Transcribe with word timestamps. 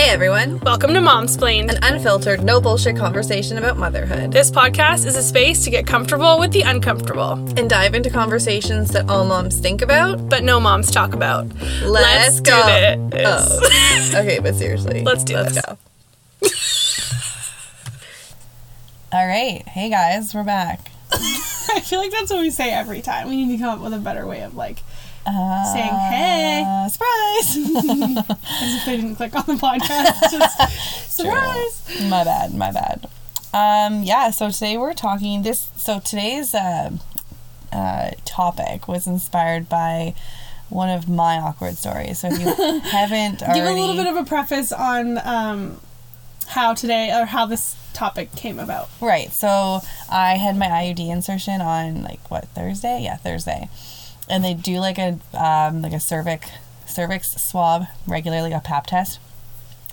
Hey 0.00 0.08
everyone, 0.08 0.58
Welcome 0.60 0.94
to 0.94 1.00
Mom's 1.02 1.36
Momsplained. 1.36 1.68
an 1.68 1.78
unfiltered, 1.82 2.42
no 2.42 2.58
bullshit 2.58 2.96
conversation 2.96 3.58
about 3.58 3.76
motherhood. 3.76 4.32
This 4.32 4.50
podcast 4.50 5.04
is 5.04 5.14
a 5.14 5.22
space 5.22 5.62
to 5.64 5.70
get 5.70 5.86
comfortable 5.86 6.38
with 6.38 6.52
the 6.52 6.62
uncomfortable, 6.62 7.32
And 7.58 7.68
dive 7.68 7.94
into 7.94 8.08
conversations 8.08 8.92
that 8.92 9.10
all 9.10 9.26
moms 9.26 9.58
think 9.60 9.82
about. 9.82 10.30
but 10.30 10.42
no 10.42 10.58
moms 10.58 10.90
talk 10.90 11.12
about. 11.12 11.48
Let's, 11.82 12.40
do 12.40 12.50
go. 12.50 13.08
this. 13.10 13.60
Oh. 14.14 14.18
okay, 14.20 14.38
but 14.38 14.54
seriously. 14.54 15.02
Let's 15.02 15.22
do 15.22 15.34
Let's 15.34 15.56
this. 15.56 15.66
go. 15.66 15.76
All 19.18 19.26
right. 19.26 19.68
Hey 19.68 19.90
guys, 19.90 20.34
we're 20.34 20.44
back. 20.44 20.90
I 21.12 21.82
feel 21.84 21.98
like 21.98 22.10
that's 22.10 22.30
what 22.30 22.40
we 22.40 22.48
say 22.48 22.70
every 22.70 23.02
time. 23.02 23.28
We 23.28 23.44
need 23.44 23.54
to 23.58 23.62
come 23.62 23.78
up 23.78 23.84
with 23.84 23.92
a 23.92 23.98
better 23.98 24.26
way 24.26 24.40
of 24.44 24.54
like 24.54 24.78
Uh, 25.26 25.64
saying 25.72 25.94
hey. 26.10 26.88
surprise. 26.90 27.56
As 28.62 28.74
if 28.76 28.84
they 28.86 28.96
didn't 28.96 29.16
click 29.16 29.34
on 29.36 29.44
the 29.46 29.60
podcast. 29.60 30.30
Just 30.30 31.08
surprise. 31.16 32.00
my 32.08 32.24
bad. 32.24 32.54
My 32.54 32.72
bad. 32.72 33.08
Um, 33.52 34.02
yeah. 34.02 34.30
So 34.30 34.50
today 34.50 34.76
we're 34.76 34.94
talking 34.94 35.42
this. 35.42 35.70
So 35.76 36.00
today's 36.00 36.54
uh, 36.54 36.90
uh, 37.72 38.10
topic 38.24 38.88
was 38.88 39.06
inspired 39.06 39.68
by 39.68 40.14
one 40.70 40.88
of 40.88 41.08
my 41.08 41.36
awkward 41.36 41.76
stories. 41.76 42.20
So 42.20 42.28
if 42.30 42.40
you 42.40 42.80
haven't 42.80 43.42
already, 43.42 43.60
Give 43.60 43.68
a 43.68 43.72
little 43.72 43.96
bit 43.96 44.06
of 44.06 44.16
a 44.16 44.24
preface 44.24 44.72
on 44.72 45.18
um, 45.18 45.80
how 46.48 46.74
today 46.74 47.12
or 47.12 47.26
how 47.26 47.46
this 47.46 47.76
topic 47.92 48.34
came 48.34 48.58
about. 48.58 48.88
Right. 49.00 49.32
So 49.32 49.80
I 50.10 50.34
had 50.36 50.56
my 50.56 50.66
IUD 50.66 51.10
insertion 51.10 51.60
on 51.60 52.02
like 52.02 52.30
what 52.30 52.46
Thursday? 52.48 53.02
Yeah, 53.02 53.16
Thursday. 53.16 53.68
And 54.30 54.44
they 54.44 54.54
do 54.54 54.78
like 54.78 54.98
a 54.98 55.18
um, 55.34 55.82
like 55.82 55.92
a 55.92 56.00
cervix 56.00 56.50
cervix 56.86 57.30
swab 57.42 57.86
regularly, 58.06 58.52
a 58.52 58.60
pap 58.60 58.86
test, 58.86 59.18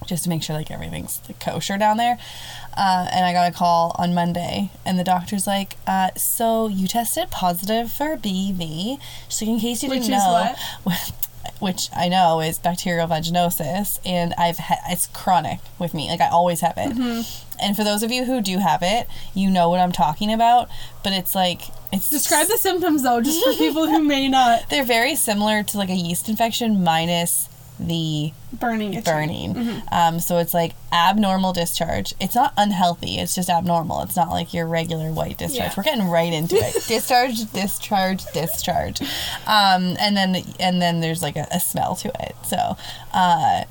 just 0.05 0.23
to 0.23 0.29
make 0.29 0.43
sure 0.43 0.55
like 0.55 0.71
everything's 0.71 1.21
like, 1.27 1.39
kosher 1.39 1.77
down 1.77 1.97
there. 1.97 2.17
Uh, 2.75 3.07
and 3.11 3.25
I 3.25 3.33
got 3.33 3.51
a 3.51 3.55
call 3.55 3.95
on 3.97 4.13
Monday, 4.13 4.69
and 4.85 4.99
the 4.99 5.03
doctor's 5.03 5.47
like, 5.47 5.75
uh, 5.87 6.11
"So 6.15 6.67
you 6.67 6.87
tested 6.87 7.31
positive 7.31 7.91
for 7.91 8.15
BV. 8.17 8.99
So 9.27 9.45
in 9.45 9.59
case 9.59 9.81
you 9.81 9.89
didn't 9.89 10.03
is 10.03 10.09
know, 10.09 10.53
which 11.59 11.89
I 11.95 12.07
know 12.07 12.39
is 12.39 12.59
bacterial 12.59 13.07
vaginosis, 13.07 13.99
and 14.05 14.33
I've 14.37 14.57
had 14.57 14.79
it's 14.89 15.07
chronic 15.07 15.59
with 15.79 15.93
me. 15.93 16.09
Like 16.09 16.21
I 16.21 16.29
always 16.29 16.61
have 16.61 16.77
it. 16.77 16.91
Mm-hmm. 16.91 17.21
And 17.59 17.75
for 17.75 17.83
those 17.83 18.03
of 18.03 18.11
you 18.11 18.25
who 18.25 18.41
do 18.41 18.59
have 18.59 18.83
it, 18.83 19.07
you 19.33 19.49
know 19.49 19.69
what 19.69 19.79
I'm 19.79 19.91
talking 19.91 20.31
about. 20.31 20.69
But 21.03 21.13
it's 21.13 21.33
like 21.33 21.61
it's 21.91 22.09
Describe 22.09 22.47
the 22.47 22.57
symptoms 22.57 23.03
though, 23.03 23.21
just 23.21 23.43
for 23.43 23.53
people 23.53 23.87
who 23.87 24.01
may 24.03 24.27
not 24.27 24.63
They're 24.69 24.83
very 24.83 25.15
similar 25.15 25.63
to 25.63 25.77
like 25.77 25.89
a 25.89 25.95
yeast 25.95 26.29
infection 26.29 26.83
minus 26.83 27.49
the 27.79 28.33
burning 28.51 28.95
itching. 28.95 29.03
burning. 29.53 29.81
Um, 29.91 30.19
so 30.19 30.39
it's 30.39 30.53
like 30.53 30.73
abnormal 30.91 31.53
discharge. 31.53 32.15
It's 32.19 32.33
not 32.33 32.53
unhealthy. 32.57 33.19
It's 33.19 33.35
just 33.35 33.49
abnormal. 33.49 34.01
It's 34.01 34.15
not 34.15 34.29
like 34.29 34.51
your 34.53 34.65
regular 34.65 35.11
white 35.11 35.37
discharge. 35.37 35.69
Yeah. 35.69 35.73
We're 35.77 35.83
getting 35.83 36.07
right 36.07 36.33
into 36.33 36.55
it. 36.55 36.73
discharge, 36.87 37.51
discharge, 37.51 38.25
discharge, 38.33 39.01
um, 39.45 39.95
and 39.99 40.17
then 40.17 40.37
and 40.59 40.81
then 40.81 41.01
there's 41.01 41.21
like 41.21 41.35
a, 41.35 41.47
a 41.51 41.59
smell 41.59 41.95
to 41.97 42.09
it. 42.19 42.35
So. 42.45 42.77
Uh, 43.13 43.63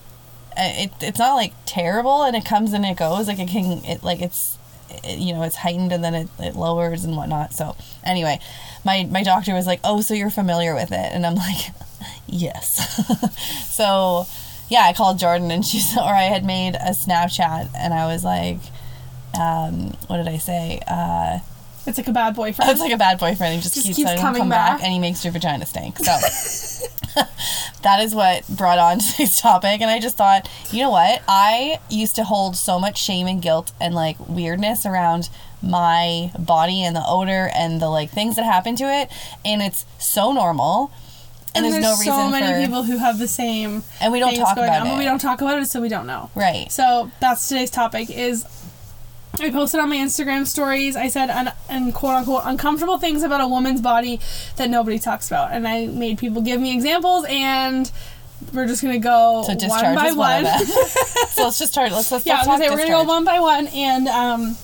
it, 0.59 0.91
it's 1.03 1.19
not 1.19 1.35
like 1.35 1.53
terrible 1.67 2.23
and 2.23 2.35
it 2.35 2.43
comes 2.43 2.73
and 2.73 2.83
it 2.87 2.97
goes 2.97 3.29
like 3.29 3.39
it 3.39 3.49
can 3.51 3.85
it 3.85 4.03
like 4.03 4.23
it's 4.23 4.57
it, 4.91 5.19
you 5.19 5.33
know 5.33 5.43
it's 5.43 5.57
heightened 5.57 5.93
and 5.93 6.03
then 6.03 6.15
it, 6.15 6.29
it 6.39 6.57
lowers 6.57 7.05
and 7.05 7.17
whatnot. 7.17 7.53
So 7.53 7.77
anyway 8.05 8.41
my 8.85 9.05
my 9.11 9.23
doctor 9.23 9.55
was 9.55 9.67
like 9.67 9.81
oh 9.85 10.01
so 10.01 10.15
you're 10.15 10.31
familiar 10.31 10.75
with 10.75 10.93
it? 10.93 11.13
And 11.13 11.27
i'm 11.27 11.35
like 11.35 11.71
yes. 12.27 13.03
So 13.69 14.27
yeah 14.69 14.83
i 14.85 14.93
called 14.93 15.19
jordan 15.19 15.51
and 15.51 15.65
she's 15.65 15.97
or 15.97 16.03
i 16.03 16.25
had 16.25 16.45
made 16.45 16.75
a 16.75 16.91
snapchat 16.91 17.71
and 17.79 17.95
i 17.95 18.07
was 18.07 18.25
like 18.25 18.59
um 19.39 19.93
what 20.09 20.17
did 20.17 20.29
i 20.29 20.39
say? 20.39 20.81
Uh 20.89 21.39
It's 21.87 21.99
like 21.99 22.09
a 22.09 22.13
bad 22.13 22.35
boyfriend. 22.35 22.71
it's 22.71 22.81
like 22.81 22.93
a 22.93 22.97
bad 22.97 23.19
boyfriend. 23.19 23.55
He 23.55 23.61
just, 23.61 23.75
Just 23.75 23.87
keeps, 23.87 23.97
keeps 23.97 24.07
letting 24.07 24.21
him 24.21 24.27
coming 24.27 24.41
come 24.43 24.49
back. 24.49 24.79
back. 24.79 24.85
and 24.85 24.93
he 24.93 24.99
makes 24.99 25.25
your 25.25 25.33
vagina 25.33 25.67
stink. 25.67 25.99
So 25.99 26.05
that 27.83 28.01
is 28.01 28.15
what 28.15 28.47
brought 28.49 28.79
on 28.79 28.99
today's 29.01 29.41
topic. 29.41 29.81
And 29.81 29.91
I 29.91 30.01
just 30.01 30.17
thought, 30.17 30.49
you 30.71 30.83
know 30.83 30.91
what? 30.91 31.23
I 31.29 31.79
used 31.89 32.17
to 32.17 32.25
hold 32.25 32.57
so 32.57 32.79
much 32.79 33.03
shame 33.03 33.27
and 33.27 33.41
guilt 33.41 33.73
and 33.81 33.95
like 33.95 34.17
weirdness 34.29 34.85
around 34.85 35.29
my 35.63 36.31
body 36.39 36.83
and 36.83 36.95
the 36.95 37.03
odor 37.07 37.51
and 37.55 37.81
the 37.81 37.89
like 37.89 38.11
things 38.11 38.37
that 38.37 38.45
happen 38.45 38.77
to 38.77 38.85
it, 38.85 39.11
and 39.45 39.63
it's 39.63 39.85
so 39.99 40.33
normal. 40.33 40.93
And, 41.55 41.65
and 41.65 41.73
there's, 41.73 41.85
there's, 41.85 42.07
no 42.07 42.13
reason 42.13 42.13
so 42.13 42.31
many 42.31 42.53
for 42.53 42.67
people 42.67 42.83
who 42.83 42.99
have 42.99 43.19
the 43.19 43.27
same 43.27 43.83
and 43.99 44.13
we 44.13 44.21
don't 44.21 44.35
talk 44.37 44.59
about 44.59 44.83
on, 44.83 44.87
it. 44.87 44.91
but 44.91 44.99
we 44.99 45.05
don't 45.05 45.19
talk 45.21 45.41
about 45.41 45.59
it, 45.63 45.67
so 45.67 45.81
we 45.81 45.89
don't 45.89 46.07
know. 46.07 46.31
right. 46.35 46.71
So 46.71 47.11
that's 47.19 47.49
today's 47.49 47.71
topic. 47.71 48.11
Is 48.11 48.45
I 49.41 49.51
posted 49.51 49.81
on 49.81 49.89
my 49.91 49.97
Instagram 49.97 50.47
stories. 50.47 50.97
I 50.97 51.09
said 51.09 51.31
un, 51.31 51.53
and 51.69 51.95
quote 51.95 52.15
unquote 52.15 52.43
uncomfortable 52.45 52.99
things 52.99 53.23
about 53.23 53.41
a 53.41 53.49
woman's 53.49 53.81
body 53.81 54.21
that 54.57 54.71
nobody 54.71 54.99
talks 54.99 55.29
about, 55.29 55.53
and 55.53 55.67
I 55.67 55.87
made 55.87 56.19
people 56.19 56.43
give 56.43 56.61
me 56.61 56.73
examples, 56.73 57.27
and 57.29 57.91
we're 58.53 58.67
just 58.67 58.83
gonna 58.83 58.99
go 58.99 59.43
So 59.47 59.55
one 59.69 59.95
by 59.95 60.07
is 60.07 60.17
one 60.17 60.45
one. 60.45 60.67
so 60.67 61.45
let's 61.45 61.59
just 61.59 61.73
start. 61.73 61.93
Let's 61.93 62.11
let's, 62.11 62.27
yeah, 62.27 62.35
I 62.35 62.37
let's 62.37 62.49
was 62.49 62.59
gonna 62.59 62.69
talk 62.69 62.79
say 62.79 62.85
we're 62.85 62.91
gonna 62.91 63.05
go 63.05 63.09
one 63.09 63.25
by 63.25 63.41
one 63.41 63.67
and 63.69 64.09
um, 64.09 64.57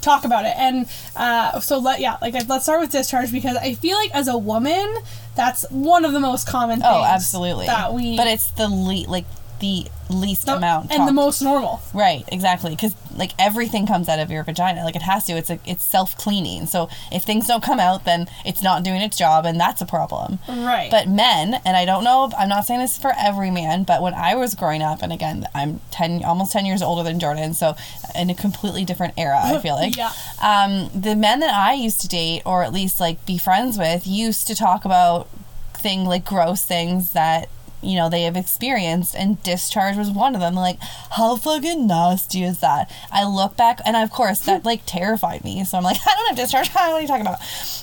talk 0.00 0.24
about 0.24 0.44
it. 0.44 0.54
And 0.56 0.86
uh, 1.16 1.60
so 1.60 1.78
let 1.78 2.00
yeah, 2.00 2.18
like 2.20 2.34
let's 2.48 2.64
start 2.64 2.80
with 2.80 2.90
discharge 2.90 3.32
because 3.32 3.56
I 3.56 3.74
feel 3.74 3.96
like 3.96 4.14
as 4.14 4.28
a 4.28 4.36
woman, 4.36 4.94
that's 5.34 5.64
one 5.70 6.04
of 6.04 6.12
the 6.12 6.20
most 6.20 6.46
common 6.46 6.80
things. 6.80 6.90
Oh, 6.90 7.04
absolutely. 7.04 7.66
That 7.66 7.94
we 7.94 8.16
But 8.16 8.26
it's 8.26 8.50
the 8.50 8.68
le- 8.68 9.08
like 9.10 9.24
the 9.62 9.86
least 10.10 10.46
the- 10.46 10.56
amount 10.56 10.90
and 10.92 11.06
the 11.08 11.12
most 11.12 11.40
normal. 11.40 11.80
Right, 11.94 12.24
exactly. 12.28 12.72
Because 12.72 12.94
like 13.16 13.30
everything 13.38 13.86
comes 13.86 14.08
out 14.08 14.18
of 14.18 14.28
your 14.30 14.42
vagina, 14.42 14.84
like 14.84 14.96
it 14.96 15.02
has 15.02 15.24
to. 15.26 15.34
It's 15.34 15.50
a, 15.50 15.60
it's 15.64 15.84
self 15.84 16.16
cleaning. 16.18 16.66
So 16.66 16.88
if 17.12 17.22
things 17.22 17.46
don't 17.46 17.62
come 17.62 17.78
out, 17.78 18.04
then 18.04 18.26
it's 18.44 18.60
not 18.62 18.82
doing 18.82 19.00
its 19.00 19.16
job, 19.16 19.46
and 19.46 19.58
that's 19.58 19.80
a 19.80 19.86
problem. 19.86 20.40
Right. 20.48 20.90
But 20.90 21.08
men, 21.08 21.60
and 21.64 21.76
I 21.76 21.84
don't 21.84 22.02
know, 22.02 22.30
I'm 22.36 22.48
not 22.48 22.66
saying 22.66 22.80
this 22.80 22.98
for 22.98 23.12
every 23.16 23.50
man, 23.52 23.84
but 23.84 24.02
when 24.02 24.14
I 24.14 24.34
was 24.34 24.54
growing 24.56 24.82
up, 24.82 25.00
and 25.00 25.12
again, 25.12 25.46
I'm 25.54 25.80
ten, 25.92 26.24
almost 26.24 26.50
ten 26.52 26.66
years 26.66 26.82
older 26.82 27.04
than 27.04 27.20
Jordan, 27.20 27.54
so 27.54 27.76
in 28.16 28.28
a 28.30 28.34
completely 28.34 28.84
different 28.84 29.14
era, 29.16 29.38
I 29.40 29.58
feel 29.60 29.74
like. 29.82 29.96
Yeah. 29.96 30.12
Um, 30.42 30.90
the 30.92 31.14
men 31.14 31.38
that 31.40 31.54
I 31.54 31.74
used 31.74 32.00
to 32.00 32.08
date, 32.08 32.42
or 32.44 32.64
at 32.64 32.72
least 32.72 32.98
like 32.98 33.24
be 33.24 33.38
friends 33.38 33.78
with, 33.78 34.06
used 34.08 34.48
to 34.48 34.56
talk 34.56 34.84
about 34.84 35.28
thing 35.74 36.04
like 36.04 36.24
gross 36.24 36.64
things 36.64 37.12
that 37.12 37.48
you 37.82 37.96
know 37.96 38.08
they 38.08 38.22
have 38.22 38.36
experienced 38.36 39.14
and 39.14 39.42
discharge 39.42 39.96
was 39.96 40.10
one 40.10 40.34
of 40.34 40.40
them. 40.40 40.54
Like 40.54 40.78
how 41.10 41.36
fucking 41.36 41.86
nasty 41.86 42.42
is 42.44 42.60
that? 42.60 42.90
I 43.10 43.24
look 43.24 43.56
back 43.56 43.80
and 43.84 43.96
of 43.96 44.10
course 44.10 44.40
that 44.40 44.64
like 44.70 44.82
terrified 44.86 45.44
me. 45.44 45.64
So 45.64 45.78
i'm 45.78 45.84
like 45.84 45.96
i 46.06 46.14
don't 46.14 46.28
have 46.28 46.36
discharge. 46.36 46.68
What 46.74 46.92
are 46.92 47.00
you 47.00 47.06
talking 47.08 47.26
about? 47.26 47.40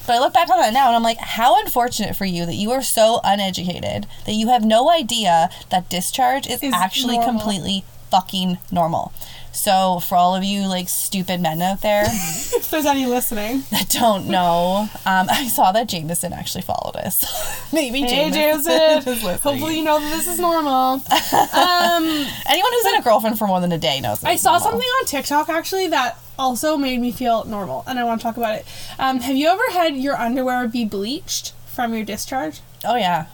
But 0.08 0.14
i 0.16 0.20
look 0.20 0.34
back 0.34 0.50
on 0.50 0.60
that 0.60 0.74
now 0.74 0.88
and 0.88 0.96
i'm 0.96 1.04
like 1.04 1.18
how 1.20 1.60
unfortunate 1.60 2.16
for 2.16 2.26
you 2.26 2.46
that 2.46 2.56
you 2.56 2.72
are 2.72 2.82
so 2.82 3.20
uneducated 3.24 4.08
that 4.26 4.34
you 4.34 4.48
have 4.50 4.64
no 4.64 4.90
idea 4.90 5.50
that 5.70 5.90
discharge 5.90 6.48
is, 6.48 6.64
Is 6.64 6.74
actually 6.74 7.18
normal. 7.18 7.34
completely 7.40 7.84
fucking 8.12 8.58
normal 8.72 9.12
so 9.52 10.00
for 10.00 10.16
all 10.16 10.36
of 10.36 10.44
you 10.44 10.68
like 10.68 10.88
stupid 10.90 11.42
men 11.42 11.62
out 11.62 11.82
there 11.82 12.04
if 12.08 12.70
there's 12.70 12.86
any 12.86 13.06
listening. 13.06 13.64
that 13.72 13.90
don't 13.90 14.28
know, 14.28 14.88
um, 15.06 15.28
I 15.30 15.48
saw 15.48 15.72
that 15.72 15.88
Jameson 15.88 16.34
actually 16.34 16.62
followed 16.62 16.96
us. 16.96 17.24
Maybe 17.74 18.02
Hey, 18.02 18.30
Jameson. 18.32 18.72
Jameson. 19.04 19.38
Hopefully, 19.40 19.78
you 19.78 19.84
know 19.84 20.00
that 20.00 20.10
this 20.10 20.28
is 20.28 20.40
normal. 20.40 20.94
um, 20.96 22.04
anyone 22.48 22.72
who's 22.72 22.86
had 22.86 23.00
a 23.00 23.04
girlfriend 23.04 23.38
for 23.38 23.48
more 23.48 23.60
than 23.62 23.72
a 23.72 23.78
day 23.78 24.00
knows. 24.02 24.24
I 24.24 24.36
saw 24.36 24.52
normal. 24.54 24.70
something 24.72 24.88
on 25.00 25.06
TikTok 25.06 25.50
actually 25.50 25.88
that 25.88 26.18
also 26.38 26.78
made 26.78 27.00
me 27.00 27.12
feel 27.12 27.44
normal, 27.46 27.84
and 27.88 28.00
I 28.00 28.04
want 28.04 28.22
to 28.22 28.24
talk 28.24 28.38
about 28.38 28.56
it. 28.56 28.66
Um, 28.98 29.20
have 29.20 29.36
you 29.36 29.48
ever 29.50 29.72
had 29.72 29.96
your 29.98 30.16
underwear 30.16 30.68
be 30.68 30.86
bleached 30.86 31.54
from 31.68 31.94
your 31.94 32.06
discharge? 32.06 32.62
Oh 32.86 32.96
yeah, 32.96 33.26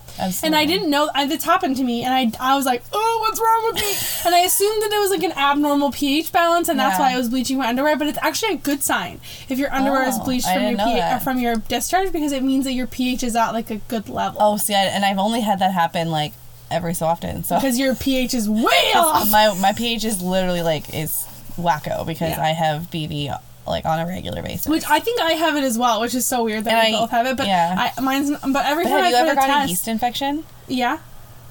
And. 0.44 0.56
I 0.56 0.66
didn't 0.66 0.89
know 0.89 1.09
I, 1.13 1.28
this 1.28 1.44
happened 1.44 1.78
to 1.78 1.83
me, 1.83 2.03
and 2.03 2.13
I, 2.13 2.31
I 2.53 2.56
was 2.56 2.66
like, 2.66 2.81
oh, 2.91 3.17
what's 3.22 3.39
wrong 3.39 3.63
with 3.66 3.75
me? 3.75 4.25
and 4.25 4.33
I 4.33 4.39
assumed 4.39 4.81
that 4.81 4.91
it 4.91 5.00
was 5.00 5.11
like 5.11 5.22
an 5.23 5.33
abnormal 5.33 5.91
pH 5.91 6.31
balance, 6.31 6.67
and 6.67 6.79
that's 6.79 6.97
Yeah. 6.97 7.05
why 7.05 7.14
I 7.14 7.17
was 7.17 7.29
bleaching 7.29 7.58
my 7.59 7.67
underwear. 7.67 7.96
But 7.96 8.08
it's 8.08 8.17
actually 8.23 8.53
a 8.55 8.58
good 8.58 8.81
sign 8.81 9.19
if 9.47 9.59
your 9.59 9.72
underwear 9.72 10.08
is 10.08 10.16
Oh, 10.19 10.23
bleached 10.23 10.47
from 10.52 10.64
your 10.64 10.78
pH, 10.78 11.22
from 11.23 11.40
your 11.40 11.55
discharge 11.58 12.11
because 12.11 12.31
it 12.31 12.41
means 12.43 12.66
that 12.66 12.73
your 12.73 12.87
pH 12.87 13.22
is 13.23 13.35
at 13.35 13.52
like 13.52 13.69
a 13.69 13.78
good 13.78 14.09
level. 14.09 14.37
Oh, 14.41 14.58
see, 14.58 14.73
I, 14.73 14.85
and 14.85 15.05
I've 15.05 15.19
only 15.19 15.41
had 15.41 15.59
that 15.59 15.73
happen 15.73 16.09
like 16.09 16.34
every 16.72 16.96
so 16.96 17.05
often. 17.05 17.43
So 17.43 17.55
because 17.58 17.78
your 17.78 17.93
pH 17.93 18.34
is 18.34 18.49
way 18.49 18.64
off. 18.96 19.29
my 19.29 19.53
my 19.61 19.73
pH 19.73 20.03
is 20.05 20.23
literally 20.23 20.64
like 20.64 20.91
is 20.91 21.28
wacko 21.55 22.03
because 22.05 22.31
Yeah. 22.31 22.43
I 22.43 22.49
have 22.53 22.90
BV 22.90 23.29
like 23.67 23.85
on 23.85 24.00
a 24.00 24.06
regular 24.06 24.41
basis. 24.44 24.67
Which 24.67 24.84
I 24.88 25.00
think 25.00 25.20
I 25.22 25.32
have 25.34 25.56
it 25.56 25.64
as 25.64 25.78
well, 25.78 26.02
which 26.02 26.14
is 26.16 26.26
so 26.26 26.44
weird 26.44 26.64
that 26.66 26.73
And 26.73 26.91
we 26.94 26.97
I- 26.97 27.00
both 27.02 27.12
have 27.12 27.26
it. 27.26 27.38
But 27.38 27.47
yeah. 27.47 27.91
I, 27.97 28.02
mine's 28.02 28.29
but 28.29 28.66
every 28.66 28.84
but 28.84 28.90
time 28.91 29.03
have 29.03 29.06
I 29.06 29.09
you 29.09 29.16
ever 29.16 29.32
a 29.32 29.35
got 29.35 29.46
test, 29.47 29.66
a 29.66 29.70
yeast 29.70 29.88
infection? 29.88 30.44
yeah, 30.67 31.00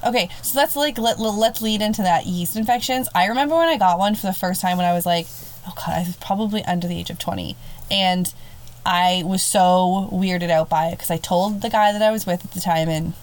Okay, 0.06 0.28
so 0.42 0.58
let's 0.58 0.76
like 0.76 0.98
let, 0.98 1.18
let- 1.18 1.34
let's 1.34 1.62
lead 1.62 1.80
into 1.80 2.02
that 2.02 2.26
yeast 2.26 2.56
infections. 2.56 3.08
I 3.14 3.26
remember 3.26 3.56
when 3.56 3.68
I 3.68 3.78
got 3.78 3.98
one 3.98 4.14
for 4.14 4.26
the 4.26 4.32
first 4.34 4.60
time 4.60 4.76
when 4.76 4.86
I 4.86 4.92
was 4.92 5.06
like, 5.06 5.26
oh 5.66 5.72
god, 5.76 5.88
I 5.88 6.00
was 6.06 6.16
probably 6.16 6.62
under 6.64 6.86
the 6.86 6.98
age 6.98 7.08
of 7.10 7.18
20 7.18 7.56
and 7.90 8.32
I 8.86 9.22
was 9.24 9.42
so 9.42 10.10
weirded 10.12 10.50
out 10.50 10.68
by 10.68 10.88
it 10.88 10.90
because 10.92 11.10
I 11.10 11.16
told 11.16 11.62
the 11.62 11.70
guy 11.70 11.90
that 11.92 12.02
I 12.02 12.10
was 12.10 12.26
with 12.26 12.44
at 12.44 12.50
the 12.52 12.60
time 12.60 12.90
and 12.90 13.14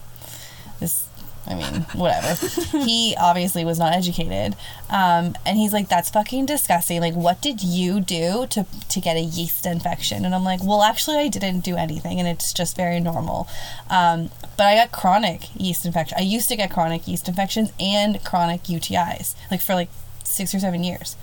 I 1.48 1.56
mean, 1.56 1.82
whatever. 1.94 2.48
he 2.86 3.16
obviously 3.20 3.66
was 3.66 3.80
not 3.80 3.94
educated. 3.94 4.56
Um, 4.90 5.36
and 5.46 5.58
he's 5.58 5.74
like, 5.74 5.90
that's 5.90 6.10
fucking 6.10 6.46
disgusting. 6.46 7.02
Like, 7.02 7.16
what 7.16 7.42
did 7.42 7.64
you 7.64 8.00
do 8.00 8.46
to, 8.52 8.66
to 8.90 9.02
get 9.02 9.18
a 9.18 9.22
yeast 9.22 9.66
infection? 9.66 10.24
And 10.24 10.36
I'm 10.36 10.44
like, 10.44 10.64
well, 10.64 10.84
actually, 10.84 11.18
I 11.18 11.28
didn't 11.28 11.62
do 11.62 11.76
anything, 11.76 12.20
and 12.20 12.28
it's 12.28 12.54
just 12.54 12.76
very 12.76 13.00
normal. 13.00 13.48
Um, 13.90 14.30
but 14.56 14.68
I 14.68 14.76
got 14.76 14.92
chronic 14.92 15.50
yeast 15.56 15.86
infection. 15.86 16.18
I 16.20 16.22
used 16.22 16.48
to 16.50 16.56
get 16.56 16.72
chronic 16.72 17.08
yeast 17.08 17.28
infections 17.28 17.74
and 17.80 18.24
chronic 18.24 18.64
UTIs, 18.64 19.36
like 19.50 19.62
for 19.62 19.74
like 19.74 19.90
six 20.24 20.54
or 20.54 20.60
seven 20.60 20.84
years. 20.84 21.16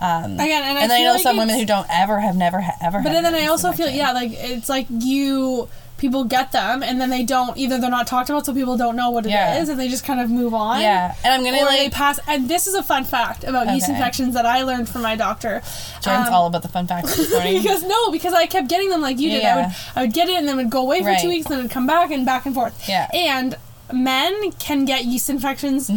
Um, 0.00 0.40
Again, 0.40 0.64
and 0.64 0.78
I 0.78 0.82
and 0.82 0.92
I 0.92 1.04
know 1.04 1.12
like 1.12 1.22
some 1.22 1.36
women 1.36 1.58
who 1.58 1.66
don't 1.66 1.86
ever 1.90 2.20
have 2.20 2.34
never 2.34 2.62
ha- 2.62 2.76
ever. 2.80 3.02
But 3.02 3.12
then 3.12 3.26
a 3.26 3.36
I 3.36 3.46
also 3.46 3.70
feel 3.72 3.90
yeah, 3.90 4.12
like 4.12 4.30
it's 4.32 4.68
like 4.68 4.86
you 4.88 5.68
people 6.00 6.24
get 6.24 6.50
them 6.50 6.82
and 6.82 7.00
then 7.00 7.10
they 7.10 7.22
don't 7.22 7.56
either 7.56 7.78
they're 7.78 7.90
not 7.90 8.06
talked 8.06 8.30
about 8.30 8.46
so 8.46 8.52
people 8.54 8.76
don't 8.76 8.96
know 8.96 9.10
what 9.10 9.24
it 9.26 9.28
is 9.28 9.32
Yeah. 9.34 9.70
and 9.70 9.78
they 9.78 9.88
just 9.88 10.04
kind 10.04 10.18
of 10.18 10.30
move 10.30 10.54
on. 10.54 10.80
Yeah, 10.80 11.14
and 11.22 11.32
I'm 11.34 11.44
gonna 11.44 11.62
Or 11.62 11.66
they 11.70 11.90
pass 11.90 12.18
and 12.26 12.48
this 12.48 12.66
is 12.66 12.74
a 12.74 12.82
fun 12.82 13.04
fact 13.04 13.44
about 13.44 13.68
yeast 13.72 13.88
infections 13.88 14.34
that 14.34 14.46
I 14.46 14.62
learned 14.62 14.88
from 14.88 15.02
my 15.02 15.14
doctor. 15.14 15.62
Jordan's 16.00 16.28
Um, 16.28 16.34
all 16.34 16.46
about 16.46 16.62
the 16.62 16.68
fun 16.68 16.86
facts 16.86 17.14
this 17.16 17.30
morning. 17.34 17.62
because 17.62 17.82
no, 17.84 18.10
because 18.10 18.32
I 18.32 18.46
kept 18.46 18.68
getting 18.68 18.88
them 18.88 19.02
like 19.02 19.18
you 19.20 19.30
did. 19.30 19.44
I 19.44 19.56
would 19.56 19.74
I 19.94 20.00
would 20.02 20.12
get 20.14 20.28
it 20.28 20.36
and 20.38 20.48
then 20.48 20.56
would 20.56 20.70
go 20.70 20.80
away 20.80 21.00
for 21.00 21.06
Right. 21.08 21.20
two 21.20 21.28
weeks 21.28 21.46
and 21.46 21.56
then 21.56 21.62
would 21.64 21.70
come 21.70 21.86
back 21.86 22.10
and 22.10 22.24
back 22.24 22.46
and 22.46 22.54
forth. 22.54 22.88
Yeah. 22.88 23.06
And 23.12 23.56
men 23.92 24.52
can 24.52 24.84
get 24.84 25.04
yeast 25.04 25.28
infections 25.30 25.90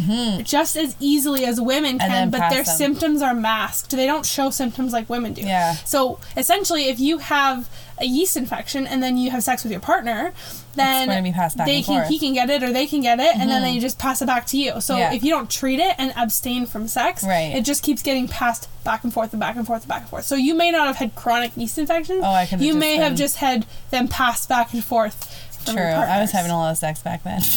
just 0.43 0.75
as 0.75 0.95
easily 0.99 1.45
as 1.45 1.59
women 1.61 1.99
can, 1.99 2.09
Mm-hmm. 2.13 2.29
but 2.31 2.49
their 2.49 2.63
them. 2.63 2.75
symptoms 2.77 3.21
are 3.21 3.33
masked. 3.33 3.91
They 3.91 4.05
don't 4.05 4.25
show 4.25 4.49
symptoms 4.49 4.93
like 4.93 5.09
women 5.09 5.33
do. 5.33 5.41
Yeah. 5.41 5.73
So 5.85 6.19
essentially, 6.37 6.85
if 6.89 6.99
you 6.99 7.17
have 7.19 7.69
a 7.99 8.05
yeast 8.05 8.35
infection 8.37 8.87
and 8.87 9.03
then 9.03 9.17
you 9.17 9.29
have 9.31 9.43
sex 9.43 9.63
with 9.63 9.71
your 9.71 9.79
partner, 9.81 10.33
then 10.75 11.07
gonna 11.07 11.21
be 11.21 11.31
passed 11.31 11.55
back 11.57 11.67
they 11.67 11.83
can 11.83 11.95
forth. 11.95 12.03
Mm-hmm. 12.05 12.09
he 12.13 12.19
can 12.19 12.33
get 12.33 12.49
it 12.49 12.63
or 12.63 12.73
they 12.73 12.87
can 12.87 13.01
get 13.01 13.19
it, 13.19 13.35
and 13.37 13.49
then 13.49 13.61
they 13.61 13.77
just 13.79 13.99
pass 13.99 14.21
it 14.21 14.25
back 14.25 14.47
to 14.47 14.57
you. 14.57 14.81
So 14.81 14.97
Yeah. 14.97 15.13
if 15.13 15.23
you 15.23 15.29
don't 15.29 15.49
treat 15.49 15.79
it 15.79 15.93
and 15.99 16.11
abstain 16.17 16.65
from 16.65 16.87
sex, 16.87 17.23
Right. 17.23 17.53
it 17.55 17.61
just 17.63 17.83
keeps 17.83 18.01
getting 18.01 18.27
passed 18.27 18.67
back 18.83 19.03
and 19.03 19.13
forth 19.13 19.31
and 19.33 19.39
back 19.39 19.55
and 19.55 19.65
forth 19.67 19.83
and 19.83 19.87
back 19.89 20.01
and 20.01 20.09
forth. 20.09 20.25
So 20.25 20.35
you 20.35 20.55
may 20.55 20.71
not 20.71 20.87
have 20.87 20.95
had 20.97 21.13
chronic 21.15 21.51
yeast 21.55 21.77
infections. 21.77 22.21
Oh, 22.23 22.31
I 22.33 22.45
could've 22.47 22.61
You 22.65 22.73
may 22.73 22.95
have 22.97 23.15
just 23.15 23.37
had 23.37 23.65
them 23.91 24.07
passed 24.07 24.49
back 24.49 24.73
and 24.73 24.83
forth. 24.83 25.29
True. 25.65 25.81
I 25.81 26.21
was 26.21 26.31
having 26.31 26.51
a 26.51 26.57
lot 26.57 26.71
of 26.71 26.77
sex 26.77 27.01
back 27.01 27.23
then. 27.23 27.41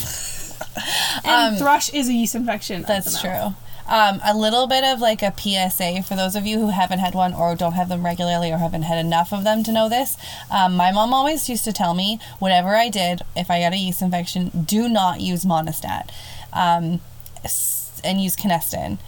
And 1.25 1.59
thrush 1.59 1.93
is 1.93 2.09
a 2.09 2.13
yeast 2.13 2.35
infection. 2.35 2.83
That's 2.83 3.21
true. 3.21 3.55
Um, 3.89 4.21
a 4.25 4.37
little 4.37 4.67
bit 4.67 4.83
of 4.83 5.01
like 5.01 5.23
a 5.23 5.33
PSA 5.37 6.03
for 6.03 6.17
those 6.17 6.35
of 6.35 6.45
you 6.45 6.59
who 6.59 6.71
haven't 6.71 6.99
had 6.99 7.15
one 7.15 7.33
or 7.33 7.55
don't 7.55 7.75
have 7.75 7.89
them 7.89 8.05
regularly 8.05 8.51
or 8.51 8.59
haven't 8.59 8.83
had 8.83 8.99
enough 9.05 9.33
of 9.33 9.45
them 9.45 9.63
to 9.63 9.73
know 9.73 9.89
this. 9.89 10.17
Um, 10.51 10.75
my 10.75 10.91
mom 10.91 11.15
always 11.15 11.49
used 11.49 11.65
to 11.65 11.73
tell 11.73 11.95
me 11.95 12.19
whatever 12.39 12.75
I 12.75 12.89
did, 12.89 13.23
if 13.37 13.51
I 13.51 13.61
got 13.61 13.73
a 13.73 13.77
yeast 13.77 14.03
infection, 14.03 14.51
do 14.65 14.89
not 14.89 15.21
use 15.21 15.45
Monistat 15.45 16.11
um, 16.53 17.01
and 18.03 18.21
use 18.21 18.35
Canesten. 18.35 18.99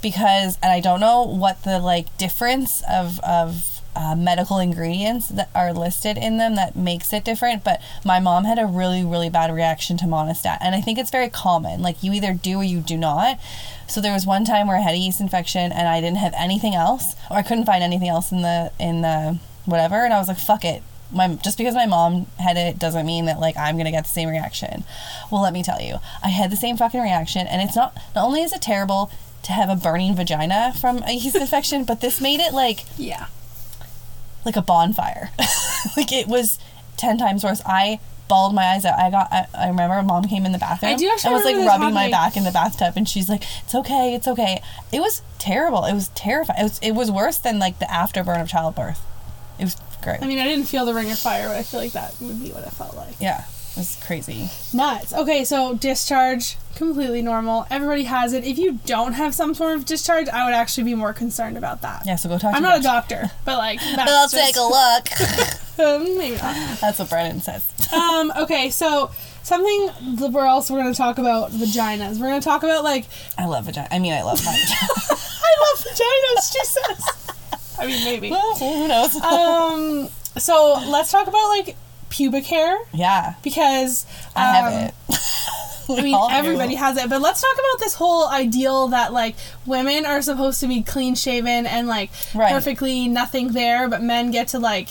Because, 0.00 0.58
and 0.62 0.70
I 0.70 0.80
don't 0.80 1.00
know 1.00 1.22
what 1.22 1.64
the 1.64 1.78
like 1.78 2.16
difference 2.18 2.82
of, 2.88 3.18
of 3.20 3.73
uh, 3.96 4.14
medical 4.16 4.58
ingredients 4.58 5.28
that 5.28 5.50
are 5.54 5.72
listed 5.72 6.16
in 6.16 6.36
them 6.38 6.54
that 6.56 6.76
makes 6.76 7.12
it 7.12 7.24
different. 7.24 7.64
But 7.64 7.80
my 8.04 8.20
mom 8.20 8.44
had 8.44 8.58
a 8.58 8.66
really, 8.66 9.04
really 9.04 9.30
bad 9.30 9.52
reaction 9.52 9.96
to 9.98 10.04
Monistat. 10.04 10.58
And 10.60 10.74
I 10.74 10.80
think 10.80 10.98
it's 10.98 11.10
very 11.10 11.28
common. 11.28 11.82
Like 11.82 12.02
you 12.02 12.12
either 12.12 12.32
do 12.34 12.58
or 12.58 12.64
you 12.64 12.80
do 12.80 12.96
not. 12.96 13.38
So 13.86 14.00
there 14.00 14.12
was 14.12 14.26
one 14.26 14.44
time 14.44 14.66
where 14.66 14.76
I 14.76 14.80
had 14.80 14.94
a 14.94 14.98
yeast 14.98 15.20
infection 15.20 15.70
and 15.72 15.88
I 15.88 16.00
didn't 16.00 16.18
have 16.18 16.34
anything 16.36 16.74
else, 16.74 17.14
or 17.30 17.36
I 17.36 17.42
couldn't 17.42 17.66
find 17.66 17.82
anything 17.82 18.08
else 18.08 18.32
in 18.32 18.42
the 18.42 18.72
in 18.78 19.02
the 19.02 19.38
whatever, 19.66 20.04
and 20.04 20.12
I 20.12 20.18
was 20.18 20.28
like, 20.28 20.38
"Fuck 20.38 20.64
it." 20.64 20.82
My, 21.12 21.28
just 21.28 21.58
because 21.58 21.74
my 21.74 21.86
mom 21.86 22.26
had 22.38 22.56
it 22.56 22.78
doesn't 22.78 23.06
mean 23.06 23.26
that 23.26 23.38
like 23.38 23.56
I'm 23.56 23.76
gonna 23.76 23.90
get 23.90 24.04
the 24.04 24.10
same 24.10 24.28
reaction. 24.28 24.84
Well, 25.30 25.42
let 25.42 25.52
me 25.52 25.62
tell 25.62 25.80
you, 25.80 25.98
I 26.22 26.28
had 26.28 26.50
the 26.50 26.56
same 26.56 26.76
fucking 26.76 27.00
reaction, 27.00 27.46
and 27.46 27.62
it's 27.62 27.76
not. 27.76 27.96
Not 28.14 28.24
only 28.24 28.42
is 28.42 28.52
it 28.52 28.62
terrible 28.62 29.10
to 29.42 29.52
have 29.52 29.68
a 29.68 29.76
burning 29.76 30.16
vagina 30.16 30.72
from 30.80 31.02
a 31.06 31.12
yeast 31.12 31.36
infection, 31.44 31.84
but 31.84 32.00
this 32.00 32.20
made 32.20 32.40
it 32.40 32.52
like 32.52 32.84
Yeah. 32.96 33.26
Like 34.44 34.56
a 34.56 34.62
bonfire. 34.62 35.30
like 35.96 36.12
it 36.12 36.26
was 36.26 36.58
ten 36.96 37.18
times 37.18 37.44
worse. 37.44 37.62
I 37.66 38.00
bawled 38.28 38.54
my 38.54 38.64
eyes 38.64 38.84
out. 38.84 38.98
I 38.98 39.10
got. 39.10 39.32
I, 39.32 39.46
I 39.54 39.68
remember 39.68 40.02
mom 40.02 40.24
came 40.24 40.46
in 40.46 40.52
the 40.52 40.58
bathroom 40.58 40.92
I 40.92 40.96
do 40.96 41.08
actually 41.08 41.34
and 41.34 41.44
was 41.44 41.44
like 41.44 41.66
rubbing 41.66 41.94
my 41.94 42.10
back 42.10 42.36
in 42.36 42.44
the 42.44 42.50
bathtub, 42.50 42.94
and 42.96 43.08
she's 43.08 43.28
like, 43.28 43.42
"It's 43.64 43.74
okay, 43.74 44.14
it's 44.14 44.28
okay." 44.28 44.62
It 44.92 45.00
was 45.00 45.22
terrible. 45.38 45.84
It 45.84 45.94
was 45.94 46.08
terrifying. 46.14 46.60
It 46.60 46.62
was. 46.64 46.78
It 46.80 46.92
was 46.92 47.10
worse 47.10 47.38
than 47.38 47.58
like 47.58 47.78
the 47.78 47.86
afterburn 47.86 48.40
of 48.40 48.48
childbirth. 48.48 49.00
It 49.58 49.64
was 49.64 49.76
great. 50.02 50.22
I 50.22 50.26
mean, 50.26 50.38
I 50.38 50.44
didn't 50.44 50.66
feel 50.66 50.84
the 50.84 50.94
ring 50.94 51.10
of 51.10 51.18
fire, 51.18 51.48
but 51.48 51.56
I 51.56 51.62
feel 51.62 51.80
like 51.80 51.92
that 51.92 52.14
would 52.20 52.42
be 52.42 52.50
what 52.50 52.64
it 52.64 52.70
felt 52.72 52.96
like. 52.96 53.14
yeah, 53.20 53.44
was 53.76 53.98
crazy. 54.04 54.48
Nuts. 54.72 55.12
Okay, 55.12 55.44
so 55.44 55.74
discharge, 55.74 56.56
completely 56.74 57.22
normal. 57.22 57.66
Everybody 57.70 58.04
has 58.04 58.32
it. 58.32 58.44
If 58.44 58.58
you 58.58 58.80
don't 58.84 59.14
have 59.14 59.34
some 59.34 59.54
sort 59.54 59.76
of 59.76 59.84
discharge, 59.84 60.28
I 60.28 60.44
would 60.44 60.54
actually 60.54 60.84
be 60.84 60.94
more 60.94 61.12
concerned 61.12 61.56
about 61.56 61.82
that. 61.82 62.04
Yeah, 62.06 62.16
so 62.16 62.28
go 62.28 62.38
talk. 62.38 62.54
I'm 62.54 62.62
to 62.62 62.68
not 62.68 62.78
a 62.78 62.82
doctor, 62.82 63.30
but 63.44 63.58
like 63.58 63.80
that's 63.96 64.10
I'll 64.10 64.28
just, 64.28 64.34
take 64.34 64.56
a 64.56 64.60
look. 64.60 65.80
um, 65.86 66.18
maybe 66.18 66.36
not. 66.36 66.78
That's 66.80 66.98
what 66.98 67.10
Brennan 67.10 67.40
says. 67.40 67.64
Um, 67.92 68.32
okay, 68.36 68.70
so 68.70 69.10
something 69.42 70.16
that 70.16 70.30
we're 70.32 70.46
also 70.46 70.74
we're 70.74 70.80
gonna 70.80 70.94
talk 70.94 71.18
about 71.18 71.50
vaginas. 71.50 72.18
We're 72.18 72.28
gonna 72.28 72.40
talk 72.40 72.62
about 72.62 72.84
like 72.84 73.06
I 73.38 73.46
love 73.46 73.66
vagina. 73.66 73.88
I 73.90 73.98
mean, 73.98 74.12
I 74.12 74.22
love 74.22 74.44
my 74.44 74.52
vagina. 74.52 74.90
I 75.20 75.56
love 75.60 75.84
vaginas. 75.84 76.52
She 76.52 76.64
says. 76.64 77.76
I 77.78 77.86
mean, 77.86 78.04
maybe. 78.04 78.30
well, 78.30 78.54
who 78.56 78.88
knows? 78.88 79.16
Um, 79.16 80.08
so 80.38 80.80
let's 80.86 81.10
talk 81.10 81.26
about 81.26 81.48
like 81.48 81.76
pubic 82.14 82.46
hair 82.46 82.78
yeah, 82.92 83.34
because 83.42 84.06
I 84.36 84.44
have 84.52 84.72
um, 84.72 84.78
it. 84.78 84.94
I 85.88 86.00
mean, 86.02 86.16
everybody 86.30 86.76
has 86.76 86.96
it, 86.96 87.10
but 87.10 87.20
let's 87.20 87.42
talk 87.42 87.54
about 87.54 87.80
this 87.80 87.94
whole 87.94 88.28
ideal 88.28 88.88
that 88.88 89.12
like 89.12 89.36
women 89.66 90.06
are 90.06 90.22
supposed 90.22 90.60
to 90.60 90.66
be 90.66 90.82
clean 90.82 91.14
shaven 91.14 91.66
and 91.66 91.86
like 91.88 92.10
Right. 92.34 92.52
perfectly 92.52 93.08
nothing 93.08 93.48
there, 93.52 93.88
but 93.88 94.02
men 94.02 94.30
get 94.30 94.48
to 94.48 94.58
like 94.58 94.88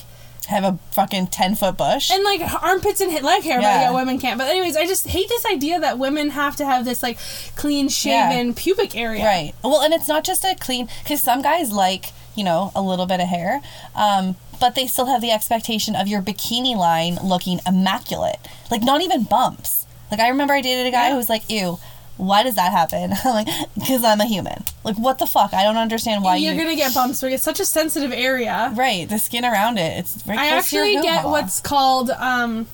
have 0.47 0.63
a 0.65 0.77
fucking 0.91 1.27
ten 1.27 1.55
foot 1.55 1.77
bush. 1.77 2.11
and 2.11 2.23
like 2.23 2.41
armpits 2.61 3.01
and 3.01 3.11
leg 3.23 3.43
hair, 3.43 3.57
but 3.57 3.63
Yeah. 3.63 3.81
yeah, 3.83 3.91
women 3.91 4.19
can't. 4.19 4.37
But 4.37 4.49
anyways, 4.49 4.75
I 4.75 4.85
just 4.85 5.07
hate 5.07 5.29
this 5.29 5.45
idea 5.45 5.79
that 5.79 5.97
women 5.97 6.31
have 6.31 6.55
to 6.57 6.65
have 6.65 6.85
this 6.85 7.01
like 7.01 7.17
clean 7.55 7.87
shaven 7.89 8.53
pubic 8.53 8.95
area. 8.95 9.25
Right. 9.25 9.53
Well, 9.63 9.81
and 9.81 9.93
it's 9.93 10.07
not 10.07 10.23
just 10.23 10.43
a 10.43 10.55
clean 10.59 10.89
because 11.03 11.21
some 11.23 11.41
guys 11.41 11.71
like 11.71 12.11
you 12.35 12.43
know 12.43 12.71
a 12.75 12.81
little 12.81 13.05
bit 13.05 13.19
of 13.19 13.27
hair, 13.27 13.61
um, 13.95 14.35
but 14.59 14.75
they 14.75 14.87
still 14.87 15.05
have 15.07 15.21
the 15.21 15.31
expectation 15.31 15.95
of 15.95 16.07
your 16.07 16.21
bikini 16.21 16.75
line 16.75 17.17
looking 17.23 17.59
immaculate, 17.67 18.39
like 18.71 18.81
not 18.83 19.01
even 19.01 19.23
bumps. 19.23 19.85
Like 20.11 20.19
I 20.19 20.29
remember 20.29 20.53
I 20.53 20.61
dated 20.61 20.87
a 20.87 20.91
guy 20.91 21.05
Yeah. 21.07 21.11
who 21.11 21.17
was 21.17 21.29
like, 21.29 21.49
"Ew, 21.49 21.79
why 22.17 22.43
does 22.43 22.55
that 22.55 22.71
happen?" 22.71 23.13
I'm 23.25 23.33
like, 23.33 23.47
"Cause 23.87 24.03
I'm 24.03 24.21
a 24.21 24.25
human." 24.25 24.63
Like, 24.83 24.97
what 24.97 25.17
the 25.19 25.25
fuck? 25.25 25.53
I 25.53 25.63
don't 25.63 25.77
understand 25.77 26.23
why 26.23 26.35
You're 26.37 26.53
you. 26.53 26.61
gonna 26.63 26.75
get 26.75 26.93
bumps. 26.93 27.23
It's 27.23 27.43
such 27.43 27.59
a 27.59 27.65
sensitive 27.65 28.11
area. 28.11 28.71
Right, 28.75 29.07
the 29.09 29.17
skin 29.19 29.43
around 29.45 29.77
it. 29.79 29.97
It's 29.99 30.21
very 30.21 30.37
I 30.37 30.49
to 30.49 30.55
actually 30.55 30.95
get 31.01 31.25
what's 31.25 31.59
called 31.61 32.09
um 32.11 32.67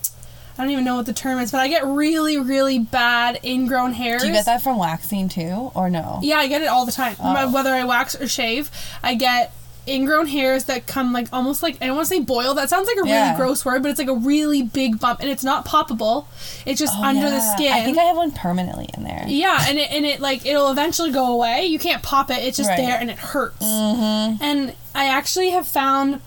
I 0.57 0.63
don't 0.63 0.71
even 0.71 0.83
know 0.83 0.97
what 0.97 1.05
the 1.05 1.13
term 1.13 1.39
is, 1.39 1.51
but 1.53 1.61
I 1.61 1.69
get 1.69 1.85
really, 1.85 2.37
really 2.37 2.79
bad 2.79 3.39
ingrown 3.45 3.93
hairs. 3.93 4.23
Do 4.23 4.27
you 4.27 4.33
get 4.33 4.43
that 4.45 4.61
from 4.61 4.77
waxing 4.77 5.29
too, 5.29 5.71
or 5.73 5.89
no? 5.89 6.19
Yeah, 6.21 6.35
I 6.39 6.47
get 6.47 6.61
it 6.61 6.65
all 6.67 6.85
the 6.85 6.91
time. 6.91 7.15
Oh. 7.17 7.49
Whether 7.49 7.73
I 7.73 7.85
wax 7.85 8.19
or 8.19 8.27
shave, 8.27 8.69
I 9.01 9.15
get 9.15 9.53
ingrown 9.87 10.27
hairs 10.27 10.65
that 10.65 10.85
come 10.87 11.11
like 11.13 11.27
almost 11.33 11.63
like 11.63 11.77
I 11.81 11.87
don't 11.87 11.95
want 11.95 12.07
to 12.07 12.13
say 12.15 12.19
boil. 12.21 12.53
That 12.53 12.69
sounds 12.69 12.87
like 12.87 12.97
a 12.97 13.01
really 13.01 13.11
Yeah. 13.13 13.35
gross 13.37 13.63
word, 13.65 13.81
but 13.81 13.89
it's 13.89 13.99
like 13.99 14.07
a 14.09 14.13
really 14.13 14.61
big 14.61 14.99
bump, 14.99 15.19
and 15.21 15.29
it's 15.29 15.43
not 15.43 15.65
poppable. 15.65 16.25
It's 16.65 16.79
just 16.79 16.93
Oh, 16.97 17.03
under 17.03 17.29
the 17.29 17.41
skin. 17.41 17.71
I 17.73 17.83
think 17.83 17.97
I 17.97 18.03
have 18.03 18.17
one 18.17 18.31
permanently 18.31 18.89
in 18.95 19.03
there. 19.03 19.25
yeah, 19.27 19.65
and 19.67 19.77
it 19.79 19.91
and 19.91 20.05
it 20.05 20.19
like 20.19 20.45
it'll 20.45 20.69
eventually 20.71 21.11
go 21.11 21.31
away. 21.33 21.65
You 21.65 21.79
can't 21.79 22.03
pop 22.03 22.29
it. 22.29 22.43
It's 22.43 22.57
just 22.57 22.69
Right. 22.69 22.77
there, 22.77 22.97
and 22.99 23.09
it 23.09 23.17
hurts. 23.17 23.65
Mm-hmm. 23.65 24.43
And 24.43 24.73
I 24.95 25.05
actually 25.05 25.49
have 25.51 25.67
found 25.67 26.21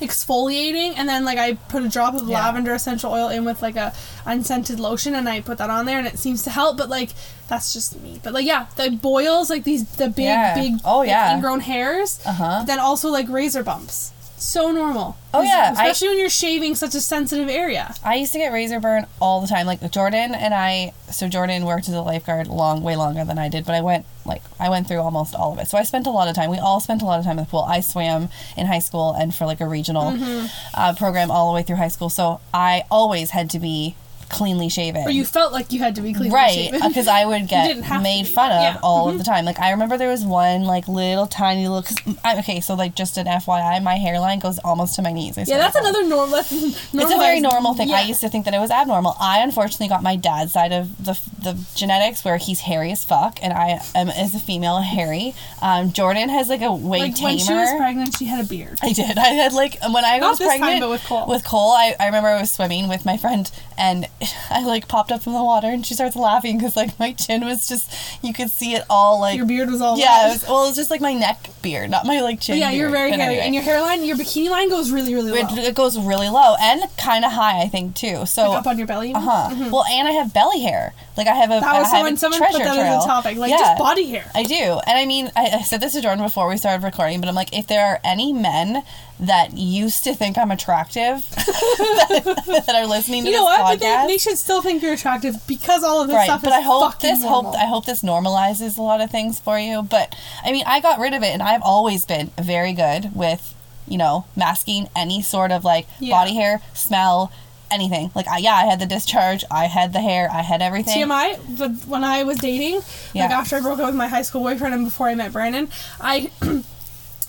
exfoliating 0.00 0.94
and 0.96 1.08
then 1.08 1.24
like 1.24 1.38
I 1.38 1.54
put 1.54 1.82
a 1.84 1.88
drop 1.88 2.14
of 2.14 2.28
Yeah. 2.28 2.38
lavender 2.44 2.74
essential 2.74 3.12
oil 3.12 3.28
in 3.28 3.44
with 3.44 3.62
like 3.62 3.76
a 3.76 3.92
unscented 4.24 4.80
lotion 4.80 5.14
and 5.14 5.28
I 5.28 5.40
put 5.40 5.58
that 5.58 5.70
on 5.70 5.86
there 5.86 5.98
and 5.98 6.06
it 6.06 6.18
seems 6.18 6.42
to 6.44 6.50
help 6.50 6.76
but 6.76 6.88
like 6.88 7.10
that's 7.48 7.72
just 7.72 8.00
me 8.00 8.20
but 8.22 8.32
like 8.32 8.46
yeah 8.46 8.66
the 8.76 8.90
boils 8.90 9.50
like 9.50 9.64
these 9.64 9.84
the 9.96 10.08
big 10.08 10.24
Yeah. 10.24 10.54
big 10.54 10.74
Oh, 10.84 10.98
like, 10.98 11.08
yeah. 11.08 11.34
ingrown 11.34 11.60
hairs 11.60 12.20
Uh-huh. 12.26 12.58
but 12.60 12.66
then 12.66 12.78
also 12.78 13.08
like 13.10 13.28
razor 13.28 13.62
bumps 13.62 14.12
so 14.38 14.70
normal 14.70 15.16
Oh, 15.34 15.42
yeah, 15.42 15.68
I- 15.76 15.82
especially 15.88 16.08
when 16.08 16.18
you're 16.18 16.28
shaving 16.30 16.74
such 16.74 16.94
a 16.94 17.00
sensitive 17.00 17.48
area 17.48 17.94
I 18.04 18.14
used 18.16 18.32
to 18.32 18.38
get 18.38 18.52
razor 18.52 18.80
burn 18.80 19.06
all 19.20 19.40
the 19.40 19.46
time. 19.46 19.66
Like 19.66 19.90
Jordan 19.90 20.34
and 20.34 20.54
I, 20.54 20.92
so 21.12 21.28
Jordan 21.28 21.64
worked 21.66 21.88
as 21.88 21.94
a 21.94 22.00
lifeguard 22.00 22.46
long, 22.46 22.82
way 22.82 22.96
longer 22.96 23.24
than 23.24 23.38
I 23.38 23.48
did, 23.48 23.64
but 23.66 23.74
I 23.74 23.80
went 23.82 24.06
like 24.24 24.42
I 24.58 24.68
went 24.70 24.88
through 24.88 25.00
almost 25.00 25.34
all 25.34 25.52
of 25.52 25.58
it. 25.58 25.68
So 25.68 25.76
I 25.78 25.82
spent 25.82 26.06
a 26.06 26.10
lot 26.10 26.28
of 26.28 26.34
time. 26.34 26.50
We 26.50 26.58
all 26.58 26.80
spent 26.80 27.02
a 27.02 27.04
lot 27.04 27.18
of 27.18 27.24
time 27.24 27.38
in 27.38 27.44
the 27.44 27.50
pool. 27.50 27.62
I 27.68 27.80
swam 27.80 28.28
in 28.56 28.66
high 28.66 28.78
school 28.80 29.12
and 29.12 29.34
for 29.34 29.44
like 29.46 29.60
a 29.60 29.66
regional 29.68 30.12
Mm-hmm. 30.12 30.46
uh, 30.74 30.94
program 30.94 31.30
all 31.30 31.50
the 31.50 31.54
way 31.54 31.62
through 31.62 31.76
high 31.76 31.88
school. 31.88 32.08
So 32.08 32.40
I 32.54 32.84
always 32.90 33.30
had 33.30 33.50
to 33.50 33.58
be 33.58 33.94
cleanly 34.28 34.68
shaven. 34.68 35.06
or 35.06 35.10
you 35.10 35.24
felt 35.24 35.52
like 35.52 35.72
you 35.72 35.78
had 35.80 35.94
to 35.96 36.00
be 36.00 36.12
clean 36.12 36.32
right 36.32 36.70
because 36.72 37.08
I 37.08 37.24
would 37.24 37.48
get 37.48 37.68
didn't 37.68 37.84
have 37.84 37.98
to 38.00 38.02
made 38.02 38.26
fun 38.26 38.52
of 38.52 38.60
yeah. 38.60 38.74
Mm-hmm. 38.74 38.84
all 38.84 39.08
of 39.08 39.18
the 39.18 39.24
time. 39.24 39.44
Like 39.44 39.58
I 39.58 39.70
remember 39.70 39.96
there 39.96 40.10
was 40.10 40.24
one 40.24 40.62
like 40.64 40.88
little 40.88 41.26
tiny 41.26 41.68
little. 41.68 41.82
Cause 41.82 41.96
I, 42.24 42.38
okay, 42.40 42.60
so 42.60 42.74
like 42.74 42.94
just 42.94 43.16
an 43.16 43.26
FYI, 43.26 43.82
my 43.82 43.96
hairline 43.96 44.38
goes 44.38 44.58
almost 44.60 44.96
to 44.96 45.02
my 45.02 45.12
knees. 45.12 45.38
I 45.38 45.44
yeah 45.46 45.58
that's 45.58 45.76
another 45.76 46.04
normal 46.04 46.38
It's 46.50 46.92
a 46.92 47.18
very 47.18 47.40
normal 47.40 47.74
thing. 47.74 47.90
I 47.92 48.02
used 48.02 48.20
to 48.20 48.28
think 48.28 48.44
that 48.44 48.54
it 48.54 48.58
was 48.58 48.70
abnormal. 48.70 49.16
I 49.20 49.40
unfortunately 49.40 49.88
got 49.88 50.02
my 50.02 50.16
dad's 50.16 50.52
side 50.52 50.72
of 50.72 51.04
the 51.04 51.18
the 51.42 51.58
genetics 51.74 52.24
where 52.24 52.36
he's 52.36 52.60
hairy 52.60 52.90
as 52.92 53.04
fuck, 53.04 53.38
and 53.42 53.52
I 53.52 53.80
am 53.94 54.08
as 54.08 54.34
a 54.34 54.38
female 54.38 54.80
hairy. 54.80 55.34
Um, 55.62 55.92
Jordan 55.92 56.28
has 56.28 56.48
like 56.48 56.62
a 56.62 56.72
way 56.72 56.98
Like 56.98 57.14
tamer. 57.14 57.28
when 57.28 57.38
she 57.38 57.52
was 57.52 57.70
pregnant, 57.78 58.16
she 58.16 58.24
had 58.26 58.44
a 58.44 58.48
beard. 58.48 58.78
I 58.82 58.92
did. 58.92 59.16
I 59.18 59.28
had 59.28 59.52
like 59.52 59.78
when 59.82 60.04
I 60.04 60.18
Not 60.18 60.30
was 60.30 60.38
time, 60.38 60.48
pregnant 60.58 60.80
but 60.80 60.90
with 60.90 61.04
Cole. 61.04 61.26
With 61.28 61.44
Cole, 61.44 61.70
I, 61.72 61.94
I 62.00 62.06
remember 62.06 62.28
I 62.28 62.40
was 62.40 62.50
swimming 62.50 62.88
with 62.88 63.04
my 63.04 63.16
friend, 63.16 63.50
and 63.78 64.06
I 64.50 64.64
like 64.64 64.88
popped 64.88 65.12
up 65.12 65.22
from 65.22 65.34
the 65.34 65.42
water, 65.44 65.68
and 65.68 65.84
she 65.84 65.92
starts 65.94 66.16
laughing 66.16 66.56
because 66.56 66.74
like 66.76 66.98
my 66.98 67.12
chin 67.12 67.44
was 67.44 67.68
just 67.68 67.92
you 68.24 68.32
could 68.32 68.48
see 68.50 68.74
it 68.74 68.82
all 68.88 69.20
like 69.20 69.36
Your 69.36 69.44
beard 69.46 69.70
was 69.70 69.80
all 69.82 69.98
yeah. 69.98 70.28
It 70.28 70.32
was, 70.32 70.44
well, 70.48 70.64
it 70.64 70.68
was 70.68 70.76
just 70.76 70.90
like 70.90 71.00
my 71.02 71.12
neck 71.12 71.50
beard, 71.62 71.90
not 71.90 72.06
my 72.06 72.20
like 72.20 72.40
chin. 72.40 72.54
But 72.54 72.60
yeah, 72.60 72.70
you're 72.70 72.88
very 72.90 73.10
hairy, 73.10 73.22
anyway. 73.22 73.42
and 73.44 73.54
your 73.54 73.62
hairline, 73.62 74.04
your 74.04 74.16
bikini 74.16 74.48
line 74.48 74.70
goes 74.70 74.90
really, 74.90 75.14
really 75.14 75.32
low. 75.32 75.36
it, 75.38 75.58
it 75.58 75.74
goes 75.74 75.98
really 75.98 76.28
low 76.30 76.54
and 76.60 76.82
kind 76.96 77.24
of 77.24 77.32
high, 77.32 77.60
I 77.60 77.68
think 77.68 77.94
too. 77.94 78.24
So 78.24 78.50
Like 78.50 78.60
up 78.60 78.66
on 78.66 78.78
your 78.78 78.86
belly. 78.86 79.12
uh 79.12 79.20
huh. 79.20 79.68
Well, 79.70 79.84
and 79.84 80.08
I 80.08 80.12
have 80.12 80.32
belly 80.32 80.60
hair. 80.62 80.94
Like 81.16 81.26
I 81.26 81.34
have 81.34 81.50
a 81.50 81.60
That 81.60 81.78
was 81.78 81.88
I 81.88 81.90
someone. 81.90 82.16
Someone 82.16 82.40
put 82.40 82.52
that 82.52 82.74
trail. 82.74 82.78
as 82.98 83.04
a 83.04 83.06
topic, 83.06 83.36
like 83.36 83.50
Yeah. 83.50 83.58
just 83.58 83.78
body 83.78 84.06
hair. 84.06 84.30
I 84.34 84.44
do. 84.44 84.54
And 84.86 84.98
I 84.98 85.04
mean, 85.04 85.30
I, 85.36 85.50
I 85.58 85.62
said 85.62 85.80
this 85.82 85.92
to 85.92 86.00
Jordan 86.00 86.24
before 86.24 86.48
we 86.48 86.56
started 86.56 86.84
recording, 86.84 87.20
but 87.20 87.28
I'm 87.28 87.34
like, 87.34 87.54
if 87.56 87.66
there 87.66 87.84
are 87.84 88.00
any 88.02 88.32
men 88.32 88.82
that 89.18 89.56
used 89.56 90.04
to 90.04 90.14
think 90.14 90.36
I'm 90.36 90.50
attractive 90.50 91.28
that, 91.36 92.62
that 92.66 92.74
are 92.76 92.86
listening 92.86 93.22
to 93.24 93.28
You 93.30 93.32
this 93.34 93.40
know 93.40 93.44
what? 93.44 93.78
But 93.78 93.80
they, 93.80 94.06
they 94.12 94.18
should 94.18 94.36
still 94.38 94.60
think 94.62 94.82
you're 94.82 94.92
attractive 94.92 95.34
because 95.46 95.82
all 95.82 96.02
of 96.02 96.08
this 96.08 96.14
Right, 96.16 96.24
stuff 96.26 96.42
but 96.42 96.48
is 96.48 96.54
I 96.54 96.60
hope 96.60 96.98
this 97.00 97.20
normal. 97.22 97.52
hope 97.52 97.54
I 97.60 97.64
hope 97.66 97.86
this 97.86 98.02
normalizes 98.02 98.76
a 98.76 98.82
lot 98.82 99.00
of 99.00 99.10
things 99.10 99.40
for 99.40 99.58
you. 99.58 99.82
But 99.82 100.14
I 100.44 100.52
mean, 100.52 100.64
I 100.66 100.80
got 100.80 100.98
rid 101.00 101.14
of 101.14 101.22
it, 101.22 101.28
and 101.28 101.42
I've 101.42 101.62
always 101.62 102.04
been 102.04 102.30
very 102.38 102.72
good 102.74 103.14
with, 103.16 103.54
you 103.88 103.96
know, 103.98 104.26
masking 104.36 104.88
any 104.94 105.22
sort 105.22 105.50
of 105.50 105.64
like 105.64 105.86
Yeah. 105.98 106.10
body 106.14 106.34
hair, 106.34 106.60
smell, 106.74 107.32
anything. 107.70 108.10
Like, 108.14 108.28
I, 108.28 108.38
yeah, 108.38 108.54
I 108.54 108.66
had 108.66 108.80
the 108.80 108.86
discharge, 108.86 109.44
I 109.50 109.64
had 109.66 109.92
the 109.92 110.00
hair, 110.00 110.28
I 110.30 110.42
had 110.42 110.60
everything. 110.62 111.02
TMI, 111.08 111.56
the, 111.58 111.68
when 111.88 112.04
I 112.04 112.22
was 112.22 112.38
dating, 112.38 112.80
Yeah. 113.14 113.22
like 113.24 113.30
after 113.32 113.56
I 113.56 113.60
broke 113.60 113.78
up 113.80 113.86
with 113.86 113.94
my 113.96 114.08
high 114.08 114.22
school 114.22 114.42
boyfriend 114.42 114.74
and 114.74 114.84
before 114.84 115.08
I 115.08 115.14
met 115.14 115.32
Brandon, 115.32 115.68
I 116.00 116.30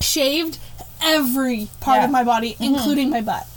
shaved 0.01 0.59
every 1.01 1.67
part 1.79 1.99
Yeah. 1.99 2.05
of 2.05 2.11
my 2.11 2.23
body, 2.23 2.53
mm-hmm. 2.53 2.63
including 2.75 3.09
my 3.09 3.21
butt. 3.21 3.47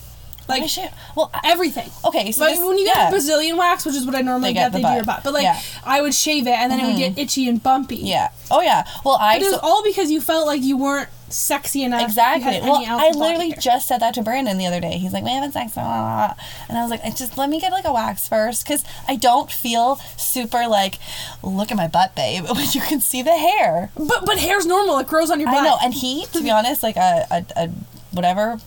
Like 0.50 0.68
should- 0.68 0.90
well, 1.16 1.30
everything. 1.44 1.90
okay, 2.04 2.32
so 2.32 2.44
Like 2.44 2.54
this- 2.56 2.64
when 2.66 2.78
you 2.78 2.84
get 2.86 2.96
yeah. 2.96 3.10
Brazilian 3.10 3.56
wax, 3.56 3.84
which 3.86 3.94
is 3.94 4.04
what 4.06 4.14
I 4.14 4.20
normally 4.22 4.50
They 4.50 4.54
get, 4.54 4.72
get 4.72 4.72
the 4.72 4.78
they 4.78 4.88
do 4.88 4.94
your 4.94 5.04
butt. 5.04 5.16
butt. 5.16 5.24
But 5.24 5.34
like 5.34 5.42
Yeah. 5.44 5.54
Mm-hmm. 5.56 5.88
I 5.90 6.00
would 6.02 6.14
shave 6.14 6.46
it 6.46 6.50
and 6.58 6.70
then 6.70 6.80
it 6.80 6.86
would 6.86 6.96
get 6.98 7.18
itchy 7.18 7.48
and 7.48 7.62
bumpy. 7.62 7.96
yeah. 7.96 8.28
Oh 8.50 8.60
yeah. 8.60 8.84
Well, 9.04 9.16
I 9.20 9.36
But 9.38 9.42
it 9.42 9.50
was 9.50 9.54
so- 9.54 9.60
all 9.62 9.82
because 9.84 10.10
you 10.10 10.20
felt 10.20 10.46
like 10.46 10.62
you 10.62 10.76
weren't 10.76 11.08
sexy 11.28 11.84
enough. 11.84 12.02
Exactly. 12.02 12.60
Well, 12.60 12.82
I 12.84 13.10
literally 13.10 13.54
just 13.60 13.86
said 13.86 14.00
that 14.00 14.14
to 14.14 14.22
Brandon 14.22 14.58
the 14.58 14.66
other 14.66 14.80
day. 14.80 14.98
He's 14.98 15.12
like, 15.12 15.22
"We 15.22 15.30
haven't 15.30 15.52
sex," 15.52 15.74
blah, 15.74 15.84
blah, 15.84 16.26
blah." 16.26 16.34
and 16.68 16.76
I 16.76 16.82
was 16.82 16.90
like, 16.90 17.04
"I 17.04 17.10
"Just 17.10 17.38
let 17.38 17.48
me 17.48 17.60
get 17.60 17.70
like 17.70 17.84
a 17.84 17.92
wax 17.92 18.26
first, 18.26 18.64
because 18.64 18.84
I 19.06 19.14
don't 19.14 19.48
feel 19.48 20.00
super 20.16 20.66
like, 20.66 20.98
look 21.40 21.70
at 21.70 21.76
my 21.76 21.86
butt, 21.86 22.16
babe." 22.16 22.46
When 22.50 22.66
you 22.72 22.80
can 22.80 23.00
see 23.00 23.22
the 23.22 23.30
hair, 23.36 23.90
But 23.96 24.26
but 24.26 24.38
hair's 24.40 24.66
normal. 24.66 24.98
It 24.98 25.06
grows 25.06 25.30
on 25.30 25.38
your 25.38 25.48
butt. 25.52 25.60
I 25.60 25.64
know. 25.64 25.78
And 25.80 25.94
he, 25.94 26.26
to 26.32 26.42
be 26.42 26.50
honest, 26.58 26.82
like 26.82 26.96
a, 26.96 27.24
a, 27.30 27.44
a 27.54 27.68
whatever, 28.10 28.58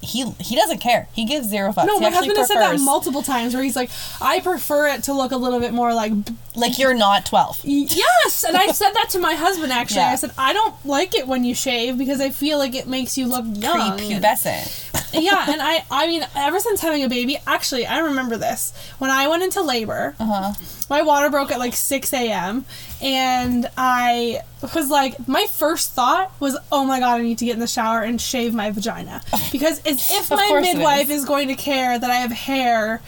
he 0.00 0.30
he 0.40 0.56
doesn't 0.56 0.78
care. 0.78 1.08
He 1.12 1.24
gives 1.24 1.48
zero 1.48 1.72
fucks. 1.72 1.86
No, 1.86 1.98
he 1.98 2.04
my 2.04 2.10
husband 2.10 2.36
has 2.38 2.48
said 2.48 2.60
that 2.60 2.80
multiple 2.80 3.22
times 3.22 3.54
where 3.54 3.62
he's 3.62 3.76
like, 3.76 3.90
I 4.20 4.40
prefer 4.40 4.88
it 4.88 5.04
to 5.04 5.12
look 5.12 5.32
a 5.32 5.36
little 5.36 5.60
bit 5.60 5.72
more 5.72 5.94
like 5.94 6.12
like 6.54 6.78
you're 6.78 6.94
not 6.94 7.26
twelve. 7.26 7.60
Yes, 7.64 8.44
and 8.44 8.56
I 8.56 8.68
said 8.68 8.92
that 8.92 9.08
to 9.10 9.18
my 9.18 9.34
husband 9.34 9.72
actually. 9.72 10.00
Yeah. 10.00 10.12
I 10.12 10.14
said 10.16 10.32
I 10.38 10.52
don't 10.52 10.74
like 10.84 11.14
it 11.14 11.26
when 11.26 11.44
you 11.44 11.54
shave 11.54 11.98
because 11.98 12.20
I 12.20 12.30
feel 12.30 12.58
like 12.58 12.74
it 12.74 12.86
makes 12.86 13.18
you 13.18 13.26
look 13.26 13.44
young. 13.46 13.98
Prepubescent. 13.98 14.84
yeah, 15.12 15.50
and 15.50 15.60
I 15.62 15.84
I 15.90 16.06
mean 16.06 16.26
ever 16.36 16.60
since 16.60 16.80
having 16.80 17.02
a 17.04 17.08
baby, 17.08 17.38
actually 17.46 17.86
I 17.86 17.98
remember 17.98 18.36
this 18.36 18.72
when 18.98 19.10
I 19.10 19.28
went 19.28 19.42
into 19.42 19.62
labor. 19.62 20.14
Uh-huh. 20.18 20.54
My 20.90 21.02
water 21.02 21.28
broke 21.30 21.50
at 21.50 21.58
like 21.58 21.74
six 21.74 22.12
a.m. 22.12 22.64
and 23.00 23.68
I 23.76 24.40
was 24.74 24.90
like 24.90 25.28
my 25.28 25.46
first 25.52 25.92
thought 25.92 26.32
was 26.40 26.56
oh 26.72 26.84
my 26.84 26.98
god 27.00 27.20
I 27.20 27.22
need 27.22 27.38
to 27.38 27.44
get 27.44 27.54
in 27.54 27.60
the 27.60 27.66
shower 27.68 28.02
and 28.02 28.20
shave 28.20 28.54
my 28.54 28.70
vagina 28.70 29.22
because 29.52 29.80
as 29.86 30.10
if 30.10 30.30
my 30.30 30.60
midwife 30.60 31.10
is. 31.10 31.20
is 31.20 31.24
going 31.24 31.48
to 31.48 31.54
care 31.54 31.98
that 31.98 32.10
I 32.10 32.16
have 32.16 32.32
hair 32.32 33.00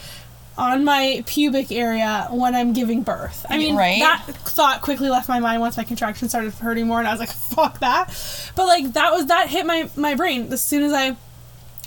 on 0.58 0.84
my 0.84 1.22
pubic 1.26 1.72
area 1.72 2.28
when 2.30 2.54
I'm 2.54 2.74
giving 2.74 3.02
birth. 3.02 3.46
I 3.48 3.56
mean, 3.56 3.76
Right. 3.76 4.00
that 4.00 4.22
thought 4.26 4.82
quickly 4.82 5.08
left 5.08 5.26
my 5.26 5.40
mind 5.40 5.62
once 5.62 5.76
my 5.78 5.84
contractions 5.84 6.32
started 6.32 6.52
hurting 6.52 6.86
more, 6.86 6.98
and 6.98 7.08
I 7.08 7.12
was 7.12 7.20
like, 7.20 7.30
"Fuck 7.32 7.78
that!" 7.80 8.12
But 8.56 8.66
like 8.66 8.92
that 8.92 9.10
was 9.12 9.26
that 9.26 9.48
hit 9.48 9.64
my 9.64 9.88
my 9.96 10.14
brain 10.14 10.52
as 10.52 10.62
soon 10.62 10.82
as 10.82 10.92
I 10.92 11.16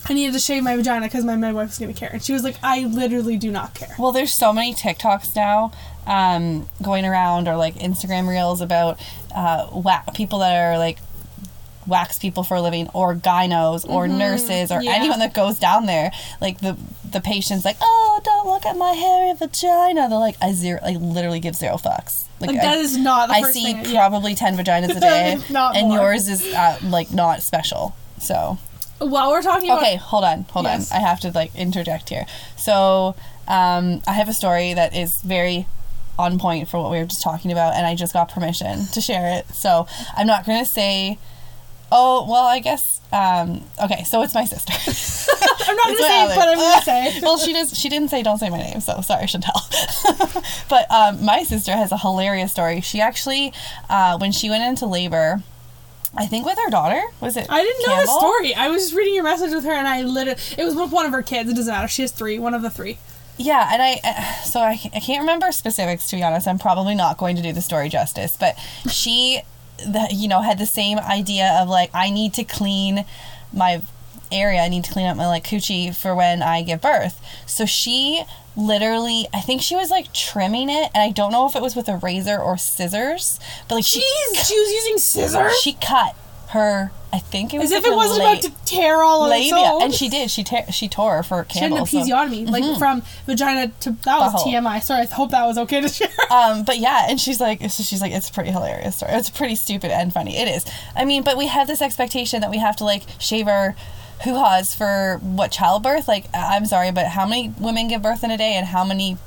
I 0.09 0.13
needed 0.13 0.33
to 0.33 0.39
shave 0.39 0.63
my 0.63 0.75
vagina 0.75 1.05
because 1.05 1.23
my 1.23 1.35
midwife 1.35 1.69
was 1.69 1.77
gonna 1.77 1.93
care, 1.93 2.09
and 2.11 2.23
she 2.23 2.33
was 2.33 2.43
like, 2.43 2.55
"I 2.63 2.85
literally 2.85 3.37
do 3.37 3.51
not 3.51 3.75
care." 3.75 3.95
Well, 3.99 4.11
there's 4.11 4.33
so 4.33 4.51
many 4.51 4.73
TikToks 4.73 5.35
now 5.35 5.71
um, 6.07 6.67
going 6.81 7.05
around 7.05 7.47
or 7.47 7.55
like 7.55 7.75
Instagram 7.75 8.27
reels 8.27 8.61
about 8.61 8.99
uh, 9.35 9.67
wa- 9.71 10.03
people 10.13 10.39
that 10.39 10.55
are 10.55 10.77
like 10.77 10.97
wax 11.85 12.17
people 12.17 12.43
for 12.43 12.55
a 12.55 12.61
living 12.61 12.87
or 12.93 13.13
gynos 13.13 13.87
or 13.89 14.07
nurses 14.07 14.71
or 14.71 14.75
Mm-hmm. 14.75 14.83
Yeah. 14.85 14.93
anyone 14.95 15.19
that 15.19 15.33
goes 15.33 15.59
down 15.59 15.85
there 15.85 16.11
like 16.39 16.59
the 16.61 16.77
the 17.11 17.19
patient's 17.19 17.65
like 17.65 17.75
oh 17.81 18.21
don't 18.23 18.47
look 18.47 18.65
at 18.65 18.77
my 18.77 18.91
hairy 18.93 19.33
vagina 19.37 20.07
they're 20.07 20.17
like 20.17 20.37
i 20.41 20.53
zero 20.53 20.79
i 20.81 20.91
literally 20.93 21.41
give 21.41 21.55
zero 21.55 21.75
fucks 21.75 22.23
Like 22.39 22.51
I, 22.51 22.53
that 22.55 22.77
is 22.77 22.97
not 22.97 23.27
the 23.27 23.35
I 23.35 23.41
see 23.51 23.73
thing. 23.73 23.85
yeah. 23.93 24.07
probably 24.07 24.33
10 24.33 24.55
vaginas 24.59 24.95
a 24.95 24.99
day 25.01 25.37
and 25.77 25.87
more. 25.89 25.97
yours 25.97 26.29
is 26.29 26.53
uh, 26.53 26.79
like 26.83 27.11
not 27.11 27.41
special 27.43 27.95
so 28.17 28.57
While 28.99 29.31
we're 29.31 29.41
talking 29.41 29.69
about 29.69 29.81
okay 29.81 29.97
hold 29.97 30.23
on 30.23 30.43
hold 30.51 30.65
Yes. 30.65 30.89
on 30.89 30.97
i 30.97 31.01
have 31.01 31.19
to 31.19 31.31
like 31.31 31.53
interject 31.53 32.07
here 32.07 32.25
so 32.55 33.13
um, 33.49 34.01
i 34.07 34.13
have 34.13 34.29
a 34.29 34.33
story 34.33 34.73
that 34.73 34.95
is 34.95 35.21
very 35.21 35.67
on 36.19 36.37
point 36.39 36.67
for 36.67 36.81
what 36.81 36.91
we 36.91 36.97
were 36.97 37.05
just 37.05 37.21
talking 37.21 37.51
about 37.51 37.73
and 37.73 37.85
i 37.85 37.95
just 37.95 38.13
got 38.13 38.29
permission 38.29 38.85
to 38.87 39.01
share 39.01 39.37
it 39.39 39.47
so 39.53 39.87
i'm 40.15 40.27
not 40.27 40.45
going 40.45 40.59
to 40.63 40.69
say 40.69 41.17
oh 41.91 42.25
well 42.29 42.43
i 42.45 42.59
guess 42.59 43.01
um, 43.11 43.63
okay 43.83 44.03
so 44.03 44.23
it's 44.23 44.33
my 44.33 44.43
sister 44.45 44.73
I'm 45.67 45.75
not 45.75 45.85
gonna 45.85 45.97
say, 45.97 46.23
it, 46.25 46.35
but 46.35 46.47
I'm 46.49 46.57
gonna 46.57 46.81
say. 46.81 47.19
well 47.21 47.37
she 47.37 47.53
does 47.53 47.77
she 47.77 47.87
didn't 47.89 48.09
say 48.09 48.23
don't 48.23 48.37
say 48.39 48.49
my 48.49 48.57
name 48.57 48.81
so 48.81 49.01
sorry 49.01 49.25
chantel 49.25 50.67
but 50.69 50.89
um, 50.91 51.23
my 51.23 51.43
sister 51.43 51.71
has 51.73 51.91
a 51.91 51.97
hilarious 51.97 52.51
story 52.51 52.81
she 52.81 52.99
actually 53.01 53.53
uh, 53.89 54.17
when 54.17 54.31
she 54.31 54.49
went 54.49 54.63
into 54.63 54.85
labor 54.87 55.43
i 56.15 56.25
think 56.25 56.45
with 56.45 56.57
her 56.63 56.69
daughter 56.71 57.01
was 57.21 57.37
it 57.37 57.45
I 57.49 57.61
didn't 57.63 57.87
know 57.87 58.01
the 58.01 58.07
story. 58.07 58.55
I 58.55 58.69
was 58.69 58.83
just 58.83 58.95
reading 58.95 59.15
your 59.15 59.23
message 59.23 59.51
with 59.53 59.63
her, 59.65 59.71
and 59.71 59.87
I 59.87 60.01
literally 60.03 60.39
it 60.57 60.63
was 60.63 60.75
with 60.75 60.91
one 60.91 61.05
of 61.05 61.11
her 61.11 61.21
kids. 61.21 61.49
It 61.49 61.55
doesn't 61.55 61.71
matter. 61.71 61.87
She 61.87 62.01
has 62.03 62.11
three. 62.11 62.37
One 62.39 62.53
of 62.53 62.61
the 62.61 62.69
three. 62.69 62.97
Yeah, 63.37 63.69
and 63.71 63.81
I 63.81 63.99
uh, 64.03 64.43
so 64.43 64.59
I, 64.59 64.79
I 64.93 64.99
can't 64.99 65.21
remember 65.21 65.51
specifics 65.51 66.09
to 66.09 66.15
be 66.15 66.23
honest. 66.23 66.47
I'm 66.47 66.59
probably 66.59 66.95
not 66.95 67.17
going 67.17 67.35
to 67.35 67.41
do 67.41 67.51
the 67.51 67.61
story 67.61 67.89
justice, 67.89 68.37
but 68.37 68.55
she, 68.89 69.41
the, 69.77 70.07
you 70.11 70.27
know, 70.27 70.41
had 70.41 70.59
the 70.59 70.65
same 70.65 70.99
idea 70.99 71.57
of 71.61 71.67
like 71.67 71.89
I 71.93 72.09
need 72.09 72.33
to 72.35 72.43
clean 72.43 73.05
my 73.51 73.81
area. 74.31 74.61
I 74.61 74.69
need 74.69 74.83
to 74.85 74.91
clean 74.91 75.07
up 75.07 75.17
my 75.17 75.27
like 75.27 75.43
coochie 75.43 75.95
for 75.95 76.15
when 76.15 76.41
I 76.43 76.61
give 76.61 76.81
birth. 76.81 77.19
So 77.45 77.65
she 77.65 78.23
literally, 78.55 79.27
I 79.33 79.41
think 79.41 79.61
she 79.61 79.75
was 79.75 79.89
like 79.89 80.13
trimming 80.13 80.69
it, 80.69 80.91
and 80.93 81.01
I 81.03 81.09
don't 81.09 81.31
know 81.31 81.47
if 81.47 81.55
it 81.55 81.61
was 81.61 81.75
with 81.75 81.89
a 81.89 81.97
razor 81.97 82.37
or 82.37 82.57
scissors, 82.57 83.39
but 83.67 83.75
like 83.75 83.85
she 83.85 83.99
Jeez, 83.99 84.47
she 84.47 84.59
was 84.59 84.71
using 84.71 84.97
scissors. 84.99 85.57
she 85.59 85.73
cut 85.73 86.15
her. 86.49 86.91
I 87.13 87.19
think 87.19 87.53
it 87.53 87.59
was 87.59 87.71
As 87.71 87.77
if 87.77 87.85
it 87.85 87.95
wasn't 87.95 88.23
la- 88.23 88.31
about 88.31 88.41
to 88.41 88.51
tear 88.65 89.03
all 89.03 89.23
of 89.25 89.31
its 89.31 89.51
labia, 89.51 89.69
own. 89.71 89.83
and 89.83 89.93
she 89.93 90.09
did. 90.09 90.31
She 90.31 90.43
te- 90.43 90.71
she 90.71 90.87
tore 90.89 91.17
her 91.17 91.21
for 91.23 91.45
She 91.51 91.59
had 91.59 91.69
Campbell. 91.69 91.77
an 91.81 91.85
so- 91.85 91.99
episiotomy, 91.99 92.49
like 92.49 92.79
from 92.79 93.03
vagina 93.27 93.71
to 93.81 93.91
that 93.91 94.17
was 94.19 94.33
Butthole. 94.33 94.51
TMI. 94.51 94.81
Sorry, 94.81 95.01
I 95.01 95.05
hope 95.13 95.29
that 95.29 95.45
was 95.45 95.57
okay 95.59 95.79
to 95.81 95.87
share. 95.87 96.07
Um, 96.31 96.63
but 96.63 96.79
yeah, 96.79 97.05
and 97.07 97.21
she's 97.21 97.39
like, 97.39 97.61
so 97.69 97.83
she's 97.83 98.01
like, 98.01 98.11
it's 98.11 98.29
a 98.29 98.33
pretty 98.33 98.49
hilarious 98.49 98.95
story. 98.95 99.11
It's 99.13 99.29
pretty 99.29 99.53
stupid 99.55 99.91
and 99.91 100.11
funny. 100.11 100.35
It 100.37 100.47
is. 100.47 100.65
I 100.95 101.05
mean, 101.05 101.21
but 101.23 101.37
we 101.37 101.45
have 101.45 101.67
this 101.67 101.79
expectation 101.83 102.41
that 102.41 102.49
we 102.49 102.57
have 102.57 102.75
to 102.77 102.83
like 102.83 103.03
shave 103.19 103.47
our 103.47 103.75
hoo 104.23 104.33
ha's 104.35 104.73
for 104.73 105.19
what 105.21 105.51
childbirth. 105.51 106.07
Like, 106.07 106.25
I'm 106.33 106.65
sorry, 106.65 106.91
but 106.91 107.05
how 107.09 107.27
many 107.27 107.53
women 107.59 107.87
give 107.89 108.01
birth 108.01 108.23
in 108.23 108.31
a 108.31 108.37
day, 108.39 108.53
and 108.55 108.65
how 108.65 108.83
many 108.83 109.17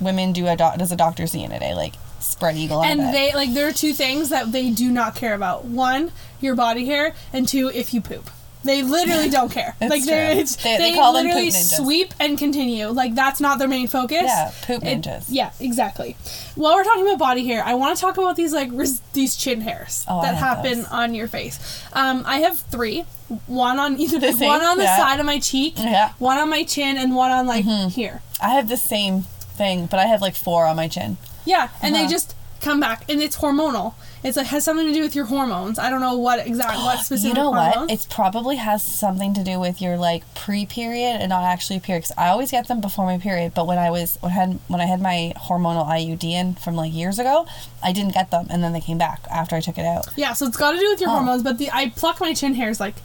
women 0.00 0.32
do 0.32 0.48
a 0.48 0.56
doc- 0.56 0.78
does 0.78 0.90
a 0.90 0.96
doctor 0.96 1.28
see 1.28 1.44
in 1.44 1.52
a 1.52 1.60
day? 1.60 1.72
Like, 1.74 1.94
spread 2.26 2.56
eagle 2.56 2.82
and 2.82 3.00
they 3.14 3.32
like 3.34 3.52
there 3.54 3.68
are 3.68 3.72
two 3.72 3.92
things 3.92 4.28
that 4.30 4.52
they 4.52 4.70
do 4.70 4.90
not 4.90 5.14
care 5.14 5.34
about. 5.34 5.64
One, 5.64 6.12
your 6.40 6.54
body 6.54 6.84
hair, 6.86 7.14
and 7.32 7.46
two, 7.48 7.70
if 7.74 7.92
you 7.94 8.00
poop. 8.00 8.30
They 8.64 8.82
literally 8.82 9.30
don't 9.30 9.52
care. 9.52 9.76
Like 9.80 10.04
they're, 10.04 10.32
true. 10.32 10.40
it's, 10.40 10.56
They- 10.56 10.76
they, 10.76 10.90
they 10.90 10.96
call 10.96 11.12
them 11.12 11.26
literally 11.26 11.50
ninjas. 11.50 11.76
sweep 11.76 12.12
and 12.18 12.36
continue. 12.36 12.88
Like 12.88 13.14
that's 13.14 13.40
not 13.40 13.60
their 13.60 13.68
main 13.68 13.86
focus. 13.86 14.22
Yeah, 14.24 14.50
poop 14.62 14.82
It- 14.84 15.02
ninjas. 15.02 15.26
yeah, 15.28 15.52
exactly. 15.60 16.16
While 16.56 16.74
we're 16.74 16.82
talking 16.82 17.06
about 17.06 17.18
body 17.20 17.46
hair, 17.46 17.62
I 17.64 17.74
want 17.74 17.96
to 17.96 18.00
talk 18.00 18.18
about 18.18 18.34
these 18.34 18.52
like 18.52 18.70
res- 18.72 19.00
these 19.12 19.36
chin 19.36 19.60
hairs 19.60 20.04
Oh, 20.08 20.20
that 20.22 20.34
happen 20.34 20.78
those. 20.78 20.88
on 20.88 21.14
your 21.14 21.28
face. 21.28 21.60
Um, 21.92 22.24
I 22.26 22.38
have 22.40 22.58
three. 22.58 23.04
One 23.46 23.78
on 23.78 24.00
either 24.00 24.18
The 24.32 24.32
one 24.44 24.62
on 24.64 24.78
the 24.78 24.84
Yeah. 24.84 24.96
side 24.96 25.20
of 25.20 25.26
my 25.26 25.38
cheek, 25.38 25.74
Yeah. 25.78 26.12
one 26.18 26.38
on 26.38 26.48
my 26.50 26.64
chin, 26.64 26.96
and 26.96 27.14
one 27.14 27.30
on 27.30 27.46
like 27.46 27.64
here. 27.64 28.20
I 28.42 28.50
have 28.50 28.68
the 28.68 28.76
same 28.76 29.22
thing, 29.22 29.86
but 29.86 30.00
I 30.00 30.06
have 30.06 30.20
like 30.20 30.34
four 30.34 30.66
on 30.66 30.74
my 30.76 30.88
chin. 30.88 31.18
Yeah, 31.46 31.68
and 31.80 31.94
they 31.94 32.00
Uh-huh. 32.00 32.10
just 32.10 32.34
come 32.60 32.80
back, 32.80 33.04
and 33.08 33.22
it's 33.22 33.36
hormonal. 33.36 33.94
It's 34.24 34.36
like 34.36 34.46
has 34.48 34.64
something 34.64 34.86
to 34.86 34.92
do 34.92 35.02
with 35.02 35.14
your 35.14 35.26
hormones. 35.26 35.78
I 35.78 35.88
don't 35.88 36.00
know 36.00 36.16
what 36.16 36.44
exact 36.44 36.78
what 36.78 36.98
specific 37.04 37.28
You 37.28 37.34
know 37.34 37.52
hormones. 37.52 37.76
what? 37.76 37.90
It's 37.92 38.06
probably 38.06 38.56
has 38.56 38.82
something 38.82 39.34
to 39.34 39.44
do 39.44 39.60
with 39.60 39.80
your 39.80 39.96
like 39.96 40.24
pre-period 40.34 41.20
and 41.20 41.28
not 41.28 41.44
actually 41.44 41.78
period. 41.80 42.02
'cause 42.04 42.12
I 42.18 42.28
always 42.28 42.50
get 42.50 42.66
them 42.66 42.80
before 42.80 43.04
my 43.06 43.18
period, 43.18 43.52
but 43.54 43.66
when 43.68 43.78
I 43.78 43.90
was 43.90 44.18
when 44.20 44.32
I 44.32 44.34
had 44.34 44.58
when 44.66 44.80
I 44.80 44.86
had 44.86 45.00
my 45.00 45.32
hormonal 45.36 45.86
IUD 45.86 46.24
in 46.32 46.54
from 46.54 46.74
like 46.74 46.92
years 46.92 47.18
ago, 47.20 47.46
I 47.84 47.92
didn't 47.92 48.14
get 48.14 48.30
them, 48.32 48.46
and 48.50 48.64
then 48.64 48.72
they 48.72 48.80
came 48.80 48.98
back 48.98 49.20
after 49.30 49.54
I 49.54 49.60
took 49.60 49.78
it 49.78 49.84
out. 49.84 50.08
yeah, 50.16 50.32
so 50.32 50.46
it's 50.46 50.56
got 50.56 50.72
to 50.72 50.78
do 50.78 50.88
with 50.90 51.00
your 51.00 51.10
Oh. 51.10 51.14
hormones. 51.16 51.42
But 51.44 51.58
the 51.58 51.70
I 51.70 51.90
pluck 51.90 52.20
my 52.20 52.32
chin 52.32 52.54
hairs 52.54 52.80
like 52.80 52.96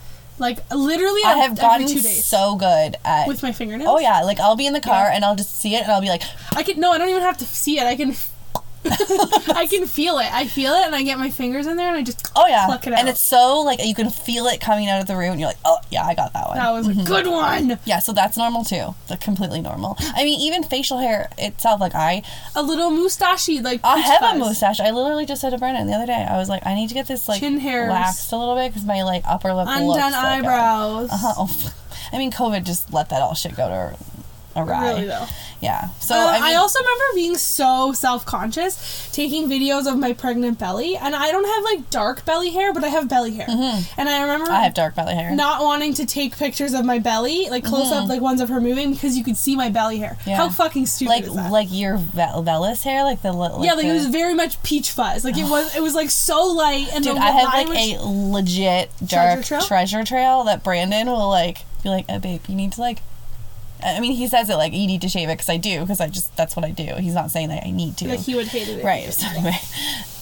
like 0.42 0.60
literally 0.72 1.22
I 1.26 1.38
have 1.38 1.58
gotten 1.58 1.88
two 1.88 2.02
days 2.02 2.26
so 2.26 2.56
good 2.56 2.98
at. 3.06 3.28
with 3.28 3.42
my 3.44 3.52
fingernails. 3.54 3.90
oh 3.90 4.00
yeah, 4.00 4.22
like 4.24 4.40
I'll 4.40 4.58
be 4.58 4.66
in 4.68 4.74
the 4.74 4.82
car 4.82 5.06
Yeah. 5.06 5.16
and 5.16 5.24
I'll 5.24 5.36
just 5.38 5.56
see 5.58 5.76
it 5.76 5.84
and 5.84 5.92
I'll 5.92 6.02
be 6.02 6.10
like, 6.10 6.24
I 6.54 6.64
can 6.64 6.80
no, 6.80 6.92
I 6.92 6.98
don't 6.98 7.10
even 7.10 7.22
have 7.22 7.38
to 7.38 7.46
see 7.46 7.80
it. 7.80 7.84
I 7.86 7.96
can. 7.96 8.16
I 9.56 9.68
can 9.70 9.86
feel 9.86 10.18
it. 10.18 10.32
I 10.32 10.48
feel 10.48 10.74
it, 10.74 10.86
and 10.86 10.96
I 10.96 11.04
get 11.04 11.20
my 11.20 11.30
fingers 11.30 11.68
in 11.68 11.78
there, 11.78 11.88
and 11.90 11.98
I 11.98 12.04
just 12.04 12.32
oh 12.36 12.48
yeah, 12.48 12.66
pluck 12.66 12.88
it 12.88 12.94
and 12.94 13.08
it's 13.08 13.20
so 13.24 13.62
like 13.62 13.84
you 13.86 13.94
can 13.94 14.10
feel 14.10 14.48
it 14.48 14.60
coming 14.60 14.90
out 14.90 15.00
of 15.02 15.08
the 15.08 15.16
root, 15.16 15.30
and 15.32 15.40
you're 15.40 15.50
like, 15.50 15.60
oh 15.66 15.78
yeah, 15.92 16.04
I 16.04 16.16
got 16.16 16.34
that 16.34 16.48
one. 16.48 16.58
that 16.58 16.72
was 16.72 16.88
a 16.88 16.94
good 17.04 17.28
one. 17.28 17.80
yeah, 17.86 18.00
so 18.00 18.12
that's 18.14 18.38
normal 18.38 18.64
too. 18.64 18.96
That's 19.08 19.24
completely 19.24 19.62
normal. 19.62 19.98
I 20.00 20.24
mean, 20.24 20.40
even 20.42 20.64
facial 20.64 20.98
hair 20.98 21.30
itself, 21.38 21.80
like 21.80 21.94
I, 21.96 22.24
A 22.56 22.64
little 22.64 22.90
moustachy, 22.92 23.62
like 23.64 23.82
I 23.84 24.00
have 24.00 24.36
a 24.36 24.40
mustache. 24.40 24.80
I 24.80 24.92
literally 24.92 25.26
just 25.26 25.42
said 25.42 25.52
to 25.52 25.58
Brennan 25.58 25.88
the 25.88 25.94
other 25.94 26.08
day. 26.08 26.26
I 26.30 26.38
was 26.38 26.50
like, 26.50 26.66
I 26.66 26.74
need 26.74 26.88
to 26.88 26.94
get 26.96 27.08
this 27.08 27.28
like 27.30 27.40
Chin 27.40 27.60
hairs. 27.60 27.90
waxed 27.90 28.32
a 28.32 28.38
little 28.38 28.56
bit 28.56 28.70
because 28.72 28.86
my 28.86 29.04
like 29.04 29.24
upper 29.28 29.54
lip 29.54 29.68
looks 29.68 29.80
undone 29.80 30.12
like 30.12 30.44
a- 30.44 30.48
eyebrows. 30.48 31.10
uh-huh. 31.12 31.34
Oh, 31.38 31.74
I 32.14 32.18
mean, 32.18 32.32
COVID 32.32 32.66
just 32.66 32.92
let 32.92 33.10
that 33.10 33.22
all 33.22 33.36
shit 33.36 33.56
go 33.56 33.68
to 33.70 34.60
awry. 34.60 34.90
Really 34.94 35.06
though. 35.06 35.26
Yeah. 35.62 35.90
So 36.00 36.16
Uh, 36.16 36.18
I, 36.42 36.54
I, 36.54 36.56
also 36.56 36.80
remember 36.80 37.04
being 37.14 37.38
so 37.38 37.94
self 37.94 38.26
conscious 38.26 39.10
taking 39.12 39.48
videos 39.48 39.86
of 39.92 39.98
my 39.98 40.12
pregnant 40.14 40.58
belly, 40.58 40.98
and 40.98 41.16
I 41.16 41.32
don't 41.32 41.46
have 41.46 41.64
like 41.64 41.90
dark 41.92 42.26
belly 42.26 42.50
hair, 42.50 42.74
but 42.74 42.84
I 42.84 42.88
have 42.88 43.08
belly 43.08 43.36
hair, 43.36 43.46
and 43.48 44.10
I 44.10 44.22
remember 44.24 44.46
Mm-hmm. 44.46 44.56
I 44.56 44.64
have 44.64 44.74
dark 44.74 44.96
belly 44.96 45.14
hair. 45.14 45.36
not 45.36 45.62
wanting 45.64 45.94
to 45.96 46.06
take 46.06 46.36
pictures 46.36 46.74
of 46.74 46.84
my 46.84 46.98
belly, 47.00 47.48
like 47.52 47.64
close 47.64 47.92
up, 47.92 48.10
like 48.10 48.22
ones 48.22 48.42
of 48.42 48.50
her 48.50 48.60
moving, 48.60 48.92
because 48.92 49.16
you 49.18 49.24
could 49.24 49.38
see 49.38 49.56
my 49.56 49.70
belly 49.70 50.00
hair. 50.00 50.18
Mm-hmm. 50.22 50.30
Yeah. 50.32 50.38
How 50.38 50.50
fucking 50.50 50.88
stupid 50.88 51.28
like 51.30 51.52
like 51.52 51.68
your 51.72 51.98
ve- 51.98 52.22
vellus 52.22 52.84
hair, 52.84 53.04
like 53.04 53.22
the 53.22 53.32
li- 53.32 53.50
like 53.50 53.66
yeah, 53.66 53.74
like 53.74 53.86
it 53.86 53.94
was 53.94 54.08
very 54.08 54.34
much 54.34 54.62
peach 54.64 54.90
fuzz. 54.92 55.24
Like 55.24 55.38
it 55.38 55.48
was, 55.50 55.76
it 55.76 55.82
was 55.84 55.94
like 55.94 56.10
so 56.10 56.44
light, 56.44 56.88
and 56.94 57.04
Dude, 57.04 57.16
the 57.18 57.22
I 57.22 57.32
have 57.32 57.54
like 57.54 57.68
was- 57.68 58.02
a 58.02 58.08
legit 58.08 58.90
dark 59.06 59.44
Treasure 59.46 59.66
treasure 59.68 60.04
trail? 60.04 60.42
trail? 60.42 60.44
that 60.46 60.64
Brandon 60.64 61.08
will 61.08 61.30
like 61.30 61.60
be 61.84 61.90
like, 61.90 62.06
oh, 62.10 62.18
babe, 62.20 62.42
you 62.48 62.56
need 62.56 62.72
to 62.74 62.82
like. 62.82 63.00
I 63.84 64.00
mean, 64.00 64.14
he 64.14 64.28
says 64.28 64.50
it 64.50 64.56
like 64.56 64.74
you 64.74 64.88
need 64.88 65.02
to 65.02 65.10
shave 65.10 65.30
it 65.30 65.34
because 65.34 65.50
I 65.50 65.58
do 65.58 65.82
because 65.82 66.00
I 66.02 66.08
just 66.08 66.36
that's 66.38 66.56
what 66.56 66.66
I 66.66 66.72
do. 66.72 66.96
He's 67.00 67.14
not 67.16 67.32
saying 67.32 67.50
that 67.50 67.64
I 67.66 67.72
need 67.72 67.98
to. 67.98 68.08
like 68.10 68.20
he 68.20 68.36
would 68.36 68.48
hate 68.48 68.68
it. 68.68 68.84
right. 68.84 69.12
So 69.14 69.28
anyway, 69.28 69.58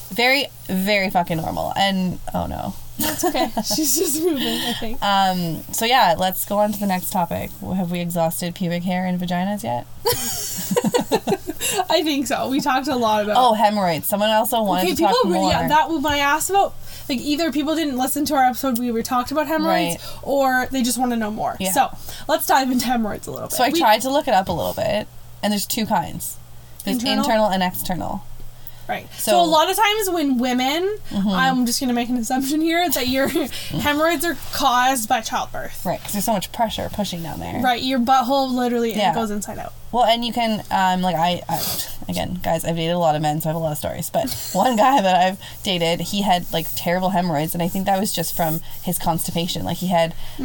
very 0.09 0.45
very 0.67 1.09
fucking 1.09 1.37
normal. 1.37 1.73
And 1.75 2.19
oh 2.33 2.45
no. 2.47 2.73
That's 2.99 3.23
okay. 3.23 3.49
She's 3.75 3.97
just 3.97 4.21
moving. 4.21 4.41
I 4.61 4.73
think. 4.73 5.01
Um. 5.01 5.63
So 5.73 5.85
yeah, 5.85 6.15
let's 6.17 6.45
go 6.45 6.57
on 6.57 6.73
to 6.73 6.79
the 6.79 6.85
next 6.85 7.11
topic. 7.11 7.49
Have 7.61 7.91
we 7.91 8.01
exhausted 8.01 8.55
pubic 8.55 8.83
hair 8.83 9.05
and 9.05 9.17
vaginas 9.19 9.63
yet? 9.63 9.87
I 11.89 12.03
think 12.03 12.27
so. 12.27 12.49
We 12.49 12.59
talked 12.61 12.87
a 12.87 12.95
lot 12.95 13.23
about. 13.23 13.37
Oh, 13.37 13.53
hemorrhoids. 13.53 14.07
Someone 14.07 14.29
also 14.31 14.61
wanted 14.63 14.83
Okay, 14.83 14.89
to 14.91 14.95
people 14.97 15.13
talk 15.13 15.23
really 15.25 15.39
more. 15.39 15.51
yeah, 15.51 15.67
that 15.67 15.89
when 15.89 16.05
I 16.05 16.17
asked 16.17 16.49
about 16.49 16.73
like 17.09 17.19
either 17.19 17.51
people 17.51 17.75
didn't 17.75 17.97
listen 17.97 18.23
to 18.25 18.35
our 18.35 18.43
episode 18.43 18.77
we 18.79 18.91
were 18.91 19.01
talked 19.03 19.31
about 19.31 19.47
hemorrhoids 19.47 19.95
Right. 20.01 20.19
or 20.23 20.67
they 20.71 20.83
just 20.83 20.97
want 20.97 21.11
to 21.11 21.17
know 21.17 21.31
more. 21.31 21.57
Yeah. 21.59 21.71
So 21.71 21.89
let's 22.27 22.45
dive 22.47 22.69
into 22.71 22.85
hemorrhoids 22.85 23.27
a 23.27 23.31
little 23.31 23.47
bit. 23.49 23.57
so 23.57 23.63
I 23.63 23.69
We- 23.69 23.79
tried 23.79 24.01
to 24.03 24.09
look 24.09 24.27
it 24.27 24.33
up 24.33 24.47
a 24.47 24.51
little 24.51 24.73
bit, 24.73 25.07
and 25.43 25.51
there's 25.51 25.65
two 25.65 25.85
kinds. 25.85 26.37
There's 26.85 26.97
Internal? 26.97 27.23
internal 27.25 27.47
and 27.49 27.61
external. 27.63 28.23
Right. 28.89 29.07
So, 29.13 29.31
So- 29.31 29.37
Mm-hmm. 29.39 29.47
a 29.47 29.51
lot 29.51 29.69
of 29.69 29.77
times 29.77 30.09
when 30.09 30.37
women, 30.39 30.97
I'm 31.13 31.65
just 31.65 31.79
gonna 31.79 31.93
make 31.93 32.09
an 32.09 32.17
assumption 32.17 32.59
here 32.61 32.89
that 32.89 33.07
your 33.07 33.27
hemorrhoids 33.69 34.25
are 34.25 34.35
caused 34.51 35.07
by 35.07 35.21
childbirth. 35.21 35.85
Right, 35.85 35.99
because 35.99 36.13
there's 36.13 36.25
so 36.25 36.33
much 36.33 36.51
pressure 36.51 36.89
pushing 36.91 37.21
down 37.23 37.39
there. 37.39 37.61
Right. 37.61 37.81
Your 37.81 37.99
butthole 37.99 38.51
literally 38.53 38.93
Yeah. 38.95 39.13
goes 39.13 39.29
inside 39.31 39.59
out. 39.59 39.73
Well, 39.91 40.05
and 40.05 40.23
you 40.23 40.31
can, 40.33 40.63
um, 40.69 41.01
like 41.01 41.15
I, 41.15 41.41
I, 41.49 41.59
again, 42.07 42.39
guys, 42.43 42.63
I've 42.63 42.75
dated 42.75 42.93
a 42.95 42.99
lot 42.99 43.15
of 43.15 43.21
men, 43.23 43.41
so 43.41 43.49
I 43.49 43.53
have 43.53 43.55
a 43.55 43.63
lot 43.63 43.71
of 43.71 43.77
stories. 43.79 44.09
But 44.11 44.29
one 44.53 44.75
guy 44.75 45.01
that 45.01 45.15
I've 45.15 45.39
dated, 45.63 45.99
he 46.01 46.21
had 46.21 46.51
like 46.53 46.67
terrible 46.75 47.09
hemorrhoids, 47.11 47.53
and 47.55 47.63
I 47.63 47.67
think 47.67 47.85
that 47.85 47.99
was 47.99 48.11
just 48.13 48.35
from 48.35 48.61
his 48.83 48.99
constipation. 48.99 49.63
Like 49.65 49.77
he 49.77 49.87
had 49.87 50.13
uh, 50.39 50.43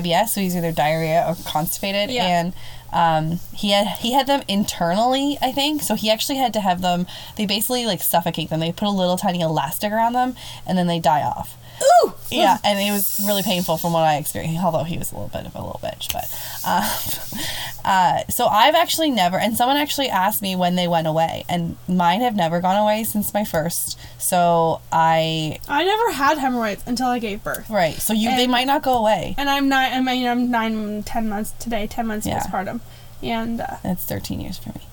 IBS, 0.00 0.30
so 0.30 0.40
he's 0.40 0.56
either 0.56 0.72
diarrhea 0.72 1.24
or 1.28 1.36
constipated, 1.46 2.10
Yeah. 2.10 2.26
and 2.26 2.52
um, 2.92 3.40
he 3.54 3.70
had 3.70 3.86
he 3.98 4.12
had 4.12 4.26
them 4.26 4.42
internally, 4.48 5.38
I 5.40 5.52
think. 5.52 5.82
So 5.82 5.94
he 5.94 6.10
actually 6.10 6.38
had 6.38 6.52
to 6.54 6.60
have 6.60 6.80
them. 6.80 7.06
They 7.36 7.46
basically 7.46 7.86
like 7.86 8.02
suffocate 8.02 8.50
them. 8.50 8.60
They 8.60 8.72
put 8.72 8.88
a 8.88 8.90
little 8.90 9.16
tiny 9.16 9.40
elastic 9.40 9.92
around 9.92 10.14
them, 10.14 10.36
and 10.66 10.76
then 10.76 10.86
they 10.86 11.00
die 11.00 11.22
off. 11.22 11.56
Ooh. 11.82 12.12
Yeah, 12.30 12.58
and 12.64 12.78
it 12.78 12.92
was 12.92 13.20
really 13.26 13.42
painful 13.42 13.76
from 13.76 13.92
what 13.92 14.02
I 14.04 14.16
experienced, 14.16 14.62
although 14.62 14.84
he 14.84 14.98
was 14.98 15.10
a 15.12 15.14
little 15.16 15.28
bit 15.28 15.46
of 15.46 15.54
a 15.54 15.58
little 15.58 15.80
bitch. 15.82 16.12
But, 16.12 16.30
um, 16.68 17.40
uh, 17.84 18.24
so 18.30 18.46
I've 18.46 18.74
actually 18.74 19.10
never, 19.10 19.38
and 19.38 19.56
someone 19.56 19.76
actually 19.76 20.08
asked 20.08 20.40
me 20.42 20.54
when 20.54 20.76
they 20.76 20.86
went 20.86 21.06
away, 21.06 21.44
and 21.48 21.76
mine 21.88 22.20
have 22.20 22.36
never 22.36 22.60
gone 22.60 22.76
away 22.76 23.02
since 23.04 23.32
my 23.34 23.44
first. 23.44 23.98
So 24.18 24.80
I, 24.92 25.58
I 25.68 25.84
never 25.84 26.12
had 26.12 26.38
hemorrhoids 26.38 26.82
until 26.86 27.08
I 27.08 27.18
gave 27.18 27.42
birth. 27.42 27.68
right, 27.70 27.94
so 27.94 28.12
you, 28.12 28.34
they 28.36 28.46
might 28.46 28.66
not 28.66 28.82
go 28.82 28.98
away. 28.98 29.34
And 29.38 29.48
I'm 29.50 29.68
nine. 29.68 29.92
I 29.92 30.00
mean, 30.00 30.26
I'm 30.28 30.50
nine, 30.50 31.02
ten 31.02 31.28
months 31.28 31.50
today. 31.52 31.86
Ten 31.86 32.06
months 32.06 32.26
Yeah. 32.26 32.40
postpartum, 32.40 32.80
and 33.22 33.60
uh, 33.60 33.76
It's 33.84 34.04
13 34.04 34.40
years 34.40 34.58
for 34.58 34.68
me. 34.70 34.84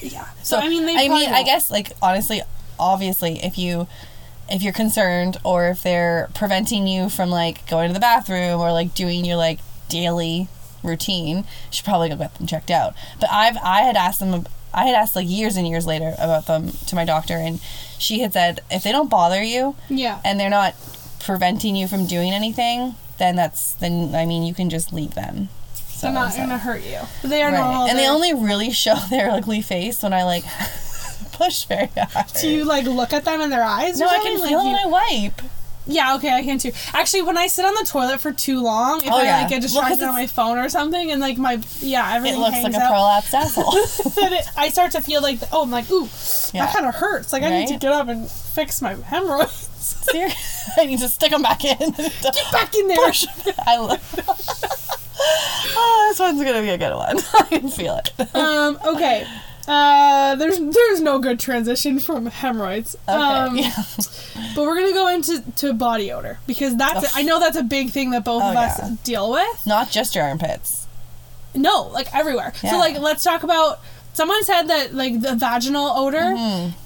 yeah. 0.00 0.26
So, 0.42 0.58
I 0.58 0.68
mean, 0.68 0.86
they. 0.86 0.94
I 0.94 1.08
mean, 1.08 1.28
I 1.28 1.32
won't. 1.34 1.46
guess 1.46 1.70
like 1.70 1.92
honestly, 2.02 2.40
obviously, 2.78 3.38
if 3.44 3.58
you 3.58 3.86
if 4.52 4.62
you're 4.62 4.72
concerned 4.72 5.38
or 5.44 5.66
if 5.68 5.82
they're 5.82 6.28
preventing 6.34 6.86
you 6.86 7.08
from 7.08 7.30
like 7.30 7.66
going 7.68 7.88
to 7.88 7.94
the 7.94 8.00
bathroom 8.00 8.60
or 8.60 8.70
like 8.70 8.94
doing 8.94 9.24
your 9.24 9.36
like 9.36 9.58
daily 9.88 10.46
routine, 10.82 11.38
you 11.38 11.44
should 11.70 11.84
probably 11.84 12.08
go 12.10 12.16
get 12.16 12.34
them 12.36 12.46
checked 12.46 12.70
out. 12.70 12.94
But 13.20 13.30
I've 13.32 13.56
I 13.64 13.80
had 13.82 13.96
asked 13.96 14.20
them 14.20 14.46
I 14.74 14.86
had 14.86 14.94
asked 14.94 15.16
like 15.16 15.28
years 15.28 15.56
and 15.56 15.66
years 15.66 15.86
later 15.86 16.14
about 16.18 16.46
them 16.46 16.70
to 16.86 16.94
my 16.94 17.04
doctor 17.04 17.34
and 17.36 17.60
she 17.98 18.20
had 18.20 18.32
said 18.32 18.60
if 18.70 18.82
they 18.82 18.92
don't 18.92 19.10
bother 19.10 19.42
you 19.42 19.74
Yeah. 19.88 20.20
and 20.24 20.38
they're 20.38 20.50
not 20.50 20.74
preventing 21.20 21.76
you 21.76 21.86
from 21.88 22.06
doing 22.06 22.32
anything, 22.32 22.94
then 23.18 23.36
that's 23.36 23.72
then 23.74 24.14
I 24.14 24.26
mean 24.26 24.42
you 24.42 24.54
can 24.54 24.68
just 24.70 24.92
leave 24.92 25.14
them. 25.14 25.48
So, 25.74 26.08
They're 26.08 26.14
not 26.14 26.32
so- 26.32 26.38
gonna 26.40 26.58
hurt 26.58 26.82
you. 26.84 26.98
But 27.22 27.30
they 27.30 27.42
are 27.42 27.52
Right. 27.52 27.58
normal. 27.60 27.86
And 27.86 27.98
they 27.98 28.08
only 28.08 28.34
really 28.34 28.70
show 28.84 28.96
their 29.08 29.30
ugly 29.30 29.62
face 29.62 30.02
when 30.02 30.12
I 30.12 30.24
like 30.24 30.44
push 31.32 31.64
very 31.64 31.88
hard. 31.96 32.26
Do 32.40 32.48
you 32.48 32.64
like 32.64 32.84
look 32.86 33.12
at 33.12 33.24
them 33.24 33.40
in 33.40 33.50
their 33.50 33.62
eyes? 33.64 33.98
no, 33.98 34.06
I 34.06 34.18
can 34.18 34.38
Like, 34.40 34.48
feel 34.50 34.62
you- 34.62 34.72
when 34.72 34.76
I 34.76 34.86
wipe. 34.86 35.42
Yeah, 35.84 36.14
okay, 36.14 36.32
I 36.32 36.44
can 36.44 36.58
too. 36.58 36.70
Actually, 36.94 37.22
when 37.22 37.36
I 37.36 37.48
sit 37.48 37.64
on 37.64 37.74
the 37.74 37.82
toilet 37.84 38.20
for 38.20 38.30
too 38.32 38.62
long, 38.62 39.00
if 39.02 39.10
Oh, 39.10 39.16
I 39.16 39.24
yeah. 39.24 39.36
like 39.40 39.48
get 39.48 39.54
Well, 39.56 39.60
distracted 39.62 40.04
on 40.04 40.12
my 40.14 40.28
phone 40.28 40.56
or 40.56 40.68
something, 40.68 41.10
and 41.10 41.20
like 41.20 41.38
my 41.38 41.58
yeah 41.80 42.12
It 42.12 42.16
everything 42.18 42.38
looks 42.40 42.52
hangs 42.54 42.64
like 42.72 42.74
a 42.74 42.84
out, 42.86 42.92
prolapsed 42.92 43.34
asshole. 43.34 44.12
then 44.14 44.32
it, 44.34 44.46
I 44.56 44.68
start 44.68 44.92
to 44.92 45.00
feel 45.00 45.22
like 45.22 45.40
oh 45.52 45.62
I'm 45.64 45.72
like 45.72 45.90
ooh 45.90 46.08
Yeah. 46.54 46.66
that 46.66 46.72
kind 46.74 46.86
of 46.86 46.94
hurts. 46.94 47.32
Like 47.32 47.42
I 47.42 47.50
need 47.50 47.66
to 47.68 47.78
get 47.78 47.90
up 47.92 48.06
and 48.06 48.30
fix 48.30 48.80
my 48.80 48.94
hemorrhoids. 48.94 50.06
I 50.76 50.86
need 50.86 51.00
to 51.00 51.08
stick 51.08 51.32
them 51.32 51.42
back 51.42 51.64
in. 51.64 51.76
Get 51.90 52.52
back 52.52 52.72
in 52.76 52.86
there. 52.86 52.98
I 53.66 53.78
love. 53.78 54.14
oh, 55.18 56.06
this 56.10 56.20
one's 56.20 56.42
gonna 56.44 56.62
be 56.62 56.68
a 56.70 56.78
good 56.78 56.94
one. 56.94 57.18
I 57.34 57.42
can 57.58 57.68
feel 57.68 57.96
it. 57.96 58.36
um. 58.36 58.78
Okay. 58.86 59.26
Uh. 59.68 60.34
There's 60.36 60.58
there's 60.58 61.00
no 61.00 61.18
good 61.18 61.38
transition 61.38 61.98
from 61.98 62.26
hemorrhoids. 62.26 62.96
Okay. 63.08 63.16
Um, 63.18 63.56
yeah. 63.56 63.72
But 64.54 64.62
we're 64.64 64.74
gonna 64.74 64.92
go 64.92 65.08
into 65.08 65.40
to 65.56 65.72
body 65.72 66.10
odor 66.12 66.38
because 66.46 66.76
that's 66.76 67.04
Ugh. 67.04 67.10
I 67.14 67.22
know 67.22 67.38
that's 67.38 67.56
a 67.56 67.62
big 67.62 67.90
thing 67.90 68.10
that 68.10 68.24
both 68.24 68.42
Oh, 68.42 68.50
of 68.50 68.56
us 68.56 68.78
yeah. 68.78 68.96
deal 69.04 69.30
with. 69.30 69.66
Not 69.66 69.90
just 69.90 70.14
your 70.14 70.24
armpits. 70.24 70.86
No, 71.54 71.82
like 71.92 72.14
everywhere. 72.14 72.52
Yeah. 72.62 72.72
So 72.72 72.78
like 72.78 72.98
let's 72.98 73.22
talk 73.24 73.42
about 73.44 73.80
someone 74.14 74.42
said 74.44 74.64
that 74.64 74.94
like 74.94 75.20
the 75.20 75.34
vaginal 75.36 75.86
odor 75.96 76.34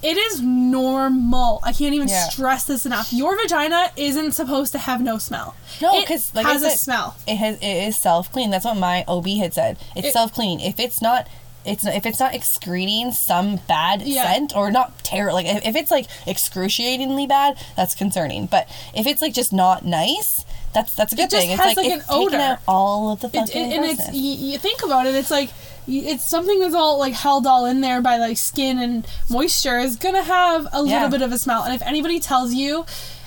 it 0.03 0.17
is 0.17 0.41
normal. 0.43 1.61
I 1.65 1.73
can't 1.73 1.95
even 1.95 2.07
Mm-hmm. 2.09 2.15
Yeah. 2.15 2.29
stress 2.29 2.65
this 2.65 2.85
enough. 2.87 3.13
Your 3.13 3.37
vagina 3.41 3.91
isn't 3.97 4.33
supposed 4.33 4.73
to 4.73 4.79
have 4.79 5.01
no 5.01 5.19
smell. 5.19 5.55
No, 5.81 6.01
because 6.01 6.35
like 6.35 6.47
it 6.47 6.53
has 6.53 6.65
I 6.65 6.69
a 6.69 6.77
smell. 6.77 7.17
It 7.27 7.37
has 7.37 7.57
it 7.59 7.65
is 7.89 7.97
self 7.97 8.31
clean. 8.31 8.51
That's 8.51 8.65
what 8.65 8.77
my 8.77 9.05
OB 9.09 9.27
had 9.39 9.55
said. 9.55 9.77
It's 9.97 10.09
It- 10.09 10.13
self 10.13 10.33
clean. 10.33 10.61
If 10.61 10.79
it's 10.79 11.01
not. 11.01 11.27
It's 11.67 11.85
if 11.87 12.07
it's 12.07 12.21
not 12.21 12.35
excreting 12.35 13.13
some 13.13 13.57
bad 13.69 14.03
Yeah. 14.03 14.25
scent 14.33 14.57
or 14.57 14.71
not 14.71 15.03
terror 15.05 15.33
like 15.33 15.47
if, 15.47 15.65
if 15.67 15.77
it's 15.77 15.91
like 15.91 16.07
excruciatingly 16.27 17.27
bad 17.27 17.59
that's 17.77 17.95
concerning 17.95 18.47
but 18.47 18.69
if 18.95 19.07
it's 19.07 19.21
like 19.21 19.35
just 19.35 19.53
not 19.53 19.85
nice 19.85 20.45
that's 20.73 20.95
that's 20.95 21.13
a 21.13 21.17
good 21.17 21.25
It 21.25 21.31
just 21.31 21.43
thing 21.43 21.51
it's 21.53 21.63
has, 21.63 21.77
like, 21.77 21.87
like, 21.87 21.97
it's 21.99 22.09
an 22.09 22.15
odor. 22.15 22.37
out 22.37 22.59
all 22.69 23.13
of 23.13 23.21
the 23.21 23.29
It, 23.29 23.33
fucking 23.33 23.71
it- 23.73 23.77
and 23.77 23.85
it's 23.85 24.13
you, 24.13 24.53
you 24.53 24.59
think 24.59 24.83
about 24.83 25.07
it, 25.07 25.15
it's 25.15 25.31
like 25.31 25.51
it's 25.89 26.25
something 26.25 26.59
that's 26.61 26.75
all 26.75 26.99
like 26.99 27.15
held 27.15 27.47
all 27.47 27.65
in 27.65 27.81
there 27.81 28.01
by 28.03 28.17
like 28.17 28.37
skin 28.37 28.79
and 28.79 29.07
moisture 29.31 29.79
is 29.79 29.95
gonna 29.97 30.23
have 30.23 30.67
a 30.73 30.79
Yeah. 30.79 30.95
little 30.95 31.09
bit 31.11 31.23
of 31.23 31.31
a 31.33 31.39
smell. 31.39 31.63
And 31.63 31.73
if 31.75 31.81
anybody 31.83 32.19
tells 32.19 32.53
you 32.55 32.85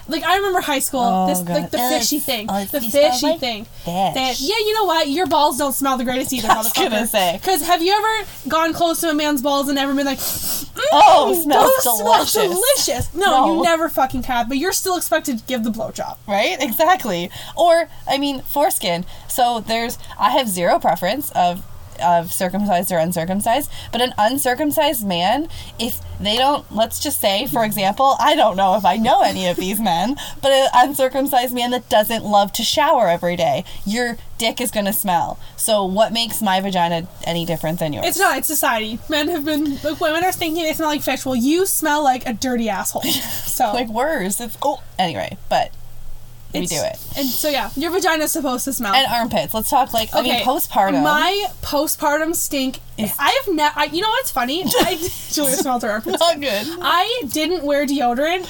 like 0.10 0.24
I 0.24 0.36
remember 0.38 0.62
high 0.62 0.80
school. 0.80 1.02
Oh, 1.02 1.28
this 1.28 1.39
God. 1.39 1.54
like 1.62 1.72
the 1.72 1.80
Ugh. 1.80 2.00
fishy 2.00 2.19
thing, 2.19 2.48
Oh, 2.50 2.63
the 2.65 2.82
you 2.82 2.91
fishy 2.91 3.38
thing. 3.38 3.65
fish. 3.65 3.86
That- 3.86 4.36
yeah, 4.39 4.58
you 4.58 4.74
know 4.74 4.86
what? 4.86 5.08
Your 5.10 5.28
balls 5.28 5.58
don't 5.58 5.74
smell 5.74 5.98
the 5.98 6.04
greatest 6.04 6.34
either, 6.34 6.48
I 6.52 6.58
was 6.58 6.74
gonna 6.74 7.08
say. 7.08 7.38
Because 7.39 7.62
have 7.65 7.82
you 7.82 7.93
ever 7.93 8.28
gone 8.48 8.74
close 8.74 9.00
to 9.02 9.10
a 9.10 9.13
man's 9.13 9.41
balls 9.41 9.69
and 9.69 9.78
ever 9.80 9.93
been 9.93 10.06
like, 10.06 10.19
Oh, 10.91 11.34
"Mm, 11.36 11.43
smells 11.43 11.84
delicious." 11.84 12.32
smell 12.32 12.50
delicious? 12.50 13.13
No, 13.13 13.26
No. 13.45 13.56
you 13.56 13.63
never 13.63 13.89
fucking 13.89 14.24
have. 14.24 14.50
But 14.50 14.58
you're 14.58 14.72
still 14.74 14.98
expected 14.98 15.39
to 15.39 15.43
give 15.45 15.63
the 15.63 15.69
blowjob. 15.72 16.17
right? 16.28 16.58
Exactly. 16.60 17.30
Or 17.56 17.89
I 18.08 18.17
mean, 18.17 18.41
foreskin. 18.41 19.06
So 19.28 19.60
there's 19.60 19.98
I 20.19 20.32
have 20.32 20.48
zero 20.50 20.80
preference 20.80 21.32
of 21.32 21.63
of 22.02 22.32
circumcised 22.32 22.92
or 22.92 22.98
uncircumcised, 22.98 23.70
but 23.92 24.02
an 24.02 24.14
uncircumcised 24.18 25.06
man, 25.06 25.48
if 25.80 26.00
they 26.20 26.36
don't, 26.36 26.70
let's 26.74 27.00
just 27.00 27.20
say, 27.22 27.48
for 27.48 27.64
example, 27.64 28.16
I 28.20 28.36
don't 28.36 28.58
know 28.58 28.76
if 28.76 28.86
I 28.86 28.98
know 28.98 29.22
any 29.22 29.48
of 29.48 29.58
these 29.58 29.80
men, 29.80 30.18
but 30.42 30.52
an 30.52 30.70
uncircumcised 30.74 31.54
man 31.54 31.72
that 31.72 31.90
doesn't 31.90 32.26
love 32.26 32.52
to 32.54 32.64
shower 32.64 33.08
every 33.08 33.36
day, 33.36 33.64
your 33.86 34.18
dick 34.38 34.60
is 34.60 34.72
gonna 34.72 34.94
smell. 34.94 35.40
So 35.56 35.84
what 35.86 36.12
makes 36.12 36.42
my 36.42 36.60
vagina 36.62 37.08
any 37.24 37.46
different 37.46 37.80
than 37.80 37.94
yours? 37.94 38.06
It's 38.08 38.20
not. 38.20 38.38
It's 38.38 38.48
society. 38.48 39.00
Men 39.10 39.28
have 39.30 39.46
been. 39.46 39.78
Like, 39.84 40.00
women 40.00 40.24
are 40.24 40.32
thinking 40.32 40.64
they 40.64 40.74
smell 40.74 40.90
like 40.90 41.02
fish. 41.04 41.26
Well, 41.26 41.36
you 41.36 41.66
smell 41.66 42.04
like 42.04 42.28
a 42.28 42.34
dirty 42.34 42.70
asshole. 42.70 43.04
So 43.60 43.74
like 43.74 43.90
worse. 43.90 44.40
It's 44.40 44.58
oh 44.62 44.82
anyway, 44.98 45.38
but 45.50 45.74
we 46.54 46.66
do 46.66 46.76
it. 46.82 46.98
And 47.18 47.28
so 47.28 47.50
yeah, 47.50 47.70
your 47.76 47.92
vagina's 47.92 48.32
supposed 48.32 48.66
to 48.66 48.74
smell. 48.74 48.94
And 48.94 49.08
armpits. 49.12 49.54
Let's 49.54 49.70
talk 49.70 49.94
like 49.94 50.10
I 50.14 50.22
mean 50.22 50.42
postpartum. 50.44 51.04
My 51.04 51.46
postpartum 51.62 52.36
stink. 52.36 52.80
Is- 52.98 53.14
I 53.20 53.40
have 53.46 53.54
never. 53.56 53.86
You 53.96 54.02
know 54.02 54.10
what's 54.10 54.32
funny? 54.32 54.64
I 54.68 54.96
Julia 55.32 55.56
smelled 55.56 55.84
her 55.84 55.92
armpits. 55.92 56.20
not 56.20 56.40
good. 56.42 56.68
I 56.82 57.24
didn't 57.30 57.64
wear 57.64 57.86
deodorant 57.86 58.48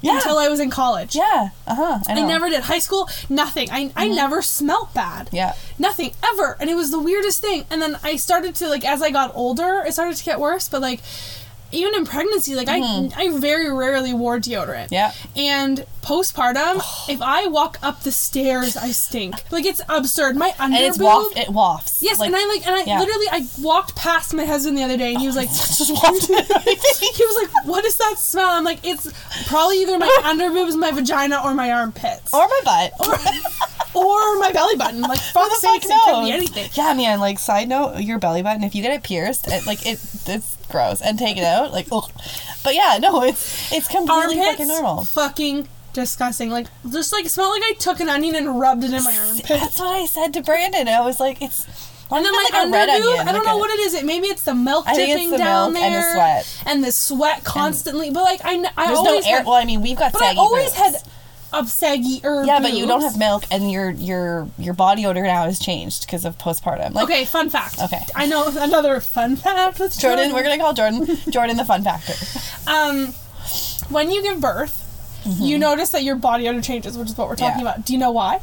Yeah. 0.00 0.16
until 0.16 0.36
I 0.38 0.48
was 0.48 0.60
in 0.60 0.70
college. 0.70 1.14
yeah. 1.16 1.50
Uh 1.66 1.74
huh. 1.74 1.98
I, 2.08 2.12
I 2.12 2.26
never 2.26 2.48
did. 2.48 2.62
High 2.62 2.78
school, 2.80 3.08
nothing. 3.28 3.68
I, 3.70 3.90
I 3.96 4.08
never 4.08 4.42
smelt 4.42 4.92
bad. 4.94 5.26
Mm-hmm. 5.26 5.36
Yeah. 5.36 5.54
Nothing 5.78 6.12
ever. 6.32 6.56
And 6.60 6.68
it 6.68 6.74
was 6.74 6.90
the 6.90 7.00
weirdest 7.00 7.40
thing. 7.40 7.64
And 7.70 7.80
then 7.80 7.98
I 8.02 8.16
started 8.16 8.54
to 8.56 8.68
like 8.68 8.84
as 8.84 9.00
I 9.02 9.10
got 9.10 9.32
older, 9.34 9.82
it 9.86 9.92
started 9.92 10.16
to 10.16 10.24
get 10.24 10.38
worse, 10.40 10.68
but 10.68 10.80
like 10.82 11.00
even 11.70 11.94
in 11.94 12.04
pregnancy, 12.06 12.54
like 12.54 12.68
I 12.68 12.78
I 13.16 13.30
very 13.38 13.70
rarely 13.72 14.12
wore 14.12 14.38
deodorant. 14.38 14.90
Mm-hmm. 14.90 14.94
Yeah. 14.94 15.12
And 15.36 15.84
postpartum, 16.08 16.76
if 17.10 17.20
I 17.20 17.46
walk 17.48 17.78
up 17.82 18.00
the 18.00 18.10
stairs, 18.10 18.78
I 18.78 18.92
stink. 18.92 19.34
Like 19.52 19.66
it's 19.66 19.82
absurd. 19.90 20.36
My 20.36 20.54
and 20.58 20.72
it's 20.74 20.96
underboob. 20.96 21.02
waft. 21.04 21.36
It 21.36 21.48
wafts. 21.50 22.02
Yes, 22.02 22.18
Like, 22.18 22.28
and 22.28 22.36
I 22.36 22.46
like, 22.46 22.66
and 22.66 22.74
I 22.74 22.84
yeah. 22.84 22.98
literally, 22.98 23.26
I 23.30 23.46
walked 23.60 23.94
past 23.94 24.32
my 24.32 24.46
husband 24.46 24.78
the 24.78 24.84
other 24.84 24.96
day, 24.96 25.12
and 25.12 25.20
he 25.20 25.26
was 25.26 25.36
oh, 25.36 25.40
like, 25.40 25.48
just 25.52 25.88
he 25.88 27.24
was 27.24 27.36
like, 27.42 27.66
"What 27.66 27.84
is 27.84 27.98
that 27.98 28.14
smell?" 28.16 28.48
I'm 28.48 28.64
like, 28.64 28.80
"It's 28.84 29.12
probably 29.48 29.82
either 29.82 29.98
my 29.98 30.06
underboobs, 30.22 30.76
my 30.76 30.92
vagina, 30.92 31.42
or 31.44 31.52
my 31.52 31.70
armpits, 31.70 32.32
or 32.32 32.48
my 32.48 32.60
butt. 32.64 32.92
or 33.94 34.02
or 34.02 34.38
my 34.38 34.50
belly 34.52 34.76
button." 34.76 35.02
Like, 35.02 35.20
fuck's 35.20 35.60
fuck 35.60 35.82
sakes, 35.82 35.86
it 35.90 36.00
could 36.06 36.24
be 36.24 36.32
anything. 36.32 36.70
Yeah, 36.72 36.94
man. 36.94 37.20
Like 37.20 37.38
side 37.38 37.68
note, 37.68 38.00
your 38.00 38.18
belly 38.18 38.42
button. 38.42 38.64
If 38.64 38.74
you 38.74 38.80
get 38.80 38.94
it 38.94 39.02
pierced, 39.02 39.46
it, 39.48 39.66
like 39.66 39.84
it, 39.84 40.00
it's 40.26 40.56
gross. 40.70 41.02
And 41.02 41.18
take 41.18 41.36
it 41.36 41.44
out, 41.44 41.72
like, 41.72 41.88
ugh. 41.92 42.10
But 42.64 42.74
yeah, 42.74 42.98
no, 43.00 43.22
it's 43.22 43.70
it's 43.72 43.88
completely 43.88 44.38
Armpits, 44.38 44.46
fucking 44.46 44.68
normal. 44.68 45.04
fucking 45.04 45.68
disgusting. 45.92 46.50
Like, 46.50 46.66
just 46.90 47.12
like 47.12 47.26
it 47.26 47.30
smelled 47.30 47.50
like 47.50 47.62
I 47.64 47.74
took 47.78 48.00
an 48.00 48.08
onion 48.08 48.34
and 48.34 48.58
rubbed 48.60 48.84
it 48.84 48.92
in 48.92 49.02
my 49.04 49.16
armpit. 49.16 49.46
That's 49.48 49.78
what 49.78 49.88
I 49.88 50.06
said 50.06 50.32
to 50.34 50.42
Brandon. 50.42 50.88
I 50.88 51.00
was 51.00 51.20
like, 51.20 51.40
it's. 51.42 51.66
And 52.10 52.24
then 52.24 52.32
like 52.32 52.52
a 52.54 52.70
red 52.70 52.88
onion, 52.88 53.28
I 53.28 53.32
don't 53.32 53.42
like 53.42 53.44
know 53.44 53.56
a- 53.56 53.58
what 53.58 53.70
it 53.70 53.80
is. 53.80 53.92
It 53.94 54.04
maybe 54.06 54.28
it's 54.28 54.42
the 54.42 54.54
milk 54.54 54.86
I 54.88 54.94
think 54.94 55.10
it's 55.10 55.16
dripping 55.20 55.30
the 55.32 55.36
down 55.38 55.72
milk 55.74 55.84
and 55.84 55.94
the 55.94 55.98
there, 55.98 56.14
sweat. 56.14 56.62
and 56.66 56.82
the 56.84 56.90
sweat 56.92 57.44
constantly. 57.44 58.10
but 58.10 58.22
like 58.22 58.40
I, 58.44 58.52
I 58.78 58.86
There's 58.86 59.02
no 59.02 59.10
always 59.10 59.26
air. 59.26 59.36
had, 59.38 59.44
Well, 59.46 59.54
I 59.56 59.66
mean, 59.66 59.82
we've 59.82 59.98
got 59.98 60.14
but 60.14 60.22
I 60.22 60.34
always 60.36 60.72
boobs. 60.74 60.76
had 60.76 60.94
of 61.52 61.68
saggy 61.68 62.20
or 62.24 62.44
Yeah, 62.44 62.60
but 62.60 62.72
you 62.72 62.86
don't 62.86 63.02
have 63.02 63.18
milk, 63.18 63.44
and 63.50 63.70
your 63.70 63.90
your 63.90 64.48
your 64.58 64.72
body 64.72 65.04
odor 65.04 65.22
now 65.22 65.44
has 65.44 65.58
changed 65.58 66.06
because 66.06 66.24
of 66.24 66.38
postpartum. 66.38 66.94
Like, 66.94 67.04
Okay, 67.04 67.24
fun 67.26 67.50
fact. 67.50 67.78
Okay. 67.82 68.00
I 68.14 68.24
know 68.24 68.48
another 68.56 69.00
fun 69.00 69.36
fact 69.36 69.78
with 69.78 69.98
Jordan, 69.98 70.32
we're 70.32 70.42
gonna 70.42 70.56
call 70.58 70.72
Jordan 70.72 71.06
Jordan 71.30 71.58
the 71.58 71.64
fun 71.66 71.82
factor. 71.84 72.14
Um, 72.66 73.08
when 73.90 74.10
you 74.10 74.22
give 74.22 74.40
birth, 74.40 74.84
you 75.38 75.58
notice 75.58 75.90
that 75.90 76.02
your 76.02 76.16
body 76.16 76.48
odor 76.48 76.60
changes, 76.62 76.96
which 76.98 77.08
is 77.10 77.16
what 77.18 77.28
we're 77.28 77.36
talking 77.36 77.58
Mm-hmm. 77.58 77.66
Yeah. 77.66 77.72
about. 77.74 77.86
Do 77.86 77.92
you 77.92 77.98
know 77.98 78.10
why? 78.10 78.40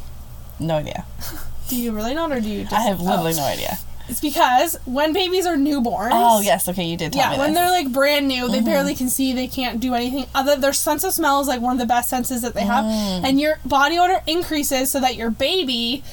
No 0.60 0.76
idea. 0.76 1.04
Do 1.68 1.76
you 1.76 1.92
really 1.92 2.14
not, 2.14 2.30
or 2.30 2.40
do 2.40 2.48
you? 2.48 2.62
Just, 2.62 2.72
I 2.74 2.80
have 2.82 3.00
literally 3.00 3.32
oh. 3.32 3.36
no 3.38 3.44
idea. 3.44 3.76
It's 4.08 4.20
because 4.20 4.76
when 4.84 5.12
babies 5.12 5.46
are 5.46 5.56
newborns. 5.56 6.10
Oh 6.12 6.40
yes, 6.40 6.68
okay, 6.68 6.84
you 6.84 6.96
did 6.96 7.12
Yeah, 7.16 7.30
when. 7.30 7.40
Mm-hmm. 7.48 7.54
they're 7.54 7.70
like 7.72 7.92
brand 7.92 8.28
new, 8.28 8.48
they 8.48 8.60
barely 8.60 8.94
can 8.94 9.08
see, 9.08 9.32
they 9.32 9.48
can't 9.48 9.80
do 9.80 9.94
anything. 9.94 10.26
Other 10.32 10.54
their 10.54 10.72
sense 10.72 11.02
of 11.02 11.12
smell 11.12 11.40
is 11.40 11.48
like 11.48 11.60
one 11.60 11.72
of 11.72 11.80
the 11.80 11.86
best 11.86 12.08
senses 12.08 12.42
that 12.42 12.54
they 12.54 12.60
have, 12.62 12.84
Mm. 12.84 13.24
and 13.24 13.40
your 13.40 13.58
body 13.64 13.98
odor 13.98 14.22
increases 14.28 14.92
so 14.92 15.00
that 15.00 15.16
your 15.16 15.30
baby 15.30 16.04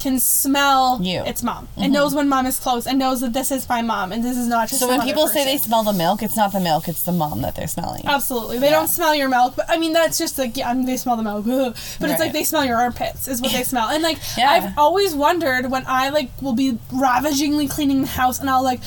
can 0.00 0.18
smell 0.20 0.98
You. 1.02 1.24
its 1.24 1.42
mom 1.42 1.68
and 1.76 1.92
knows 1.92 2.14
when 2.14 2.28
mom 2.28 2.46
is 2.46 2.58
close 2.58 2.86
and 2.86 2.98
knows 2.98 3.20
that 3.20 3.32
this 3.32 3.50
is 3.50 3.68
my 3.68 3.82
mom 3.82 4.12
and 4.12 4.22
this 4.24 4.36
is 4.36 4.46
not 4.46 4.68
just. 4.68 4.80
So 4.80 4.88
when 4.88 5.00
people 5.02 5.26
say 5.28 5.44
they 5.44 5.58
smell 5.58 5.82
the 5.82 5.92
milk, 5.92 6.22
it's 6.22 6.36
not 6.36 6.52
the 6.52 6.60
milk, 6.60 6.88
it's 6.88 7.02
the 7.02 7.12
mom 7.12 7.42
that 7.42 7.54
they're 7.56 7.66
smelling. 7.68 8.02
Absolutely. 8.06 8.58
They 8.58 8.66
Yeah. 8.70 8.78
don't 8.78 8.88
smell 8.88 9.14
your 9.14 9.28
milk, 9.28 9.54
but 9.56 9.66
I 9.68 9.76
mean 9.78 9.92
that's 9.92 10.18
just 10.18 10.38
like 10.38 10.56
yeah, 10.56 10.70
I 10.70 10.74
mean, 10.74 10.86
they 10.86 10.96
smell 10.96 11.16
the 11.16 11.22
milk. 11.22 11.44
But 12.00 12.10
it's 12.10 12.20
like 12.20 12.32
they 12.32 12.44
smell 12.44 12.64
your 12.64 12.76
armpits 12.78 13.28
is 13.28 13.40
what 13.42 13.52
they 13.52 13.62
smell. 13.72 13.88
And 13.88 14.02
like 14.02 14.18
Yeah. 14.36 14.50
I've 14.50 14.78
always 14.78 15.14
wondered 15.14 15.70
when 15.70 15.84
I 15.86 16.08
like 16.10 16.30
will 16.40 16.54
be 16.54 16.78
ravagingly 16.92 17.68
cleaning 17.68 18.00
the 18.02 18.06
house 18.08 18.38
and 18.40 18.48
I'll 18.50 18.62
like 18.64 18.80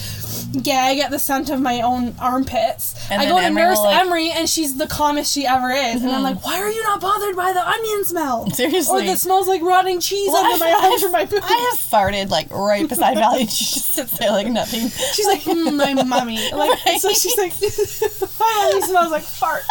gag 0.63 1.00
at 1.00 1.12
the 1.12 1.19
scent 1.19 1.50
of 1.50 1.60
my 1.62 1.82
own 1.82 2.15
armpits. 2.19 2.95
And 3.10 3.21
I 3.21 3.26
go 3.26 3.38
to 3.39 3.43
Emery 3.45 3.62
nurse 3.63 3.80
like- 3.80 3.91
Mm-hmm. 3.91 4.08
Emery 4.08 4.32
and 4.32 4.50
she's 4.50 4.78
the 4.78 4.88
calmest 4.88 5.32
she 5.34 5.45
ever 5.45 5.69
is. 5.71 6.02
And 6.02 6.12
I'm 6.12 6.24
like, 6.24 6.43
why 6.45 6.60
are 6.62 6.69
you 6.69 6.82
not 6.84 7.02
bothered 7.02 7.36
by 7.36 7.52
the 7.54 7.67
onion 7.67 8.06
smell? 8.06 8.50
Seriously. 8.52 9.04
Or 9.04 9.06
that 9.06 9.19
smells 9.19 9.47
like 9.47 9.62
rotting 9.62 10.00
cheese 10.00 10.30
Well, 10.32 10.43
under 10.45 10.63
my 10.63 10.71
I've- 10.71 11.01
arms 11.04 11.14
my 11.14 11.26
boobs. 11.26 11.44
I 11.46 11.70
have 11.72 11.80
farted 11.80 12.30
like 12.30 12.50
right 12.52 12.88
beside 12.88 13.16
Valley, 13.18 13.42
and 13.42 13.52
she 13.52 13.66
just 13.76 13.94
sits 13.94 14.18
there 14.18 14.32
like 14.32 14.48
nothing. 14.48 14.90
She's 14.90 15.28
like, 15.28 15.42
mm, 15.42 15.76
my 15.76 16.04
mommy. 16.04 16.40
Like, 16.52 16.86
Right. 16.86 17.00
so 17.00 17.12
she's 17.14 17.38
like, 17.38 17.54
my 18.40 18.70
mummy 18.72 18.82
smells 18.82 19.12
like 19.12 19.24
farts. 19.24 19.68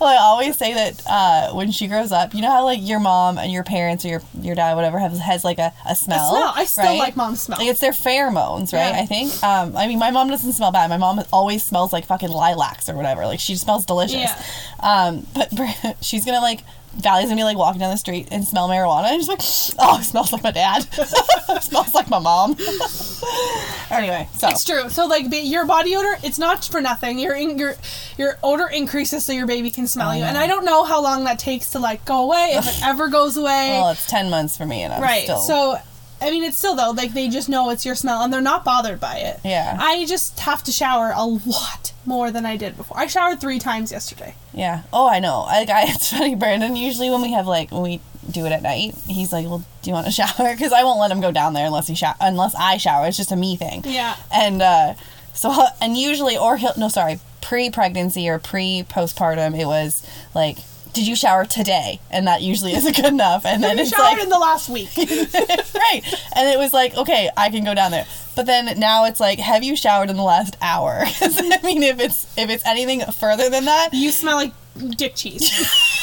Well, 0.00 0.08
I 0.08 0.16
always 0.22 0.56
say 0.56 0.74
that 0.74 1.02
uh, 1.06 1.52
when 1.54 1.72
she 1.72 1.88
grows 1.88 2.12
up, 2.12 2.34
you 2.34 2.40
know 2.42 2.50
how 2.50 2.64
like 2.64 2.78
your 2.82 3.00
mom 3.00 3.38
and 3.38 3.50
your 3.52 3.64
parents 3.64 4.04
or 4.04 4.08
your 4.08 4.22
your 4.40 4.54
dad, 4.54 4.74
whatever, 4.74 4.98
has 4.98 5.18
has 5.18 5.44
like 5.44 5.58
a, 5.58 5.72
a 5.86 5.94
smell. 5.94 6.30
smell. 6.30 6.52
I 6.54 6.64
still 6.64 6.84
right? 6.84 6.98
like 6.98 7.16
mom's 7.16 7.42
smell. 7.42 7.58
Like 7.58 7.68
it's 7.68 7.80
their 7.80 7.92
pheromones, 7.92 8.72
right? 8.72 8.90
Yeah. 8.94 9.00
I 9.02 9.06
think. 9.06 9.32
Um, 9.42 9.76
I 9.76 9.86
mean, 9.86 9.98
my 9.98 10.10
mom 10.10 10.28
doesn't 10.28 10.52
smell 10.52 10.72
bad. 10.72 10.88
My 10.88 10.96
mom 10.96 11.20
always 11.32 11.62
smells 11.64 11.92
like 11.92 12.06
fucking 12.06 12.30
lilacs 12.30 12.88
or 12.88 12.94
whatever. 12.96 13.26
Like 13.26 13.40
she 13.40 13.56
smells 13.56 13.84
delicious. 13.84 14.14
Yeah. 14.16 14.42
Um, 14.80 15.26
but 15.34 15.96
she's 16.02 16.24
gonna 16.24 16.40
like 16.40 16.62
Valley's 16.96 17.26
gonna 17.26 17.36
be 17.36 17.44
like 17.44 17.56
walking 17.56 17.80
down 17.80 17.90
the 17.90 17.96
street 17.96 18.28
and 18.30 18.44
smell 18.44 18.68
marijuana, 18.68 19.04
and 19.12 19.20
she's 19.20 19.28
like, 19.28 19.40
"Oh, 19.78 19.98
it 20.00 20.04
smells 20.04 20.32
like 20.32 20.42
my 20.42 20.50
dad. 20.50 20.86
it 20.98 21.62
smells 21.62 21.94
like 21.94 22.08
my 22.10 22.18
mom." 22.18 22.56
anyway, 23.90 24.28
so 24.34 24.48
It's 24.48 24.64
true. 24.64 24.88
So 24.88 25.06
like 25.06 25.30
ba- 25.30 25.40
your 25.44 25.64
body 25.66 25.94
odor, 25.96 26.16
it's 26.22 26.38
not 26.38 26.64
for 26.64 26.80
nothing. 26.80 27.18
Your 27.18 27.34
in- 27.34 27.58
your 27.58 27.74
your 28.16 28.38
odor 28.42 28.66
increases 28.66 29.24
so 29.24 29.32
your 29.32 29.46
baby 29.46 29.70
can 29.70 29.86
smell 29.86 30.14
you. 30.16 30.24
And 30.24 30.36
I 30.36 30.46
don't 30.46 30.64
know 30.64 30.84
how 30.84 31.02
long 31.02 31.24
that 31.24 31.38
takes 31.38 31.70
to 31.72 31.78
like 31.78 32.04
go 32.04 32.24
away 32.24 32.54
if 32.54 32.66
it 32.66 32.84
ever 32.84 33.08
goes 33.08 33.36
away. 33.36 33.70
well, 33.80 33.90
it's 33.90 34.06
ten 34.06 34.28
months 34.30 34.56
for 34.56 34.66
me, 34.66 34.82
and 34.82 34.92
I'm 34.92 35.02
right. 35.02 35.22
still 35.24 35.38
So 35.38 35.78
I 36.20 36.30
mean, 36.30 36.44
it's 36.44 36.56
still 36.56 36.74
though 36.74 36.90
like 36.90 37.14
they 37.14 37.28
just 37.28 37.48
know 37.48 37.70
it's 37.70 37.86
your 37.86 37.94
smell 37.94 38.22
and 38.22 38.32
they're 38.32 38.40
not 38.40 38.64
bothered 38.64 39.00
by 39.00 39.16
it. 39.16 39.40
Yeah. 39.44 39.76
I 39.78 40.04
just 40.06 40.40
have 40.40 40.62
to 40.64 40.72
shower 40.72 41.12
a 41.14 41.24
lot 41.24 41.92
more 42.04 42.30
than 42.30 42.44
I 42.46 42.56
did 42.56 42.76
before. 42.76 42.98
I 42.98 43.06
showered 43.06 43.40
three 43.40 43.58
times 43.58 43.92
yesterday. 43.92 44.34
Yeah. 44.52 44.82
Oh, 44.92 45.08
I 45.08 45.20
know. 45.20 45.44
I, 45.48 45.66
I 45.68 45.84
it's 45.88 46.10
funny, 46.10 46.34
Brandon. 46.34 46.74
Usually 46.76 47.10
when 47.10 47.22
we 47.22 47.32
have 47.32 47.46
like 47.46 47.70
when 47.70 47.82
we 47.82 48.00
do 48.30 48.44
it 48.46 48.52
at 48.52 48.62
night, 48.62 48.94
he's 49.06 49.32
like, 49.32 49.46
"Well, 49.46 49.64
do 49.82 49.90
you 49.90 49.94
want 49.94 50.06
to 50.06 50.12
shower?" 50.22 50.52
Because 50.52 50.72
I 50.72 50.82
won't 50.84 51.00
let 51.00 51.10
him 51.10 51.20
go 51.20 51.30
down 51.30 51.54
there 51.54 51.66
unless 51.66 51.86
he 51.86 51.94
shower 51.94 52.16
unless 52.20 52.54
I 52.54 52.76
shower. 52.78 53.06
It's 53.06 53.16
just 53.16 53.32
a 53.32 53.36
me 53.36 53.56
thing. 53.56 53.82
Yeah. 53.84 54.16
And 54.32 54.60
uh, 54.60 54.94
so 55.34 55.54
and 55.80 55.96
usually 55.96 56.36
or 56.36 56.56
he'll 56.56 56.74
no 56.76 56.88
sorry 56.88 57.20
pre 57.40 57.70
pregnancy 57.70 58.28
or 58.28 58.38
pre 58.38 58.84
postpartum 58.88 59.58
it 59.58 59.66
was 59.66 60.06
like. 60.34 60.58
Did 60.92 61.06
you 61.06 61.14
shower 61.16 61.44
today? 61.44 62.00
And 62.10 62.26
that 62.26 62.42
usually 62.42 62.72
isn't 62.74 62.96
good 62.96 63.04
enough. 63.06 63.44
And 63.46 63.62
then 63.62 63.76
You 63.76 63.82
it's 63.84 63.90
showered 63.94 64.14
like, 64.14 64.22
in 64.22 64.28
the 64.28 64.38
last 64.38 64.68
week. 64.68 64.90
right. 64.96 66.00
And 66.34 66.48
it 66.48 66.58
was 66.58 66.72
like, 66.72 66.96
okay, 66.96 67.30
I 67.36 67.50
can 67.50 67.64
go 67.64 67.74
down 67.74 67.90
there. 67.90 68.06
But 68.34 68.46
then 68.46 68.78
now 68.78 69.04
it's 69.04 69.20
like, 69.20 69.38
have 69.38 69.62
you 69.62 69.76
showered 69.76 70.10
in 70.10 70.16
the 70.16 70.22
last 70.22 70.56
hour? 70.62 71.02
I 71.20 71.60
mean, 71.62 71.82
if 71.82 72.00
it's 72.00 72.26
if 72.38 72.50
it's 72.50 72.64
anything 72.66 73.00
further 73.12 73.50
than 73.50 73.64
that, 73.66 73.90
you 73.92 74.10
smell 74.10 74.36
like 74.36 74.52
dick 74.96 75.14
cheese. 75.14 75.50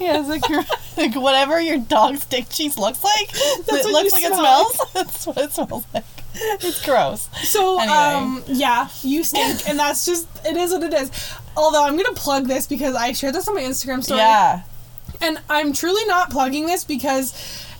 Yeah, 0.00 0.18
it's 0.18 0.28
like, 0.28 0.48
your, 0.48 0.64
like 0.96 1.14
whatever 1.14 1.60
your 1.60 1.78
dog's 1.78 2.24
dick 2.24 2.48
cheese 2.48 2.76
looks 2.76 3.04
like. 3.04 3.28
it 3.32 3.66
what 3.68 3.84
looks 3.84 3.86
you 3.86 4.12
like 4.12 4.24
it 4.24 4.34
smell. 4.34 4.70
smells. 4.70 4.92
That's 4.92 5.26
what 5.26 5.38
it 5.38 5.52
smells 5.52 5.86
like. 5.94 6.04
It's 6.62 6.84
gross. 6.84 7.28
So, 7.42 7.78
Anyway. 7.80 7.96
um, 7.96 8.42
yeah, 8.46 8.88
you 9.02 9.24
stink, 9.24 9.68
and 9.68 9.78
that's 9.78 10.04
just 10.04 10.26
it 10.44 10.56
is 10.56 10.72
what 10.72 10.82
it 10.82 10.94
is. 10.94 11.10
Although 11.56 11.84
I'm 11.84 11.96
gonna 11.96 12.12
plug 12.14 12.46
this 12.46 12.66
because 12.66 12.94
I 12.94 13.12
shared 13.12 13.34
this 13.34 13.48
on 13.48 13.54
my 13.54 13.62
Instagram 13.62 14.02
story, 14.04 14.20
Yeah. 14.20 14.62
and 15.20 15.38
I'm 15.50 15.72
truly 15.72 16.04
not 16.06 16.30
plugging 16.30 16.66
this 16.66 16.84
because 16.84 17.34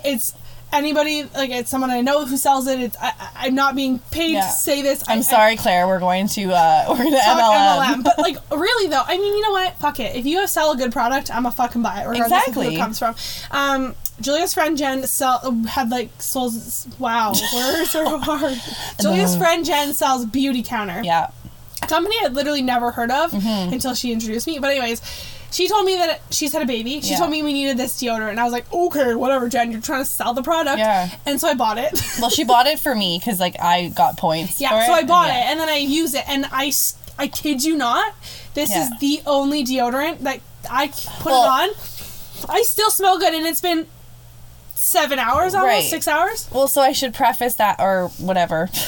it's 0.04 0.34
anybody 0.72 1.24
like 1.34 1.50
it's 1.50 1.68
someone 1.70 1.90
I 1.90 2.00
know 2.00 2.24
who 2.26 2.36
sells 2.36 2.66
it. 2.66 2.80
It's 2.80 2.96
I, 3.00 3.12
I'm 3.36 3.54
not 3.54 3.74
being 3.76 3.98
paid 4.10 4.32
Yeah. 4.32 4.42
to 4.42 4.52
say 4.52 4.82
this. 4.82 5.02
I'm 5.08 5.18
I- 5.18 5.22
sorry, 5.22 5.56
Claire. 5.56 5.86
We're 5.86 5.98
going 6.00 6.26
to 6.28 6.52
uh, 6.52 6.86
we're 6.90 6.96
going 6.96 7.12
to 7.12 7.18
Fuck 7.18 7.38
MLM. 7.38 7.84
MLM. 7.96 8.04
But 8.04 8.18
like 8.18 8.36
really 8.52 8.88
though, 8.88 9.02
I 9.06 9.16
mean, 9.16 9.34
you 9.36 9.42
know 9.42 9.52
what? 9.52 9.78
Fuck 9.78 10.00
it. 10.00 10.16
If 10.16 10.26
you 10.26 10.46
sell 10.48 10.72
a 10.72 10.76
good 10.76 10.92
product, 10.92 11.30
I'm 11.34 11.46
a 11.46 11.50
fucking 11.52 11.82
buy 11.82 12.02
it, 12.02 12.08
regardless 12.08 12.48
of 12.48 12.54
who 12.54 12.60
Exactly. 12.62 12.74
it 12.74 12.78
comes 12.78 12.98
from. 12.98 13.14
Um, 13.50 13.94
Julia's 14.20 14.54
friend 14.54 14.76
Jen 14.76 15.02
sell 15.06 15.52
had 15.68 15.90
like 15.90 16.10
sold. 16.20 16.52
Wow, 16.98 17.32
words 17.54 17.94
are 17.94 18.18
hard. 18.18 18.60
Julia's 19.00 19.36
friend 19.36 19.64
Jen 19.64 19.92
sells 19.94 20.24
Beauty 20.26 20.62
Counter, 20.62 21.00
Yeah. 21.04 21.28
a 21.82 21.86
company 21.86 22.16
I'd 22.24 22.34
literally 22.34 22.62
never 22.62 22.90
heard 22.90 23.10
of 23.10 23.30
Mm-hmm. 23.32 23.72
until 23.72 23.94
she 23.94 24.12
introduced 24.12 24.46
me. 24.46 24.58
But 24.58 24.70
anyways. 24.70 25.00
She 25.52 25.66
told 25.66 25.84
me 25.84 25.96
that 25.96 26.20
she's 26.30 26.52
had 26.52 26.62
a 26.62 26.64
baby. 26.64 27.00
She 27.00 27.10
Yeah. 27.10 27.18
told 27.18 27.30
me 27.32 27.42
we 27.42 27.52
needed 27.52 27.76
this 27.76 28.00
deodorant. 28.00 28.30
And 28.30 28.38
I 28.38 28.44
was 28.44 28.52
like, 28.52 28.72
okay, 28.72 29.16
whatever, 29.16 29.48
Jen. 29.48 29.72
You're 29.72 29.80
trying 29.80 30.02
to 30.02 30.08
sell 30.08 30.32
the 30.32 30.44
product. 30.44 30.78
Yeah. 30.78 31.10
And 31.26 31.40
so 31.40 31.48
I 31.48 31.54
bought 31.54 31.76
it. 31.76 32.00
Well, 32.20 32.30
she 32.30 32.44
bought 32.44 32.68
it 32.68 32.78
for 32.78 32.94
me 32.94 33.18
because 33.18 33.40
like 33.40 33.56
I 33.60 33.88
got 33.88 34.16
points. 34.16 34.60
Yeah, 34.60 34.86
so 34.86 34.92
I 34.92 35.00
and 35.00 35.08
bought 35.08 35.26
yeah. 35.26 35.40
it 35.40 35.50
and 35.50 35.58
then 35.58 35.68
I 35.68 35.78
use 35.78 36.14
it 36.14 36.22
and 36.28 36.46
I 36.52 36.70
I 37.18 37.26
kid 37.26 37.64
you 37.64 37.76
not, 37.76 38.14
this 38.54 38.70
Yeah. 38.70 38.84
is 38.84 38.90
the 39.00 39.22
only 39.26 39.64
deodorant 39.64 40.20
that 40.20 40.38
I 40.70 40.86
put 40.86 41.24
Well- 41.32 41.42
it 41.42 41.70
on. 41.70 41.76
I 42.48 42.62
still 42.62 42.90
smell 42.92 43.18
good 43.18 43.34
and 43.34 43.44
it's 43.44 43.60
been 43.60 43.88
seven 44.80 45.18
hours 45.18 45.54
almost, 45.54 45.68
Right. 45.68 45.84
six 45.84 46.08
hours. 46.08 46.48
Well, 46.52 46.66
so 46.68 46.80
I 46.80 46.92
should 46.92 47.12
preface 47.14 47.54
that 47.56 47.76
or 47.78 48.08
whatever. 48.18 48.68